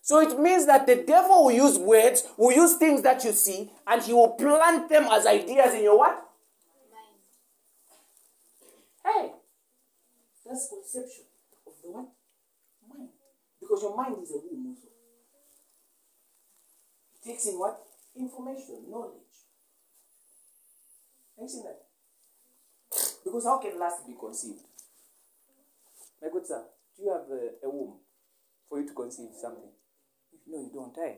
So 0.10 0.18
it 0.22 0.40
means 0.40 0.66
that 0.66 0.88
the 0.88 0.96
devil 0.96 1.46
will 1.46 1.52
use 1.52 1.78
words, 1.78 2.24
will 2.36 2.52
use 2.52 2.78
things 2.78 3.04
that 3.04 3.24
you 3.24 3.32
see, 3.32 3.70
and 3.86 4.02
he 4.02 4.12
will 4.12 4.30
plant 4.30 4.90
them 4.90 5.04
as 5.04 5.28
ideas 5.28 5.76
in 5.76 5.84
your 5.84 6.00
what? 6.00 6.26
Mind. 6.92 7.14
Hey, 9.06 9.34
that's 10.44 10.68
conception 10.68 11.26
of 11.68 11.74
the 11.84 11.92
what? 11.92 12.08
Mind. 12.90 13.10
Because 13.60 13.84
your 13.84 13.96
mind 13.96 14.16
is 14.24 14.32
a 14.32 14.38
womb 14.38 14.74
also. 14.74 14.88
It 17.14 17.30
takes 17.30 17.46
in 17.46 17.60
what? 17.60 17.80
Information, 18.18 18.90
knowledge. 18.90 19.14
Have 21.38 21.44
you 21.44 21.50
seen 21.50 21.66
that? 21.66 21.86
Because 23.24 23.46
how 23.46 23.60
can 23.60 23.78
lust 23.78 24.08
be 24.08 24.16
conceived? 24.20 24.64
My 26.20 26.30
good 26.34 26.48
sir, 26.48 26.64
do 26.98 27.04
you 27.04 27.12
have 27.12 27.30
a, 27.30 27.68
a 27.68 27.70
womb 27.70 28.00
for 28.68 28.82
you 28.82 28.88
to 28.88 28.94
conceive 28.96 29.30
something? 29.40 29.70
No, 30.50 30.58
you 30.60 30.72
don't, 30.74 30.98
eh? 30.98 31.16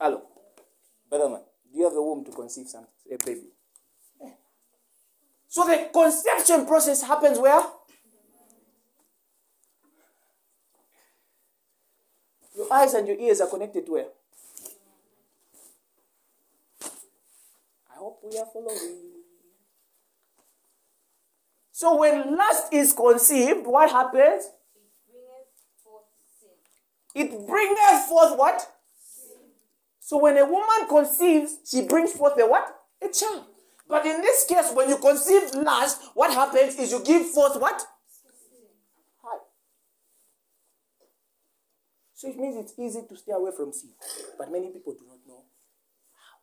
Hello. 0.00 0.22
Brother 1.08 1.28
man, 1.28 1.42
do 1.70 1.78
you 1.78 1.84
have 1.84 1.94
a 1.94 2.02
womb 2.02 2.24
to 2.24 2.30
conceive 2.32 2.68
something? 2.68 2.88
A 3.12 3.16
baby? 3.24 3.48
So 5.48 5.64
the 5.64 5.90
conception 5.92 6.64
process 6.64 7.02
happens 7.02 7.36
where? 7.36 7.60
Your 12.56 12.72
eyes 12.72 12.94
and 12.94 13.08
your 13.08 13.18
ears 13.18 13.40
are 13.40 13.48
connected 13.48 13.84
to 13.86 13.92
where? 13.92 14.06
I 17.92 17.96
hope 17.96 18.20
we 18.22 18.38
are 18.38 18.46
following. 18.46 18.96
So 21.72 21.96
when 21.96 22.36
lust 22.36 22.72
is 22.72 22.92
conceived, 22.92 23.66
what 23.66 23.90
happens? 23.90 24.44
It 27.14 27.30
bringeth 27.46 28.06
forth 28.08 28.38
what? 28.38 28.66
So 30.00 30.18
when 30.18 30.36
a 30.38 30.44
woman 30.44 30.88
conceives, 30.88 31.58
she 31.64 31.82
brings 31.82 32.12
forth 32.12 32.38
a 32.40 32.46
what? 32.46 32.74
A 33.02 33.08
child. 33.08 33.44
But 33.88 34.06
in 34.06 34.20
this 34.20 34.44
case, 34.46 34.70
when 34.72 34.88
you 34.88 34.98
conceive 34.98 35.54
lust, 35.54 36.00
what 36.14 36.32
happens 36.32 36.76
is 36.76 36.92
you 36.92 37.02
give 37.04 37.26
forth 37.26 37.60
what? 37.60 37.84
So 42.20 42.28
it 42.28 42.36
means 42.36 42.54
it's 42.56 42.78
easy 42.78 43.00
to 43.08 43.16
stay 43.16 43.32
away 43.32 43.50
from 43.56 43.72
sin. 43.72 43.92
But 44.36 44.52
many 44.52 44.68
people 44.68 44.92
do 44.92 45.06
not 45.08 45.20
know 45.26 45.42
how. 46.12 46.36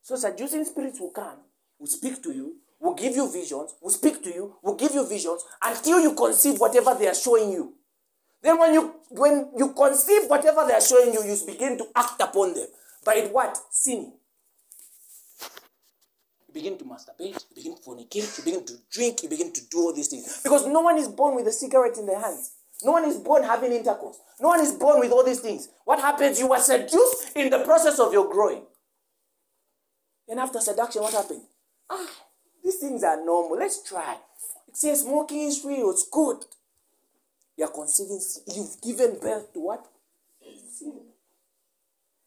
So 0.00 0.16
seducing 0.16 0.64
spirits 0.64 0.98
will 0.98 1.10
come, 1.10 1.40
will 1.78 1.86
speak 1.86 2.22
to 2.22 2.32
you, 2.32 2.56
will 2.80 2.94
give 2.94 3.14
you 3.14 3.30
visions, 3.30 3.74
will 3.82 3.90
speak 3.90 4.22
to 4.22 4.30
you, 4.30 4.56
will 4.62 4.76
give 4.76 4.94
you 4.94 5.06
visions 5.06 5.44
until 5.62 6.00
you 6.00 6.14
conceive 6.14 6.58
whatever 6.58 6.94
they 6.94 7.06
are 7.06 7.14
showing 7.14 7.52
you. 7.52 7.74
Then 8.42 8.58
when 8.58 8.72
you 8.72 8.94
when 9.10 9.50
you 9.56 9.72
conceive 9.72 10.28
whatever 10.28 10.64
they 10.66 10.74
are 10.74 10.80
showing 10.80 11.12
you, 11.12 11.22
you 11.24 11.36
begin 11.46 11.78
to 11.78 11.86
act 11.94 12.20
upon 12.20 12.54
them. 12.54 12.66
By 13.04 13.28
what? 13.30 13.56
Sinning. 13.70 14.12
You 16.48 16.54
begin 16.54 16.78
to 16.78 16.84
masturbate, 16.84 17.44
you 17.50 17.54
begin 17.54 17.76
to 17.76 17.82
fornicate, 17.82 18.38
you 18.38 18.44
begin 18.44 18.66
to 18.66 18.74
drink, 18.90 19.22
you 19.22 19.28
begin 19.28 19.52
to 19.52 19.60
do 19.68 19.78
all 19.78 19.94
these 19.94 20.08
things. 20.08 20.40
Because 20.42 20.66
no 20.66 20.80
one 20.80 20.98
is 20.98 21.08
born 21.08 21.36
with 21.36 21.46
a 21.46 21.52
cigarette 21.52 21.98
in 21.98 22.06
their 22.06 22.20
hands. 22.20 22.52
No 22.82 22.92
one 22.92 23.04
is 23.04 23.16
born 23.16 23.42
having 23.42 23.72
intercourse. 23.72 24.18
No 24.40 24.48
one 24.48 24.60
is 24.60 24.72
born 24.72 25.00
with 25.00 25.10
all 25.10 25.24
these 25.24 25.40
things. 25.40 25.68
What 25.84 26.00
happens? 26.00 26.38
You 26.38 26.48
were 26.48 26.58
seduced 26.58 27.34
in 27.34 27.50
the 27.50 27.60
process 27.60 27.98
of 27.98 28.12
your 28.12 28.30
growing. 28.30 28.62
And 30.28 30.40
after 30.40 30.60
seduction, 30.60 31.02
what 31.02 31.12
happened? 31.14 31.42
Ah, 31.88 32.06
these 32.62 32.76
things 32.76 33.02
are 33.04 33.24
normal. 33.24 33.58
Let's 33.58 33.82
try. 33.88 34.16
It 34.68 34.76
says 34.76 35.02
smoking 35.02 35.42
is 35.42 35.64
real. 35.64 35.90
It's 35.90 36.06
good. 36.10 36.44
You're 37.56 37.68
conceiving. 37.68 38.20
You've 38.54 38.80
given 38.82 39.18
birth 39.20 39.52
to 39.54 39.60
what? 39.60 39.86
Sin. 40.70 41.00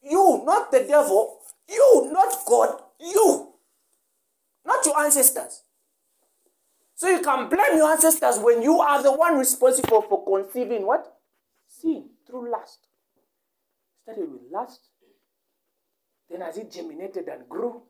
You, 0.02 0.42
not 0.44 0.72
the 0.72 0.80
devil. 0.80 1.38
You, 1.68 2.10
not 2.12 2.34
God. 2.46 2.80
You. 2.98 3.52
Not 4.64 4.84
your 4.84 4.98
ancestors. 5.00 5.62
So 6.94 7.08
you 7.08 7.20
can 7.22 7.48
blame 7.48 7.76
your 7.76 7.90
ancestors 7.90 8.38
when 8.38 8.62
you 8.62 8.80
are 8.80 9.02
the 9.02 9.12
one 9.12 9.38
responsible 9.38 10.02
for 10.02 10.24
conceiving 10.24 10.86
what? 10.86 11.16
Sin 11.66 12.10
through 12.26 12.50
lust. 12.50 12.88
Started 14.02 14.30
with 14.30 14.42
lust. 14.52 14.80
Then 16.28 16.42
as 16.42 16.58
it 16.58 16.70
germinated 16.70 17.26
and 17.28 17.48
grew, 17.48 17.82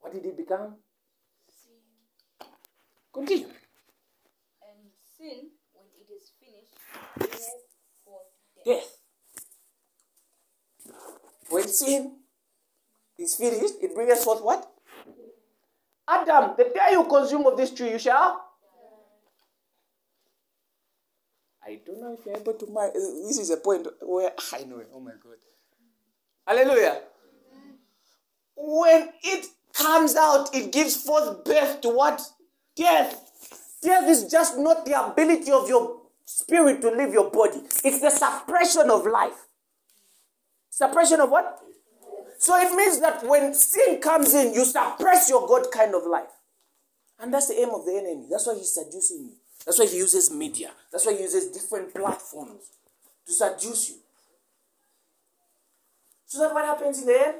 what 0.00 0.14
did 0.14 0.24
it 0.24 0.36
become? 0.36 0.76
Continue. 3.12 3.46
And 3.46 4.94
sin, 5.16 5.50
when 5.72 5.86
it 5.98 6.06
is 6.14 6.30
finished, 6.38 6.46
bringeth 6.46 6.70
forth 6.70 6.77
death. 8.64 8.98
When 11.50 11.66
sin 11.68 12.16
is 13.18 13.34
finished, 13.34 13.74
it 13.80 13.94
brings 13.94 14.22
forth 14.22 14.42
what? 14.42 14.70
Adam, 16.08 16.54
the 16.56 16.64
day 16.64 16.92
you 16.92 17.04
consume 17.04 17.46
of 17.46 17.56
this 17.56 17.72
tree, 17.72 17.90
you 17.90 17.98
shall. 17.98 18.44
I 21.66 21.80
don't 21.84 22.00
know 22.00 22.16
if 22.18 22.24
you're 22.24 22.36
able 22.36 22.54
to 22.54 22.66
marry. 22.72 22.92
This 22.94 23.38
is 23.38 23.50
a 23.50 23.58
point 23.58 23.86
where 24.02 24.32
I 24.54 24.64
know. 24.64 24.82
Oh 24.94 25.00
my 25.00 25.12
God. 25.22 25.36
Hallelujah. 26.46 27.02
When 28.56 29.10
it 29.22 29.46
comes 29.74 30.16
out, 30.16 30.54
it 30.54 30.72
gives 30.72 30.96
forth 30.96 31.44
birth 31.44 31.82
to 31.82 31.90
what? 31.90 32.22
Death. 32.74 33.20
Death 33.82 34.08
is 34.08 34.30
just 34.30 34.58
not 34.58 34.84
the 34.86 35.06
ability 35.06 35.52
of 35.52 35.68
your 35.68 35.97
spirit 36.28 36.82
to 36.82 36.90
leave 36.90 37.14
your 37.14 37.30
body, 37.30 37.60
it's 37.82 38.00
the 38.00 38.10
suppression 38.10 38.90
of 38.90 39.06
life. 39.06 39.46
Suppression 40.68 41.20
of 41.20 41.30
what? 41.30 41.58
So 42.38 42.54
it 42.56 42.74
means 42.76 43.00
that 43.00 43.26
when 43.26 43.54
sin 43.54 43.98
comes 43.98 44.34
in, 44.34 44.52
you 44.52 44.64
suppress 44.66 45.30
your 45.30 45.48
God 45.48 45.66
kind 45.72 45.94
of 45.94 46.06
life. 46.06 46.30
And 47.18 47.32
that's 47.32 47.48
the 47.48 47.54
aim 47.54 47.70
of 47.70 47.84
the 47.86 47.92
enemy. 47.92 48.26
That's 48.30 48.46
why 48.46 48.54
he's 48.54 48.72
seducing 48.72 49.24
you. 49.24 49.32
That's 49.64 49.78
why 49.78 49.86
he 49.86 49.96
uses 49.96 50.30
media. 50.30 50.70
That's 50.92 51.06
why 51.06 51.14
he 51.14 51.22
uses 51.22 51.50
different 51.50 51.94
platforms 51.94 52.70
to 53.26 53.32
seduce 53.32 53.88
you. 53.88 53.96
So 56.26 56.40
that 56.40 56.52
what 56.52 56.64
happens 56.64 57.00
in 57.00 57.06
the 57.06 57.26
end? 57.26 57.36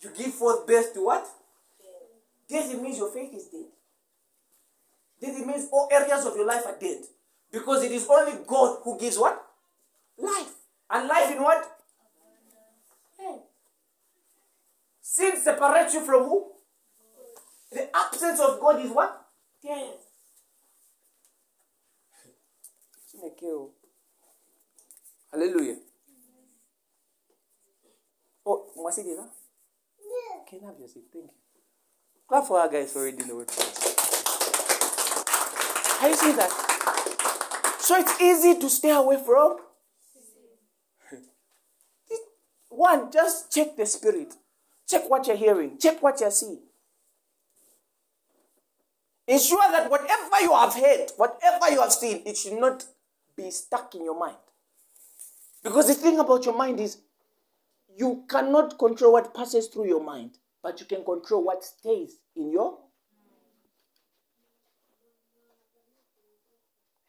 You 0.00 0.10
give 0.16 0.32
forth 0.32 0.66
birth 0.66 0.94
to 0.94 1.04
what? 1.04 1.26
Death, 2.48 2.72
it 2.72 2.80
means 2.80 2.98
your 2.98 3.10
faith 3.10 3.34
is 3.34 3.46
dead. 3.46 3.66
Death, 5.20 5.44
means 5.44 5.68
all 5.72 5.88
areas 5.92 6.24
of 6.24 6.36
your 6.36 6.46
life 6.46 6.64
are 6.66 6.78
dead. 6.80 7.02
Because 7.52 7.82
it 7.82 7.92
is 7.92 8.06
only 8.08 8.38
God 8.46 8.78
who 8.84 8.98
gives 8.98 9.18
what? 9.18 9.44
Life. 10.18 10.52
And 10.90 11.08
life 11.08 11.30
in 11.30 11.42
what? 11.42 11.76
Sin 15.02 15.36
separates 15.36 15.94
you 15.94 16.00
from 16.02 16.22
who? 16.22 16.52
The 17.72 17.94
absence 17.96 18.38
of 18.38 18.60
God 18.60 18.80
is 18.80 18.90
what? 18.90 19.26
Death. 19.60 20.06
Chineke. 23.10 23.70
Hallelujah. 25.32 25.76
Oh, 28.46 28.66
Mwasidira? 28.76 29.26
Can 30.48 30.60
I 30.62 30.66
have 30.66 30.78
your 30.78 30.88
seat? 30.88 31.04
Thank 31.12 31.24
you. 31.24 31.30
Clap 32.28 32.46
for 32.46 32.60
our 32.60 32.68
guys 32.68 32.92
for 32.92 33.04
reading 33.04 33.26
the 33.26 33.34
word. 33.34 33.50
Are 36.00 36.08
you 36.08 36.16
seeing 36.16 36.36
that? 36.36 36.79
So 37.90 37.96
it's 37.96 38.20
easy 38.20 38.54
to 38.56 38.70
stay 38.70 38.92
away 38.92 39.20
from. 39.26 39.56
One, 42.68 43.10
just 43.10 43.52
check 43.52 43.76
the 43.76 43.84
spirit. 43.84 44.32
Check 44.88 45.10
what 45.10 45.26
you're 45.26 45.36
hearing. 45.36 45.76
Check 45.76 46.00
what 46.00 46.20
you're 46.20 46.30
seeing. 46.30 46.60
Ensure 49.26 49.72
that 49.72 49.90
whatever 49.90 50.40
you 50.40 50.52
have 50.52 50.72
heard, 50.72 51.10
whatever 51.16 51.68
you 51.68 51.80
have 51.80 51.90
seen, 51.90 52.22
it 52.24 52.36
should 52.36 52.60
not 52.60 52.84
be 53.36 53.50
stuck 53.50 53.92
in 53.96 54.04
your 54.04 54.16
mind. 54.16 54.36
Because 55.64 55.88
the 55.88 55.94
thing 55.94 56.20
about 56.20 56.44
your 56.44 56.56
mind 56.56 56.78
is 56.78 56.98
you 57.96 58.22
cannot 58.30 58.78
control 58.78 59.14
what 59.14 59.34
passes 59.34 59.66
through 59.66 59.88
your 59.88 60.04
mind, 60.04 60.38
but 60.62 60.78
you 60.78 60.86
can 60.86 61.04
control 61.04 61.42
what 61.42 61.64
stays 61.64 62.18
in 62.36 62.52
your 62.52 62.70
mind. 62.70 62.84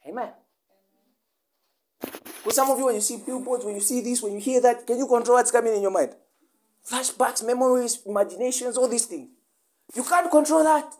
Amen. 0.07 0.31
Because 2.23 2.55
some 2.55 2.69
of 2.69 2.77
you, 2.77 2.85
when 2.85 2.95
you 2.95 3.01
see 3.01 3.17
billboards, 3.25 3.65
when 3.65 3.75
you 3.75 3.81
see 3.81 4.01
this, 4.01 4.21
when 4.21 4.33
you 4.33 4.39
hear 4.39 4.61
that, 4.61 4.85
can 4.85 4.97
you 4.97 5.07
control 5.07 5.37
what's 5.37 5.51
coming 5.51 5.75
in 5.75 5.81
your 5.81 5.91
mind? 5.91 6.15
Flashbacks, 6.87 7.45
memories, 7.45 7.99
imaginations, 8.05 8.77
all 8.77 8.87
these 8.87 9.05
things. 9.05 9.29
You 9.95 10.03
can't 10.03 10.29
control 10.31 10.63
that. 10.63 10.91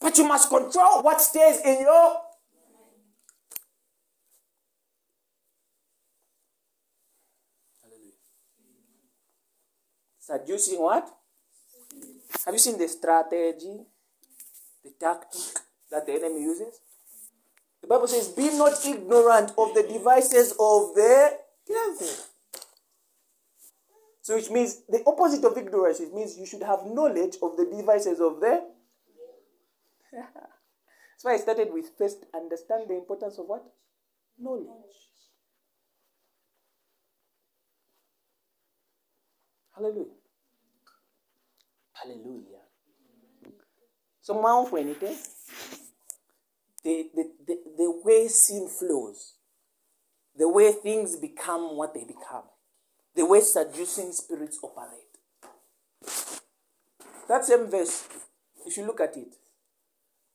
But 0.00 0.16
you 0.18 0.26
must 0.26 0.48
control 0.48 1.02
what 1.02 1.20
stays 1.20 1.60
in 1.64 1.80
your. 1.80 2.20
Seducing 10.18 10.80
what? 10.80 11.08
Have 12.44 12.54
you 12.54 12.58
seen 12.58 12.78
the 12.78 12.88
strategy, 12.88 13.86
the 14.82 14.90
tactic 15.00 15.62
that 15.90 16.04
the 16.04 16.12
enemy 16.12 16.42
uses? 16.42 16.80
The 17.86 17.94
Bible 17.94 18.08
says, 18.08 18.28
Be 18.30 18.50
not 18.58 18.84
ignorant 18.84 19.52
of 19.56 19.72
the 19.72 19.84
devices 19.84 20.50
of 20.58 20.92
the 20.96 21.38
devil. 21.68 22.08
So, 24.22 24.34
which 24.34 24.50
means 24.50 24.82
the 24.88 25.04
opposite 25.06 25.44
of 25.44 25.56
ignorance, 25.56 26.00
it 26.00 26.12
means 26.12 26.36
you 26.36 26.46
should 26.46 26.64
have 26.64 26.84
knowledge 26.84 27.36
of 27.40 27.56
the 27.56 27.64
devices 27.64 28.18
of 28.20 28.40
the. 28.40 28.60
That's 30.12 31.22
why 31.22 31.34
I 31.34 31.36
started 31.36 31.72
with 31.72 31.92
first 31.96 32.24
understand 32.34 32.88
the 32.88 32.94
importance 32.94 33.38
of 33.38 33.46
what? 33.46 33.64
Knowledge. 34.36 34.66
Hallelujah. 39.76 40.06
Hallelujah. 41.92 42.62
So, 44.22 44.42
Mount 44.42 44.72
Wenite, 44.72 45.16
the, 46.86 47.08
the, 47.16 47.30
the, 47.48 47.58
the 47.78 48.00
way 48.04 48.28
sin 48.28 48.68
flows, 48.68 49.34
the 50.38 50.48
way 50.48 50.70
things 50.70 51.16
become 51.16 51.76
what 51.76 51.92
they 51.92 52.04
become, 52.04 52.44
the 53.16 53.26
way 53.26 53.40
seducing 53.40 54.12
spirits 54.12 54.60
operate. 54.62 55.00
That 57.28 57.44
same 57.44 57.66
verse, 57.68 58.06
if 58.64 58.76
you 58.76 58.86
look 58.86 59.00
at 59.00 59.16
it, 59.16 59.34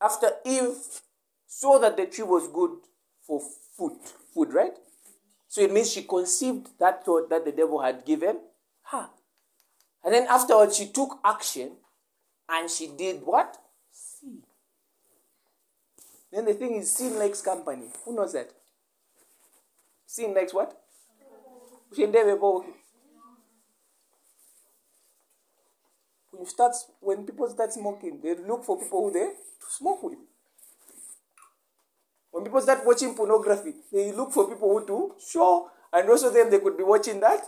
after 0.02 0.30
Eve 0.46 0.76
saw 1.48 1.80
that 1.80 1.96
the 1.96 2.08
tree 2.08 2.26
was 2.26 2.50
good 2.50 2.72
for 3.26 3.40
food, 3.78 3.94
food, 4.34 4.54
right? 4.54 4.74
So 5.48 5.62
it 5.62 5.72
means 5.72 5.94
she 5.94 6.04
conceived 6.04 6.68
that 6.80 7.06
thought 7.06 7.30
that 7.30 7.46
the 7.46 7.54
devil 7.54 7.82
had 7.82 8.04
given 8.04 8.40
her. 8.92 9.08
And 10.04 10.14
then 10.14 10.28
afterwards, 10.28 10.76
she 10.76 10.88
took 10.88 11.18
action 11.24 11.78
and 12.50 12.70
she 12.70 12.88
did 12.88 13.22
what? 13.24 13.58
Then 16.32 16.46
the 16.46 16.54
thing 16.54 16.76
is, 16.76 16.92
sin 16.92 17.20
likes 17.20 17.42
company. 17.42 17.88
Who 18.06 18.16
knows 18.16 18.34
that? 18.34 18.50
Sin 20.06 20.34
likes 20.34 20.54
what? 20.54 20.78
When 21.96 22.14
you 26.40 26.46
start, 26.46 26.74
when 27.02 27.26
people 27.26 27.50
start 27.50 27.74
smoking, 27.74 28.22
they 28.24 28.36
look 28.36 28.64
for 28.64 28.80
people 28.80 29.04
who 29.06 29.12
they 29.12 29.30
smoke 29.70 30.04
with. 30.04 30.20
When 32.32 32.42
When 32.42 32.50
people 32.50 32.62
start 32.62 32.84
watching 32.84 33.14
pornography, 33.14 33.76
they 33.92 34.12
look 34.14 34.32
for 34.32 34.50
people 34.50 34.68
who 34.68 34.84
do 34.84 35.14
show, 35.24 35.70
and 35.94 36.10
also 36.10 36.32
them 36.32 36.50
they 36.50 36.58
could 36.58 36.76
be 36.76 36.82
watching 36.82 37.20
that. 37.20 37.40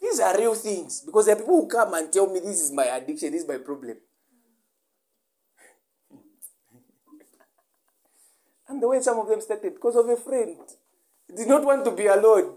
These 0.00 0.20
are 0.20 0.38
real 0.38 0.54
things 0.54 1.00
because 1.00 1.26
there 1.26 1.34
are 1.34 1.38
people 1.40 1.62
who 1.62 1.66
come 1.66 1.94
and 1.94 2.12
tell 2.12 2.32
me 2.32 2.38
this 2.38 2.62
is 2.62 2.70
my 2.70 2.84
addiction, 2.84 3.32
this 3.32 3.42
is 3.42 3.48
my 3.48 3.58
problem. 3.58 3.96
And 8.74 8.82
the 8.82 8.88
way 8.88 9.00
some 9.00 9.18
of 9.20 9.28
them 9.28 9.40
started, 9.40 9.74
because 9.74 9.94
of 9.94 10.08
a 10.08 10.16
friend, 10.16 10.56
did 11.34 11.46
not 11.46 11.64
want 11.64 11.84
to 11.84 11.92
be 11.92 12.06
alone. 12.06 12.56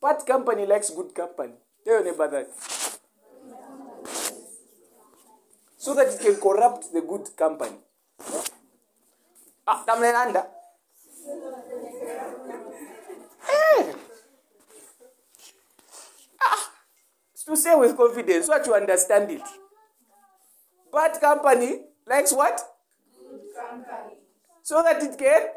Bad 0.00 0.24
company 0.24 0.64
likes 0.64 0.90
good 0.90 1.12
company. 1.12 1.54
Tell 1.84 1.94
your 1.94 2.04
neighbor 2.04 2.28
that. 2.28 2.48
So 5.76 5.94
that 5.94 6.06
it 6.06 6.20
can 6.20 6.36
corrupt 6.36 6.92
the 6.92 7.02
good 7.02 7.36
company. 7.36 7.76
Ah, 9.66 9.82
tamlenanda. 9.84 10.46
Eh. 13.50 13.92
Ah, 16.40 16.70
to 17.44 17.56
say 17.56 17.74
with 17.74 17.96
confidence, 17.96 18.46
so 18.46 18.52
that 18.52 18.66
you 18.66 18.74
understand 18.74 19.30
it. 19.32 19.42
Bad 20.92 21.20
company 21.20 21.80
likes 22.06 22.32
what? 22.32 22.69
So 24.62 24.82
that 24.82 25.02
it 25.02 25.18
can 25.18 25.48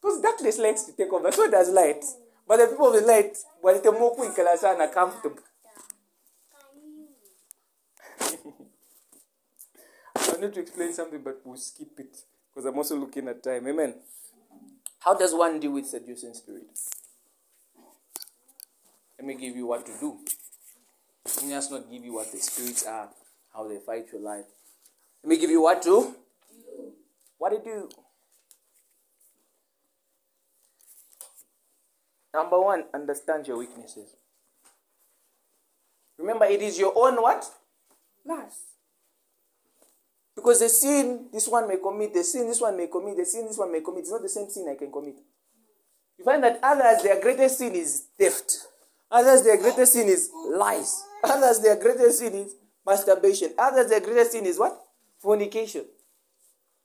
Because 0.00 0.20
darkness 0.20 0.58
likes 0.58 0.82
to 0.82 0.92
take 0.92 1.12
over, 1.12 1.32
so 1.32 1.50
does 1.50 1.70
light. 1.70 2.04
But 2.46 2.58
the 2.58 2.66
people 2.66 2.92
the 2.92 3.00
light, 3.00 3.36
walitemoku 3.62 4.24
ikala 4.24 4.56
sana 4.58 4.88
comfortable. 4.88 5.42
I 10.16 10.40
need 10.40 10.52
to 10.54 10.60
explain 10.60 10.92
something, 10.92 11.22
but 11.22 11.40
we'll 11.44 11.56
skip 11.56 11.98
it 11.98 12.16
because 12.52 12.66
I'm 12.66 12.76
also 12.76 12.96
looking 12.96 13.28
at 13.28 13.42
time. 13.42 13.66
Amen. 13.66 13.94
How 15.00 15.14
does 15.14 15.34
one 15.34 15.58
deal 15.58 15.72
with 15.72 15.86
seducing 15.86 16.34
spirit? 16.34 16.66
Let 19.18 19.26
me 19.26 19.34
give 19.36 19.56
you 19.56 19.66
what 19.66 19.86
to 19.86 19.92
do. 19.98 20.18
Just 21.54 21.70
not 21.70 21.88
give 21.88 22.04
you 22.04 22.14
what 22.14 22.32
the 22.32 22.38
spirits 22.38 22.84
are, 22.84 23.08
how 23.54 23.68
they 23.68 23.78
fight 23.78 24.06
your 24.12 24.20
life. 24.20 24.44
Let 25.22 25.30
me 25.30 25.38
give 25.38 25.50
you 25.50 25.62
what 25.62 25.80
to 25.82 26.12
what 27.38 27.50
to 27.50 27.62
do. 27.62 27.88
Number 32.34 32.60
one, 32.60 32.82
understand 32.92 33.46
your 33.46 33.58
weaknesses. 33.58 34.16
Remember, 36.18 36.44
it 36.46 36.60
is 36.60 36.76
your 36.76 36.92
own 36.96 37.22
what? 37.22 37.48
Lust. 38.26 38.58
Because 40.34 40.58
the 40.58 40.68
sin 40.68 41.28
this 41.32 41.46
one 41.46 41.68
may 41.68 41.76
commit, 41.76 42.14
the 42.14 42.24
sin 42.24 42.48
this 42.48 42.60
one 42.60 42.76
may 42.76 42.88
commit, 42.88 43.16
the 43.16 43.24
sin 43.24 43.46
this 43.46 43.58
one 43.58 43.70
may 43.70 43.80
commit, 43.80 44.00
it's 44.00 44.10
not 44.10 44.22
the 44.22 44.28
same 44.28 44.50
sin 44.50 44.66
I 44.68 44.74
can 44.74 44.90
commit. 44.90 45.14
You 46.18 46.24
find 46.24 46.42
that 46.42 46.58
others, 46.64 47.04
their 47.04 47.22
greatest 47.22 47.58
sin 47.58 47.76
is 47.76 48.06
theft. 48.18 48.73
Others, 49.10 49.42
their 49.42 49.56
greatest 49.56 49.92
sin 49.92 50.08
is 50.08 50.30
lies. 50.50 51.02
Others, 51.22 51.60
their 51.60 51.76
greatest 51.76 52.18
sin 52.18 52.34
is 52.34 52.54
masturbation. 52.86 53.52
Others, 53.58 53.88
their 53.90 54.00
greatest 54.00 54.32
sin 54.32 54.46
is 54.46 54.58
what? 54.58 54.78
Fornication. 55.18 55.84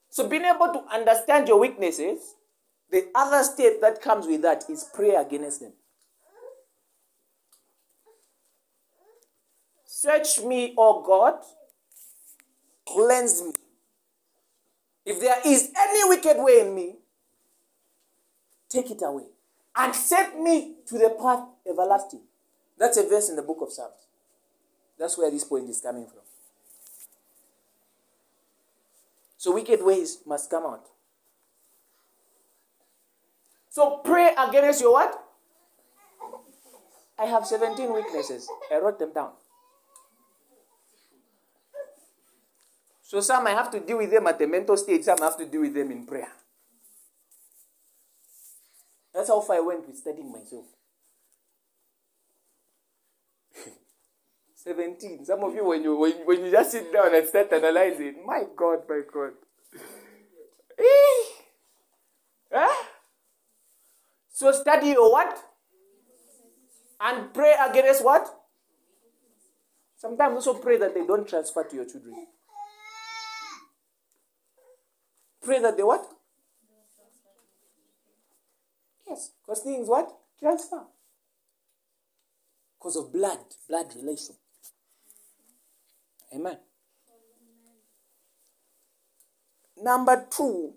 So 0.09 0.27
being 0.27 0.45
able 0.45 0.73
to 0.73 0.83
understand 0.91 1.47
your 1.47 1.59
weaknesses, 1.59 2.35
the 2.91 3.07
other 3.13 3.43
step 3.43 3.81
that 3.81 4.01
comes 4.01 4.25
with 4.25 4.41
that 4.41 4.63
is 4.69 4.83
prayer 4.93 5.21
against 5.21 5.61
them. 5.61 5.73
Search 9.85 10.41
me, 10.41 10.73
O 10.77 11.03
God, 11.03 11.35
cleanse 12.87 13.41
me. 13.41 13.51
If 15.05 15.19
there 15.19 15.37
is 15.45 15.71
any 15.77 16.09
wicked 16.09 16.37
way 16.37 16.61
in 16.61 16.73
me, 16.73 16.95
take 18.69 18.89
it 18.91 19.01
away. 19.03 19.25
And 19.75 19.93
set 19.93 20.39
me 20.39 20.75
to 20.87 20.97
the 20.97 21.15
path 21.19 21.43
everlasting. 21.69 22.21
That's 22.77 22.97
a 22.97 23.03
verse 23.03 23.29
in 23.29 23.35
the 23.35 23.41
book 23.41 23.59
of 23.61 23.71
Psalms. 23.71 24.07
That's 24.97 25.17
where 25.17 25.31
this 25.31 25.43
point 25.43 25.69
is 25.69 25.79
coming 25.81 26.05
from. 26.05 26.21
So 29.37 29.53
wicked 29.53 29.83
ways 29.83 30.19
must 30.25 30.49
come 30.49 30.65
out. 30.65 30.85
So 33.69 34.01
pray 34.03 34.31
against 34.37 34.81
your 34.81 34.91
what? 34.91 35.23
I 37.17 37.25
have 37.25 37.45
17 37.45 37.93
weaknesses. 37.93 38.47
I 38.71 38.79
wrote 38.79 38.99
them 38.99 39.13
down. 39.13 39.31
So 43.01 43.21
some 43.21 43.47
I 43.47 43.51
have 43.51 43.71
to 43.71 43.79
deal 43.79 43.97
with 43.97 44.11
them 44.11 44.27
at 44.27 44.37
the 44.37 44.47
mental 44.47 44.77
stage, 44.77 45.03
some 45.03 45.17
I 45.21 45.25
have 45.25 45.37
to 45.37 45.45
deal 45.45 45.61
with 45.61 45.73
them 45.73 45.91
in 45.91 46.05
prayer. 46.05 46.31
That's 49.13 49.29
how 49.29 49.41
far 49.41 49.57
I 49.57 49.59
went 49.61 49.87
with 49.87 49.97
studying 49.97 50.31
myself. 50.31 50.65
17. 54.63 55.23
Some 55.23 55.43
of 55.43 55.55
you, 55.55 55.65
when 55.65 55.83
you, 55.83 55.95
when, 55.95 56.11
when 56.25 56.43
you 56.43 56.51
just 56.51 56.71
sit 56.71 56.91
down 56.91 57.15
and 57.15 57.25
start 57.25 57.51
analyzing, 57.53 58.25
my 58.25 58.43
God, 58.57 58.79
my 58.89 59.01
God. 59.11 59.31
Eh? 60.77 62.67
So 64.31 64.51
study 64.51 64.87
your 64.87 65.11
what? 65.11 65.37
And 66.99 67.33
pray 67.33 67.55
against 67.69 68.03
what? 68.03 68.27
Sometimes 69.97 70.35
also 70.35 70.53
pray 70.55 70.77
that 70.77 70.93
they 70.93 71.05
don't 71.05 71.27
transfer 71.27 71.63
to 71.63 71.75
your 71.75 71.85
children. 71.85 72.27
Pray 75.41 75.61
that 75.61 75.77
they 75.77 75.83
what? 75.83 76.05
Yes, 79.07 79.31
because 79.41 79.61
things 79.61 79.87
what? 79.87 80.11
Transfer. 80.37 80.83
Because 82.77 82.97
of 82.97 83.11
blood, 83.11 83.39
blood 83.67 83.87
relation. 83.95 84.35
Amen. 86.33 86.57
Number 89.81 90.27
two, 90.29 90.73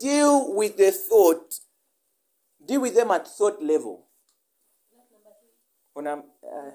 deal 0.00 0.54
with 0.54 0.76
the 0.76 0.90
thought. 0.90 1.54
Deal 2.64 2.80
with 2.80 2.94
them 2.94 3.10
at 3.10 3.28
thought 3.28 3.62
level. 3.62 4.06
Or 5.94 6.02
num- 6.02 6.24
uh, 6.42 6.70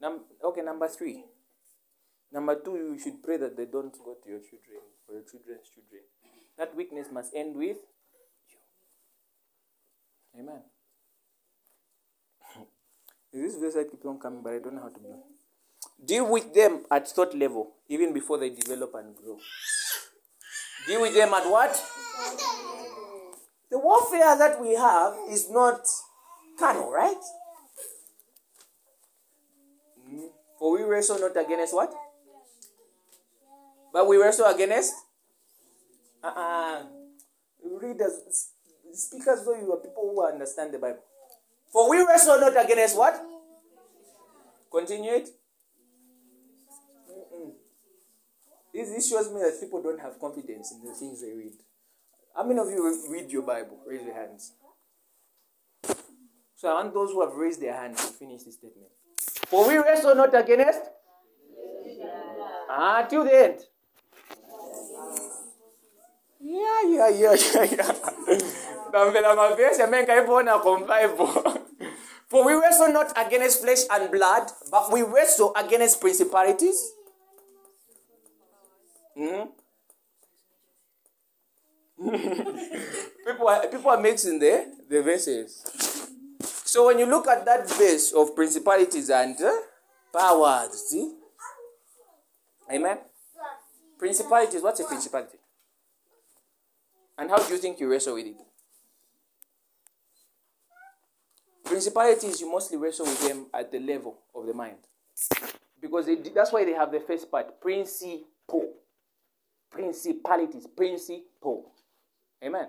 num- 0.00 0.24
okay, 0.44 0.62
number 0.62 0.88
three. 0.88 1.24
Number 2.30 2.54
two, 2.62 2.76
you 2.76 2.98
should 2.98 3.22
pray 3.22 3.36
that 3.36 3.56
they 3.56 3.66
don't 3.66 3.92
go 3.92 4.16
to 4.22 4.28
your 4.30 4.38
children 4.40 4.80
or 5.08 5.16
your 5.16 5.24
children's 5.24 5.68
children. 5.68 6.02
That 6.56 6.74
weakness 6.76 7.08
must 7.12 7.34
end 7.34 7.56
with 7.56 7.76
you. 8.48 10.40
Amen. 10.40 10.62
Is 13.32 13.52
this 13.60 13.60
verse 13.60 13.76
I 13.76 13.90
keep 13.90 14.04
on 14.06 14.18
coming, 14.18 14.42
but 14.42 14.52
I 14.52 14.58
don't 14.60 14.74
know 14.76 14.82
how 14.82 14.88
to 14.88 15.00
do. 15.00 15.14
Deal 16.04 16.26
with 16.30 16.52
them 16.52 16.84
at 16.90 17.06
thought 17.08 17.34
level, 17.34 17.74
even 17.88 18.12
before 18.12 18.38
they 18.38 18.50
develop 18.50 18.94
and 18.94 19.14
grow. 19.14 19.38
Deal 20.86 21.00
with 21.00 21.14
them 21.14 21.32
at 21.32 21.48
what? 21.48 21.70
The 23.70 23.78
warfare 23.78 24.36
that 24.36 24.60
we 24.60 24.74
have 24.74 25.14
is 25.30 25.48
not 25.48 25.80
carnal, 26.58 26.90
right? 26.90 27.22
Mm. 30.10 30.28
For 30.58 30.72
we 30.72 30.82
wrestle 30.82 31.20
not 31.20 31.36
against 31.36 31.72
what? 31.72 31.92
But 33.92 34.08
we 34.08 34.16
wrestle 34.16 34.46
against? 34.46 34.94
Uh-uh. 36.22 36.82
Readers, 37.80 38.50
speak 38.92 39.26
as 39.26 39.44
though 39.44 39.54
you 39.58 39.72
are 39.72 39.78
people 39.78 40.12
who 40.14 40.26
understand 40.26 40.74
the 40.74 40.78
Bible. 40.78 41.02
For 41.72 41.88
we 41.88 42.02
wrestle 42.04 42.40
not 42.40 42.56
against 42.64 42.96
what? 42.96 43.20
Continue 44.70 45.12
it. 45.12 45.28
This, 48.72 48.88
this 48.88 49.10
shows 49.10 49.30
me 49.30 49.40
that 49.40 49.60
people 49.60 49.82
don't 49.82 50.00
have 50.00 50.18
confidence 50.18 50.72
in 50.72 50.82
the 50.86 50.94
things 50.94 51.20
they 51.20 51.32
read. 51.32 51.52
How 52.34 52.44
many 52.44 52.58
of 52.58 52.68
you 52.70 53.08
read 53.10 53.30
your 53.30 53.42
Bible? 53.42 53.78
Raise 53.86 54.02
your 54.02 54.14
hands. 54.14 54.52
So 56.56 56.68
I 56.68 56.74
want 56.74 56.94
those 56.94 57.10
who 57.10 57.20
have 57.20 57.34
raised 57.34 57.60
their 57.60 57.74
hands 57.74 58.06
to 58.06 58.12
finish 58.12 58.44
this 58.44 58.54
statement. 58.54 58.88
For 59.48 59.68
we 59.68 59.76
wrestle 59.76 60.14
not 60.14 60.34
against? 60.34 60.80
Ah, 62.70 63.02
till 63.08 63.24
the 63.24 63.34
end. 63.34 63.66
Yeah, 66.40 66.82
yeah, 66.88 67.08
yeah, 67.08 67.36
yeah, 67.54 67.64
yeah. 67.64 67.92
For 72.28 72.46
we 72.46 72.54
wrestle 72.54 72.88
not 72.92 73.12
against 73.16 73.60
flesh 73.62 73.80
and 73.90 74.10
blood, 74.10 74.50
but 74.70 74.90
we 74.92 75.02
wrestle 75.02 75.52
against 75.54 76.00
principalities. 76.00 76.92
Hmm? 79.16 79.44
people, 83.26 83.48
are, 83.48 83.66
people 83.68 83.90
are 83.90 84.00
mixing 84.00 84.38
the, 84.38 84.72
the 84.88 85.02
verses. 85.02 85.64
So 86.64 86.86
when 86.86 86.98
you 86.98 87.06
look 87.06 87.28
at 87.28 87.44
that 87.44 87.68
verse 87.68 88.12
of 88.12 88.34
principalities 88.34 89.10
and 89.10 89.40
uh, 89.40 89.52
powers, 90.12 90.72
see? 90.88 91.14
Amen? 92.72 92.98
Principalities, 93.98 94.62
what's 94.62 94.80
a 94.80 94.84
principality? 94.84 95.38
And 97.18 97.30
how 97.30 97.36
do 97.36 97.52
you 97.52 97.58
think 97.58 97.78
you 97.78 97.88
wrestle 97.88 98.14
with 98.14 98.26
it? 98.26 98.36
Principalities, 101.64 102.40
you 102.40 102.50
mostly 102.50 102.78
wrestle 102.78 103.06
with 103.06 103.28
them 103.28 103.46
at 103.54 103.70
the 103.70 103.78
level 103.78 104.16
of 104.34 104.46
the 104.46 104.54
mind. 104.54 104.78
Because 105.80 106.06
they, 106.06 106.16
that's 106.16 106.52
why 106.52 106.64
they 106.64 106.72
have 106.72 106.90
the 106.90 107.00
first 107.00 107.30
part 107.30 107.60
principle. 107.60 108.72
Principalities, 109.72 110.66
principle. 110.66 111.72
Amen. 112.44 112.68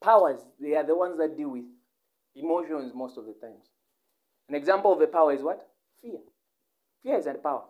Powers, 0.00 0.40
they 0.60 0.74
are 0.76 0.84
the 0.84 0.94
ones 0.94 1.18
that 1.18 1.36
deal 1.36 1.48
with 1.48 1.64
emotions 2.36 2.92
most 2.94 3.18
of 3.18 3.26
the 3.26 3.32
times. 3.32 3.64
An 4.48 4.54
example 4.54 4.92
of 4.92 5.00
a 5.00 5.06
power 5.06 5.32
is 5.32 5.42
what? 5.42 5.66
Fear. 6.00 6.18
Fear 7.02 7.18
is 7.18 7.26
a 7.26 7.34
power. 7.34 7.64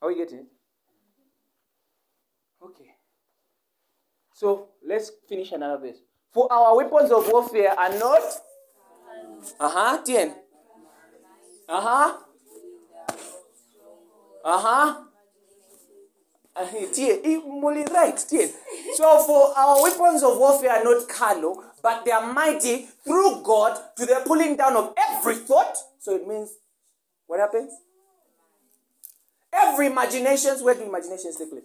Are 0.00 0.08
we 0.08 0.16
getting 0.16 0.38
it? 0.40 0.46
Okay. 2.64 2.96
So 4.34 4.70
let's 4.84 5.12
finish 5.28 5.52
another 5.52 5.78
verse. 5.78 5.98
For 6.32 6.52
our 6.52 6.76
weapons 6.76 7.12
of 7.12 7.30
warfare 7.30 7.78
are 7.78 7.98
not. 7.98 8.22
Uh 9.60 9.68
huh. 9.68 10.02
Tien. 10.02 10.34
Uh 11.68 11.80
huh. 11.80 12.18
Uh 14.44 14.58
huh. 14.60 15.04
Uh. 16.54 16.66
Eh. 16.74 18.48
So 18.94 19.22
for 19.26 19.58
our 19.58 19.82
weapons 19.82 20.22
of 20.22 20.36
warfare 20.36 20.72
are 20.72 20.84
not 20.84 21.08
carnal, 21.08 21.64
but 21.82 22.04
they 22.04 22.10
are 22.10 22.32
mighty 22.32 22.86
through 23.04 23.42
God 23.42 23.78
to 23.96 24.04
the 24.06 24.22
pulling 24.26 24.56
down 24.56 24.76
of 24.76 24.94
every 24.98 25.36
thought. 25.36 25.76
So 25.98 26.14
it 26.14 26.26
means 26.26 26.50
what 27.26 27.40
happens? 27.40 27.72
Every 29.52 29.86
imaginations, 29.86 30.62
where 30.62 30.74
do 30.74 30.82
imaginations 30.82 31.36
take 31.36 31.50
place? 31.50 31.62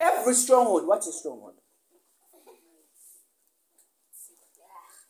Every 0.00 0.34
stronghold. 0.34 0.86
What's 0.86 1.06
a 1.06 1.12
stronghold? 1.12 1.54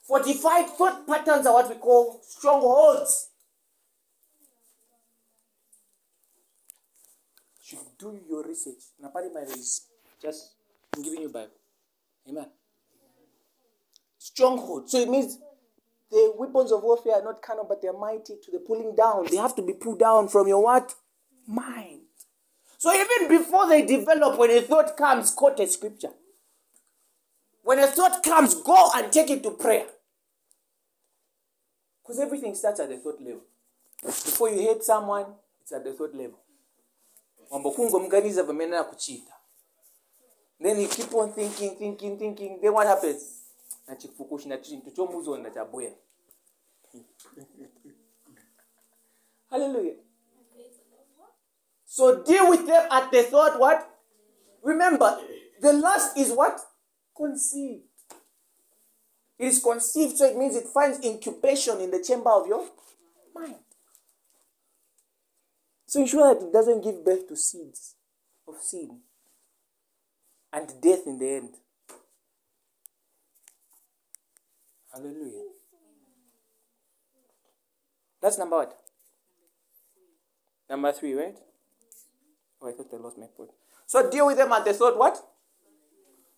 Fortified 0.07 0.71
thought 0.71 1.07
patterns 1.07 1.47
are 1.47 1.53
what 1.53 1.69
we 1.69 1.75
call 1.77 2.21
strongholds. 2.27 3.29
You 7.71 7.79
do 7.99 8.19
your 8.29 8.45
research. 8.45 8.83
Napari 9.03 9.29
is 9.49 9.87
just 10.23 10.53
I'm 10.97 11.03
giving 11.03 11.23
you 11.23 11.29
Bible. 11.29 11.51
Amen. 12.29 12.47
Stronghold. 14.19 14.91
So 14.91 14.99
it 14.99 15.09
means 15.09 15.39
the 16.11 16.33
weapons 16.37 16.73
of 16.73 16.83
warfare 16.83 17.15
are 17.15 17.25
not 17.25 17.43
carnal, 17.43 17.67
but 17.69 17.83
they 17.83 17.89
are 17.89 17.99
mighty 17.99 18.35
to 18.43 18.51
the 18.51 18.59
pulling 18.59 18.95
down. 18.95 19.27
They 19.31 19.37
have 19.37 19.55
to 19.57 19.63
be 19.63 19.75
pulled 19.75 20.01
down 20.01 20.29
from 20.29 20.49
your 20.49 20.63
what? 20.63 20.95
Mind. 21.47 22.01
So 22.79 22.93
even 22.93 23.29
before 23.29 23.69
they 23.69 23.85
develop, 23.85 24.39
when 24.39 24.51
a 24.51 24.61
thought 24.61 24.97
comes, 24.97 25.31
quote 25.31 25.59
a 25.61 25.67
scripture. 25.67 26.13
When 27.63 27.79
a 27.79 27.87
thought 27.87 28.23
comes, 28.23 28.55
go 28.55 28.91
and 28.95 29.13
take 29.13 29.31
it 29.31 29.43
to 29.43 29.51
prayer. 29.51 29.87
Because 32.03 32.21
everything 32.21 32.55
starts 32.55 32.81
at 32.81 32.89
the 32.89 32.97
thought 32.97 33.21
level. 33.21 33.43
Before 34.03 34.49
you 34.49 34.61
hate 34.61 34.83
someone, 34.83 35.27
it's 35.61 35.73
at 35.73 35.85
the 35.85 35.93
thought 35.93 36.15
level. 36.15 36.39
Mambo 37.51 37.71
kungomganiza 37.71 38.43
vamene 38.43 38.83
kuchita. 38.83 39.33
Then 40.61 40.81
you 40.81 40.89
keep 40.89 41.15
on 41.15 41.33
thinking, 41.33 41.77
thinking, 41.77 42.19
thinking. 42.19 42.61
Then 42.61 42.73
what 42.73 42.87
happens? 42.87 43.43
Na 43.87 43.95
chifukushi 43.97 44.49
na 44.49 44.59
chintu 44.59 44.91
chomuzonda 44.91 45.51
chabwera. 45.51 45.95
Hallelujah. 49.51 49.95
So 51.87 52.23
deal 52.23 52.51
with 52.51 52.67
them 52.67 52.87
at 52.91 53.11
the 53.11 53.23
thought 53.23 53.59
what? 53.59 53.89
Remember, 54.63 55.19
the 55.61 55.73
lust 55.73 56.17
is 56.19 56.33
what? 56.33 56.61
Conceived. 57.17 57.85
It 59.39 59.47
is 59.47 59.63
conceived, 59.63 60.19
so 60.19 60.27
it 60.27 60.37
means 60.37 60.57
it 60.57 60.67
finds 60.67 61.05
incubation 61.05 61.81
in 61.81 61.91
the 61.91 62.03
chamber 62.03 62.31
of 62.31 62.47
your 62.47 62.65
mind. 63.35 63.55
So 65.89 66.01
ensure 66.01 66.35
that 66.35 66.45
it 66.45 66.53
doesn't 66.53 66.85
give 66.85 67.03
birth 67.03 67.27
to 67.29 67.37
seeds 67.37 67.95
of 68.47 68.57
sin 68.61 69.01
and 70.53 70.69
death 70.83 71.07
in 71.07 71.19
the 71.19 71.29
end. 71.31 71.55
Hallelujah. 74.93 75.45
That's 78.21 78.37
number 78.37 78.57
what? 78.57 78.79
Number 80.69 80.93
three, 80.93 81.15
right? 81.15 81.39
Oh, 82.61 82.69
I 82.69 82.73
thought 82.73 82.93
I 82.93 82.97
lost 82.99 83.17
my 83.17 83.27
point. 83.35 83.51
So 83.87 84.11
deal 84.11 84.27
with 84.27 84.37
them 84.37 84.53
at 84.53 84.67
the 84.67 84.75
thought 84.75 84.99
what? 84.99 85.19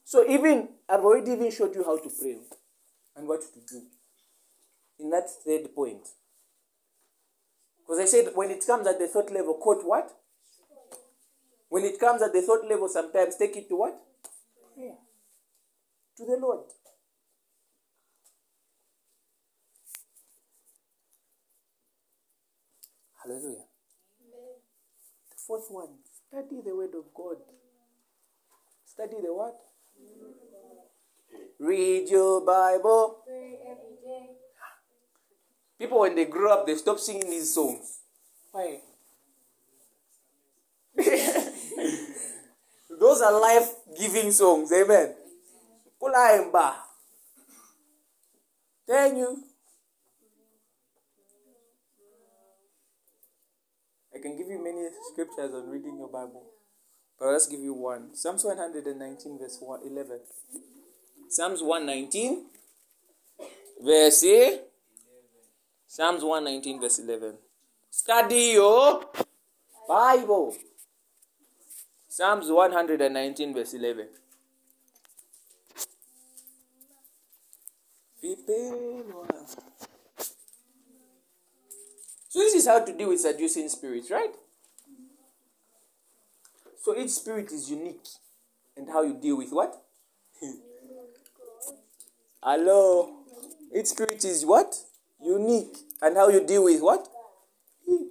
So 0.05 0.24
even 0.30 0.68
I've 0.88 1.01
already 1.01 1.32
even 1.32 1.51
showed 1.51 1.74
you 1.74 1.82
how 1.82 1.98
to 1.98 2.09
pray 2.20 2.36
and 3.16 3.26
what 3.26 3.40
to 3.40 3.61
do. 3.68 3.82
In 5.01 5.11
that 5.11 5.28
third 5.44 5.74
point. 5.74 6.07
Because 7.91 8.05
I 8.05 8.07
said 8.07 8.30
when 8.36 8.53
it 8.53 8.64
comes 8.64 8.86
at 8.86 9.01
the 9.01 9.09
thought 9.09 9.32
level, 9.32 9.55
quote 9.55 9.84
what? 9.84 10.16
When 11.70 11.82
it 11.82 11.99
comes 11.99 12.22
at 12.22 12.32
the 12.32 12.41
thought 12.41 12.64
level, 12.68 12.88
sometimes 12.88 13.34
take 13.34 13.57
it 13.57 13.68
to 13.68 13.74
what? 13.74 14.01
To 16.16 16.24
the 16.24 16.36
Lord. 16.41 16.61
Hallelujah. 23.24 23.64
The 25.32 25.36
fourth 25.45 25.66
one, 25.70 25.88
study 26.28 26.61
the 26.64 26.76
word 26.76 26.95
of 26.95 27.12
God. 27.12 27.38
Study 28.84 29.16
the 29.20 29.34
what? 29.34 29.59
Read 31.59 32.09
your 32.09 32.47
Bible. 32.47 33.24
People, 35.80 36.00
when 36.00 36.14
they 36.14 36.26
grow 36.26 36.52
up, 36.52 36.66
they 36.66 36.74
stop 36.74 36.98
singing 36.98 37.30
these 37.30 37.54
songs. 37.54 38.00
Why? 38.52 38.80
Those 43.00 43.22
are 43.22 43.40
life 43.40 43.70
giving 43.98 44.30
songs. 44.30 44.70
Amen. 44.72 45.14
Thank 48.86 49.16
you. 49.16 49.42
I 54.14 54.18
can 54.20 54.36
give 54.36 54.48
you 54.48 54.62
many 54.62 54.86
scriptures 55.12 55.54
on 55.54 55.70
reading 55.70 55.96
your 55.96 56.08
Bible. 56.08 56.44
But 57.18 57.28
let's 57.28 57.46
give 57.46 57.60
you 57.60 57.72
one. 57.72 58.14
Psalms 58.14 58.44
119, 58.44 59.38
verse 59.38 59.56
1, 59.58 59.80
11. 59.86 60.20
Psalms 61.30 61.62
119, 61.62 62.44
verse 63.82 64.24
eh? 64.24 64.58
Psalms 65.91 66.22
119, 66.22 66.80
verse 66.80 67.01
11. 67.01 67.34
Study 67.91 68.53
your 68.53 69.07
Bible. 69.88 70.57
Psalms 72.09 72.49
119, 72.49 73.53
verse 73.53 73.74
11. 73.74 74.07
So 82.28 82.38
this 82.38 82.55
is 82.55 82.68
how 82.68 82.84
to 82.84 82.93
deal 82.97 83.09
with 83.09 83.18
seducing 83.18 83.68
spirits, 83.68 84.12
right? 84.12 84.32
So 86.84 86.97
each 86.97 87.11
spirit 87.11 87.51
is 87.51 87.68
unique. 87.68 88.07
And 88.76 88.88
how 88.88 89.03
you 89.03 89.14
deal 89.14 89.38
with 89.38 89.51
what? 89.51 89.82
Hello. 92.45 93.16
Each 93.74 93.86
spirit 93.86 94.24
is 94.24 94.47
what? 94.47 94.72
Unique. 95.22 95.76
And 96.02 96.16
how 96.16 96.28
you 96.28 96.46
deal 96.46 96.64
with 96.64 96.80
what? 96.80 97.06
It. 97.86 98.08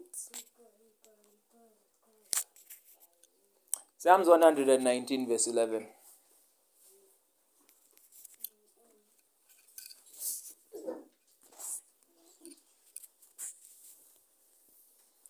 Psalms 3.98 4.28
119, 4.28 5.28
verse 5.28 5.48
11. 5.48 5.88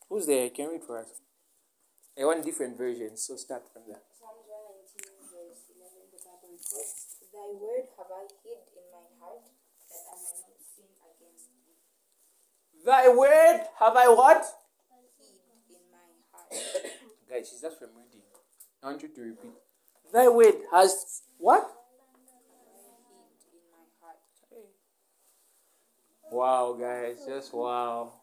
Who's 0.09 0.25
there? 0.25 0.49
Can 0.49 0.69
read 0.69 0.83
for 0.83 0.97
us. 0.97 1.21
I 2.19 2.25
want 2.25 2.43
different 2.43 2.75
versions, 2.77 3.23
so 3.23 3.37
start 3.37 3.63
from 3.71 3.83
there. 3.87 4.01
Psalms 4.11 4.43
119, 4.43 5.31
verse 5.31 5.69
11, 5.71 6.11
the 6.11 6.19
Bible 6.19 6.51
records, 6.51 7.15
Thy 7.31 7.47
word 7.55 7.87
have 7.95 8.11
I 8.11 8.25
hid 8.43 8.67
in 8.75 8.89
mine 8.91 9.15
heart, 9.21 9.47
that 9.47 10.03
I 10.09 10.19
might 10.19 10.43
not 10.43 10.59
sin 10.59 10.91
against 10.99 11.47
thee. 11.55 11.79
Thy 12.85 13.09
word 13.09 13.61
have 13.79 13.95
I 13.95 14.07
what? 14.07 14.45
In 15.69 15.75
my 15.91 15.97
heart. 16.31 16.53
Guys, 17.29 17.49
she's 17.49 17.61
just 17.61 17.77
from 17.77 17.89
reading. 17.95 18.21
I 18.81 18.87
want 18.87 19.01
you 19.01 19.09
to 19.09 19.21
repeat. 19.21 19.51
Thy 20.13 20.27
word 20.27 20.55
has 20.71 21.21
what? 21.37 21.69
Wow, 26.31 26.77
guys, 26.79 27.17
just 27.27 27.53
wow. 27.53 28.13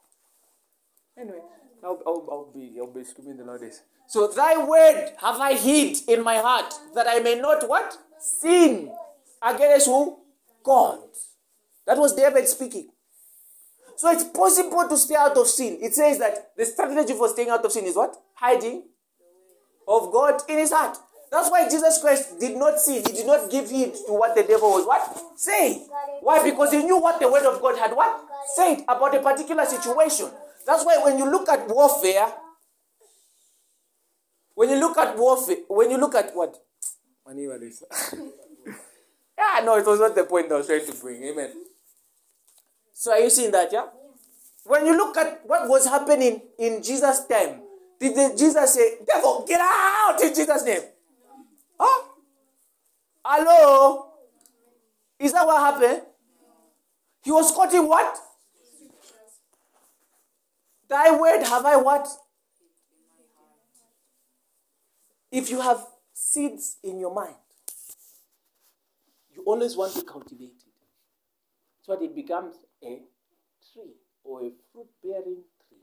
Anyway, 1.19 1.41
I'll, 1.83 2.01
I'll, 2.07 2.29
I'll 2.31 2.53
be 2.55 2.77
I'll 2.79 2.93
be 2.93 3.03
screaming 3.05 3.37
the 3.37 3.45
loudest. 3.45 3.83
So 4.07 4.29
thy 4.29 4.63
word 4.65 5.11
have 5.21 5.41
I 5.41 5.55
hid 5.55 5.99
in 6.09 6.23
my 6.23 6.37
heart 6.37 6.73
that 6.95 7.07
I 7.09 7.19
may 7.19 7.35
not 7.41 7.69
what? 7.69 7.99
Sin 8.19 8.93
against 9.43 9.87
who? 9.87 10.19
God. 10.63 11.01
That 11.87 11.99
was 11.99 12.15
David 12.15 12.47
speaking. 12.49 12.91
So 13.97 14.11
it's 14.11 14.25
possible 14.25 14.87
to 14.89 14.97
stay 14.97 15.15
out 15.15 15.37
of 15.37 15.47
sin. 15.47 15.79
It 15.81 15.95
says 15.95 16.19
that 16.19 16.53
the 16.57 16.65
strategy 16.67 17.15
for 17.15 17.29
staying 17.29 17.49
out 17.49 17.65
of 17.65 17.73
sin 17.73 17.85
is 17.87 17.97
what? 17.97 18.15
Hiding 18.35 18.83
of 19.89 20.13
God 20.13 20.43
in 20.49 20.59
his 20.59 20.73
heart. 20.73 20.99
That's 21.31 21.51
why 21.51 21.69
Jesus 21.69 21.99
Christ 22.01 22.39
did 22.39 22.57
not 22.57 22.79
sin. 22.79 23.03
He 23.07 23.13
did 23.13 23.27
not 23.27 23.51
give 23.51 23.71
heed 23.71 23.95
to 24.07 24.13
what 24.13 24.35
the 24.35 24.43
devil 24.43 24.71
was 24.71 24.87
what? 24.87 25.03
Saying. 25.37 25.87
Why? 26.21 26.43
Because 26.43 26.73
he 26.73 26.83
knew 26.83 26.99
what 27.01 27.21
the 27.21 27.31
word 27.31 27.45
of 27.45 27.61
God 27.61 27.79
had 27.79 27.93
what? 27.97 28.21
Said 28.55 28.83
about 28.89 29.15
a 29.15 29.21
particular 29.21 29.65
situation. 29.65 30.31
That's 30.67 30.85
why 30.85 30.99
when 31.03 31.19
you 31.19 31.31
look 31.31 31.49
at 31.49 31.69
warfare, 31.69 32.27
when 34.55 34.71
you 34.71 34.77
look 34.77 34.97
at 34.99 35.17
warfare, 35.17 35.57
when 35.69 35.91
you 35.91 35.99
look 35.99 36.15
at 36.15 36.35
what? 36.35 36.57
yeah, 39.39 39.65
no, 39.65 39.77
it 39.77 39.87
was 39.87 40.01
not 40.01 40.15
the 40.15 40.25
point 40.25 40.51
I 40.53 40.57
was 40.57 40.67
trying 40.67 40.87
to 40.87 40.93
bring. 40.95 41.23
Amen. 41.25 41.51
So 42.99 43.13
are 43.13 43.21
you 43.21 43.29
seeing 43.29 43.51
that, 43.51 43.71
yeah? 43.71 43.89
When 44.65 44.87
you 44.87 44.97
look 44.97 45.19
at 45.19 45.43
what 45.45 45.69
was 45.69 45.87
happening 45.87 46.41
in 46.59 46.83
Jesus' 46.83 47.27
time, 47.27 47.61
did 48.01 48.15
the, 48.15 48.35
Jesus 48.37 48.73
say, 48.73 48.97
devil, 49.07 49.45
get 49.47 49.61
out 49.61 50.17
in 50.23 50.35
Jesus' 50.35 50.65
name? 50.65 50.81
Huh? 51.79 52.09
Hello? 53.23 54.07
Is 55.19 55.35
that 55.35 55.47
what 55.47 55.61
happened? 55.61 56.07
He 57.23 57.31
was 57.31 57.53
quoting 57.53 57.87
what? 57.87 58.17
Thy 60.89 61.15
word 61.15 61.43
have 61.43 61.67
I 61.67 61.77
what? 61.77 62.09
If 65.31 65.51
you 65.51 65.61
have 65.61 65.85
seeds 66.15 66.79
in 66.83 66.99
your 66.99 67.15
mind, 67.15 67.37
you 69.35 69.43
always 69.45 69.77
want 69.77 69.93
to 69.95 70.03
cultivate 70.03 70.47
it. 70.67 70.73
So 71.83 71.93
it 71.93 72.15
becomes 72.15 72.57
a 72.83 73.03
tree 73.73 73.95
or 74.25 74.43
a 74.43 74.51
fruit 74.73 74.89
bearing 75.03 75.43
tree. 75.69 75.79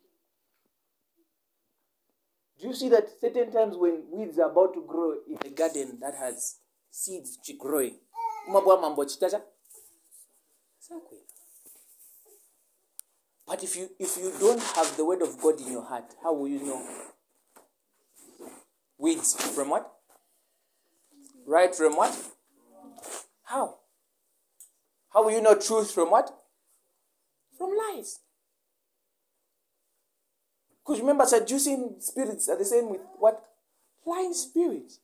Do 2.59 2.67
you 2.67 2.73
see 2.73 2.89
that 2.89 3.09
certain 3.19 3.51
times 3.51 3.75
when 3.77 4.03
weeds 4.11 4.39
are 4.39 4.49
about 4.51 4.73
to 4.73 4.83
grow 4.87 5.15
in 5.27 5.37
a 5.45 5.49
garden 5.49 5.97
that 6.01 6.15
has 6.15 6.57
seeds 6.89 7.37
growing? 7.59 7.95
But 13.47 13.63
if 13.63 13.75
you 13.75 13.89
if 13.99 14.17
you 14.17 14.31
don't 14.39 14.61
have 14.61 14.95
the 14.97 15.05
word 15.05 15.21
of 15.21 15.39
God 15.41 15.59
in 15.59 15.71
your 15.71 15.83
heart, 15.83 16.15
how 16.23 16.33
will 16.33 16.47
you 16.47 16.63
know? 16.63 16.85
Weeds 18.97 19.35
from 19.53 19.69
what? 19.69 19.91
Right 21.45 21.75
from 21.75 21.95
what? 21.95 22.17
How? 23.43 23.79
How 25.09 25.23
will 25.23 25.31
you 25.31 25.41
know 25.41 25.55
truth 25.55 25.91
from 25.91 26.09
what? 26.09 26.31
From 27.63 27.77
lies. 27.77 28.19
Because 30.81 30.99
remember, 30.99 31.25
seducing 31.25 31.95
spirits 31.99 32.49
are 32.49 32.57
the 32.57 32.65
same 32.65 32.89
with 32.89 32.99
what? 33.17 33.41
Lying 34.05 34.33
spirits. 34.33 34.99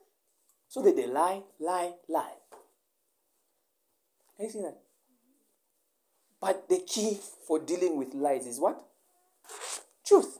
So 0.67 0.81
that 0.81 0.93
they 0.93 1.07
lie, 1.07 1.41
lie, 1.57 1.93
lie. 2.09 2.33
Can 4.35 4.45
you 4.45 4.51
see 4.51 4.59
that? 4.59 4.77
But 6.41 6.67
the 6.67 6.83
key 6.85 7.17
for 7.47 7.59
dealing 7.59 7.97
with 7.97 8.13
lies 8.13 8.45
is 8.45 8.59
what? 8.59 8.77
Truth. 10.05 10.37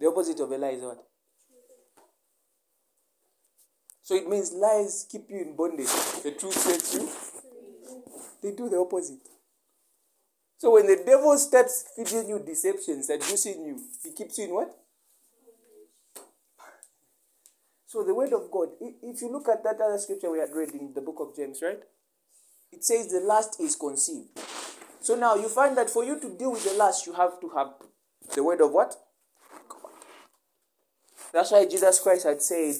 The 0.00 0.08
opposite 0.08 0.40
of 0.40 0.50
a 0.50 0.58
lie 0.58 0.70
is 0.70 0.82
what? 0.82 1.04
So 4.02 4.16
it 4.16 4.28
means 4.28 4.52
lies 4.52 5.06
keep 5.08 5.30
you 5.30 5.42
in 5.42 5.54
bondage. 5.54 5.86
The 6.24 6.32
truth 6.32 6.54
sets 6.54 6.94
you. 6.94 7.08
They 8.42 8.50
do 8.50 8.68
the 8.68 8.78
opposite. 8.78 9.28
So 10.64 10.70
when 10.70 10.86
the 10.86 10.96
devil 11.04 11.36
starts 11.36 11.84
feeding 11.94 12.26
you 12.26 12.38
deception, 12.38 13.02
seducing 13.02 13.66
you, 13.66 13.82
he 14.02 14.12
keeps 14.12 14.38
you 14.38 14.44
in 14.44 14.54
what? 14.54 14.74
So 17.86 18.02
the 18.02 18.14
word 18.14 18.32
of 18.32 18.50
God, 18.50 18.68
if 18.80 19.20
you 19.20 19.30
look 19.30 19.46
at 19.46 19.62
that 19.62 19.78
other 19.78 19.98
scripture 19.98 20.30
we 20.30 20.38
had 20.38 20.54
read 20.54 20.70
in 20.70 20.94
the 20.94 21.02
book 21.02 21.16
of 21.20 21.36
James, 21.36 21.60
right? 21.60 21.80
It 22.72 22.82
says 22.82 23.08
the 23.08 23.20
last 23.20 23.60
is 23.60 23.76
conceived. 23.76 24.40
So 25.02 25.16
now 25.16 25.34
you 25.34 25.50
find 25.50 25.76
that 25.76 25.90
for 25.90 26.02
you 26.02 26.18
to 26.18 26.34
deal 26.34 26.52
with 26.52 26.64
the 26.64 26.78
last, 26.78 27.06
you 27.06 27.12
have 27.12 27.38
to 27.42 27.50
have 27.50 27.74
the 28.34 28.42
word 28.42 28.62
of 28.62 28.72
what? 28.72 28.96
God. 29.68 29.92
That's 31.30 31.52
why 31.52 31.66
Jesus 31.66 32.00
Christ 32.00 32.24
had 32.24 32.40
said, 32.40 32.76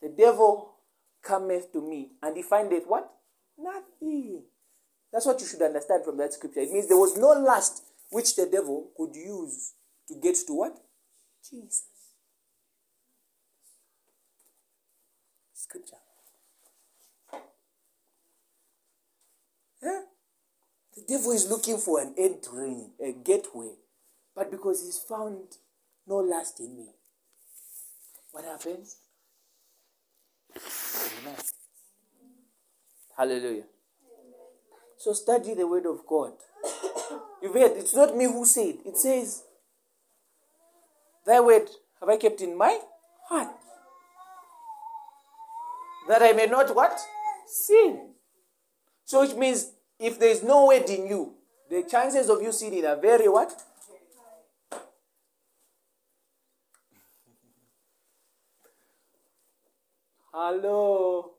The 0.00 0.10
devil 0.16 0.76
cometh 1.20 1.72
to 1.72 1.80
me, 1.80 2.12
and 2.22 2.36
he 2.36 2.44
findeth 2.44 2.84
what? 2.86 3.10
Nothing. 3.58 4.44
That's 5.12 5.26
what 5.26 5.40
you 5.40 5.46
should 5.46 5.62
understand 5.62 6.04
from 6.04 6.16
that 6.18 6.34
scripture. 6.34 6.60
It 6.60 6.72
means 6.72 6.88
there 6.88 6.96
was 6.96 7.16
no 7.16 7.28
lust 7.28 7.82
which 8.10 8.36
the 8.36 8.46
devil 8.46 8.90
could 8.96 9.14
use 9.14 9.72
to 10.08 10.14
get 10.14 10.36
to 10.46 10.52
what? 10.52 10.76
Jesus. 11.48 11.84
Scripture. 15.54 15.96
Yeah? 19.82 20.00
The 20.94 21.02
devil 21.06 21.32
is 21.32 21.48
looking 21.48 21.78
for 21.78 22.00
an 22.00 22.14
entry, 22.18 22.86
a 23.02 23.12
gateway. 23.12 23.72
But 24.34 24.50
because 24.50 24.84
he's 24.84 24.98
found 24.98 25.56
no 26.06 26.16
lust 26.16 26.60
in 26.60 26.76
me, 26.76 26.88
what 28.32 28.44
happens? 28.44 28.96
Amen. 30.54 31.36
Hallelujah. 33.16 33.64
So 34.98 35.12
study 35.12 35.54
the 35.54 35.66
word 35.66 35.86
of 35.86 36.06
God. 36.06 36.32
You've 37.42 37.54
heard, 37.54 37.72
it's 37.76 37.94
not 37.94 38.16
me 38.16 38.24
who 38.24 38.44
said. 38.44 38.76
It 38.84 38.96
says, 38.96 39.42
Thy 41.24 41.40
word 41.40 41.68
have 42.00 42.08
I 42.08 42.16
kept 42.16 42.40
in 42.40 42.56
my 42.56 42.78
heart. 43.28 43.48
That 46.08 46.22
I 46.22 46.32
may 46.32 46.46
not 46.46 46.74
what? 46.74 46.98
Sin. 47.46 48.10
So 49.04 49.22
it 49.22 49.36
means 49.36 49.72
if 49.98 50.18
there 50.18 50.30
is 50.30 50.42
no 50.42 50.66
word 50.66 50.88
in 50.88 51.06
you, 51.06 51.34
the 51.68 51.82
chances 51.82 52.30
of 52.30 52.42
you 52.42 52.52
sinning 52.52 52.84
are 52.84 53.00
very 53.00 53.28
what? 53.28 53.52
Hello. 60.32 61.35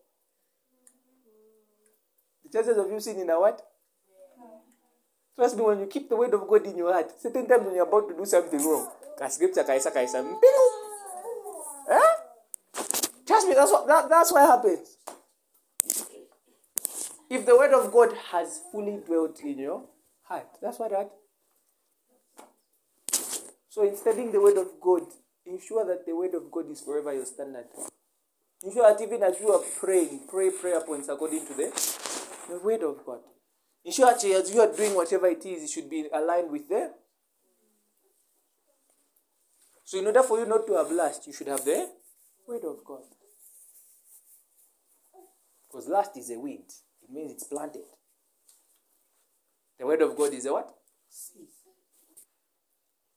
The 2.47 2.59
chances 2.59 2.77
of 2.77 2.89
you 2.89 2.99
sinning 2.99 3.29
are 3.29 3.39
what? 3.39 3.61
Trust 5.35 5.57
me, 5.57 5.63
when 5.63 5.79
you 5.79 5.85
keep 5.87 6.09
the 6.09 6.15
word 6.15 6.33
of 6.33 6.47
God 6.47 6.65
in 6.65 6.77
your 6.77 6.93
heart, 6.93 7.11
certain 7.19 7.47
times 7.47 7.65
when 7.65 7.75
you're 7.75 7.87
about 7.87 8.07
to 8.09 8.15
do 8.15 8.25
something 8.25 8.59
wrong, 8.65 8.89
ka 9.19 9.27
scripture 9.27 9.63
kaisa 9.63 9.91
kaisa 9.91 10.23
mpinu. 10.23 10.65
Eh? 11.91 12.13
Trust 13.25 13.47
me, 13.47 13.53
that's 13.53 13.71
what 13.71 13.87
that, 13.87 14.09
that's 14.09 14.31
what 14.31 14.47
happens. 14.47 14.97
If 17.29 17.45
the 17.45 17.55
word 17.57 17.73
of 17.73 17.91
God 17.91 18.13
has 18.31 18.61
fully 18.71 18.97
dwelt 19.05 19.39
in 19.41 19.59
your 19.59 19.83
heart, 20.23 20.47
that's 20.61 20.79
what 20.79 20.91
that. 20.91 21.11
So 23.69 23.83
in 23.83 23.95
studying 23.95 24.31
the 24.31 24.41
word 24.41 24.57
of 24.57 24.67
God, 24.81 25.03
ensure 25.45 25.85
that 25.85 26.05
the 26.05 26.15
word 26.15 26.33
of 26.33 26.49
God 26.49 26.71
is 26.71 26.81
forever 26.81 27.13
your 27.13 27.25
standard. 27.25 27.65
Ensure 28.63 28.91
that 28.91 29.01
even 29.03 29.21
as 29.21 29.39
you 29.39 29.51
are 29.51 29.61
praying, 29.79 30.21
pray 30.27 30.49
prayer 30.49 30.81
points 30.81 31.09
according 31.09 31.45
to 31.45 31.53
the, 31.53 31.96
the 32.47 32.59
word 32.59 32.83
of 32.83 33.05
God. 33.05 33.19
Ensure 33.83 34.07
that 34.07 34.23
as 34.23 34.53
you 34.53 34.61
are 34.61 34.75
doing 34.75 34.95
whatever 34.95 35.27
it 35.27 35.45
is, 35.45 35.63
it 35.63 35.69
should 35.69 35.89
be 35.89 36.05
aligned 36.13 36.51
with 36.51 36.67
the. 36.67 36.91
So 39.83 39.97
in 39.99 40.05
order 40.05 40.23
for 40.23 40.39
you 40.39 40.45
not 40.45 40.67
to 40.67 40.73
have 40.73 40.91
lust, 40.91 41.27
you 41.27 41.33
should 41.33 41.47
have 41.47 41.63
the 41.63 41.89
word 42.47 42.63
of 42.65 42.83
God. 42.83 43.03
Because 45.69 45.87
lust 45.87 46.17
is 46.17 46.29
a 46.31 46.39
weed. 46.39 46.65
It 47.03 47.09
means 47.09 47.31
it's 47.31 47.43
planted. 47.43 47.83
The 49.79 49.85
word 49.85 50.01
of 50.01 50.17
God 50.17 50.33
is 50.33 50.45
a 50.45 50.53
what? 50.53 50.73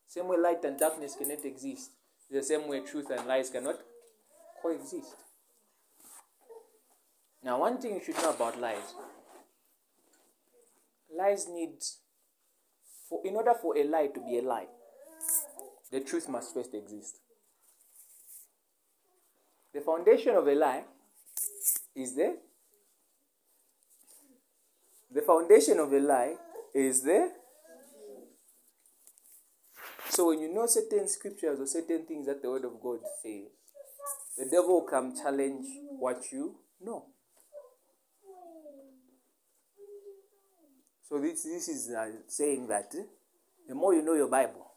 Same 0.07 0.29
way 0.29 0.37
light 0.37 0.65
and 0.65 0.79
darkness 0.79 1.17
cannot 1.17 1.45
exist. 1.45 1.91
The 2.31 2.43
same 2.43 2.69
way 2.69 2.81
truth 2.81 3.11
and 3.11 3.27
lies 3.27 3.51
cannot 3.51 3.77
coexist. 4.63 5.17
Now, 7.43 7.59
one 7.59 7.79
thing 7.79 7.95
you 7.95 8.03
should 8.05 8.17
know 8.17 8.31
about 8.31 8.61
lies. 8.61 8.95
Lies 11.17 11.49
need, 11.49 11.83
for 13.09 13.21
in 13.25 13.37
order 13.37 13.53
for 13.61 13.77
a 13.77 13.85
lie 13.85 14.09
to 14.09 14.21
be 14.21 14.39
a 14.39 14.43
lie, 14.43 14.67
the 15.91 16.01
truth 16.01 16.29
must 16.29 16.55
first 16.55 16.73
exist. 16.75 17.19
The 19.75 19.81
foundation 19.81 20.37
of 20.37 20.47
a 20.47 20.55
lie 20.55 20.85
is 21.95 22.17
there. 22.17 22.35
The 25.13 25.23
foundation 25.23 25.79
of 25.79 25.93
a 25.93 25.99
lie 25.99 26.35
is 26.75 27.03
there. 27.03 27.31
So 30.09 30.29
when 30.29 30.41
you 30.41 30.53
know 30.53 30.67
certain 30.67 31.09
scriptures 31.09 31.61
or 31.61 31.67
certain 31.67 32.05
things 32.07 32.27
that 32.27 32.43
the 32.43 32.51
word 32.51 32.65
of 32.65 32.81
God 32.83 33.01
says, 33.23 33.47
the 34.37 34.45
devil 34.51 34.83
come 34.83 35.15
challenge 35.17 35.67
what 35.99 36.23
you 36.33 36.57
know. 36.81 37.07
So 41.11 41.19
this 41.19 41.43
this 41.43 41.69
is 41.69 41.91
uh, 41.91 42.07
saying 42.29 42.69
that 42.69 42.95
eh, 42.97 43.03
the 43.69 43.75
more 43.75 43.93
you 43.93 44.03
know 44.03 44.15
your 44.15 44.29
Bible, 44.29 44.71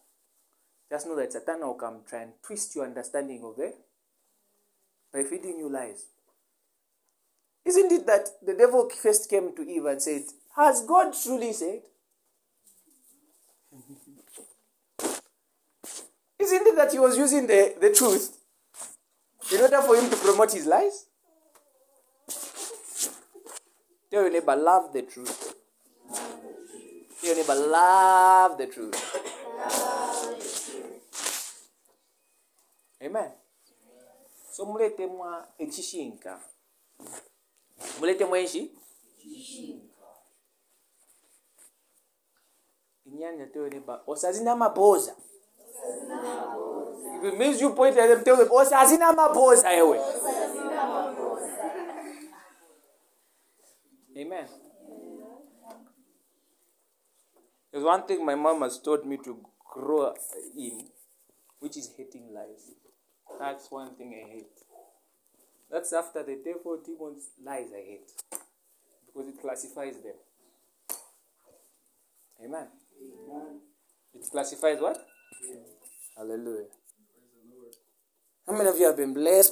just 0.89 1.05
know 1.05 1.15
that 1.15 1.31
Satan 1.31 1.59
will 1.59 1.75
come 1.75 1.99
try 2.09 2.23
and 2.23 2.31
twist 2.43 2.75
your 2.75 2.85
understanding 2.85 3.43
of 3.43 3.59
it 3.59 3.75
by 5.13 5.21
feeding 5.23 5.59
you 5.59 5.69
lies. 5.69 6.07
Isn't 7.63 7.91
it 7.91 8.07
that 8.07 8.29
the 8.43 8.55
devil 8.55 8.89
first 8.89 9.29
came 9.29 9.55
to 9.55 9.61
Eve 9.61 9.85
and 9.85 10.01
said, 10.01 10.23
Has 10.55 10.83
God 10.85 11.13
truly 11.13 11.53
said? 11.53 11.81
Isn't 16.39 16.67
it 16.67 16.75
that 16.75 16.91
he 16.91 16.99
was 16.99 17.15
using 17.15 17.45
the, 17.45 17.75
the 17.79 17.93
truth 17.93 18.37
in 19.51 19.61
order 19.61 19.81
for 19.81 19.95
him 19.95 20.09
to 20.09 20.15
promote 20.15 20.51
his 20.51 20.65
lies? 20.65 21.05
Tell 24.11 24.23
your 24.23 24.31
neighbor, 24.31 24.55
love 24.55 24.91
the 24.91 25.03
truth. 25.03 25.42
Tell 27.23 27.37
your 27.37 27.41
neighbor, 27.41 27.55
love 27.55 28.57
the 28.57 28.67
truth. 28.67 28.99
Amen. 33.01 33.31
So 34.51 34.65
mulete 34.65 35.07
mwa 35.07 35.47
echishinka. 35.57 36.39
Mulete 37.99 38.25
mwenshi? 38.25 38.71
Inyanya 43.05 43.45
tell 43.47 43.61
your 43.61 43.71
neighbor, 43.71 44.01
osazina 44.07 44.55
maboza. 44.55 45.15
If 47.17 47.33
it 47.33 47.39
means 47.39 47.61
you 47.61 47.69
point 47.69 47.97
at 47.97 48.09
them, 48.09 48.23
tell 48.23 48.35
them, 48.37 48.49
osazina 48.51 49.13
maboza. 49.13 49.69
Amen. 54.17 54.47
There's 57.73 57.83
one 57.83 58.05
thing 58.05 58.23
my 58.23 58.35
mom 58.35 58.61
has 58.61 58.79
taught 58.79 59.03
me 59.03 59.17
to 59.25 59.35
grow 59.73 60.13
in, 60.55 60.85
which 61.59 61.75
is 61.75 61.91
hating 61.97 62.31
lies. 62.31 62.69
That's 63.39 63.71
one 63.71 63.95
thing 63.95 64.13
I 64.13 64.29
hate. 64.31 64.45
That's 65.71 65.91
after 65.91 66.21
the 66.21 66.35
devil 66.45 66.79
demons 66.85 67.29
lies 67.43 67.69
I 67.75 67.83
hate. 67.83 68.11
Because 69.07 69.27
it 69.29 69.41
classifies 69.41 69.95
them. 70.03 70.13
Amen. 72.45 72.67
It 74.13 74.29
classifies 74.31 74.79
what? 74.79 75.03
Hallelujah. 76.15 76.67
How 78.45 78.53
many 78.55 78.69
of 78.69 78.77
you 78.77 78.85
have 78.85 78.97
been 78.97 79.15
blessed 79.15 79.51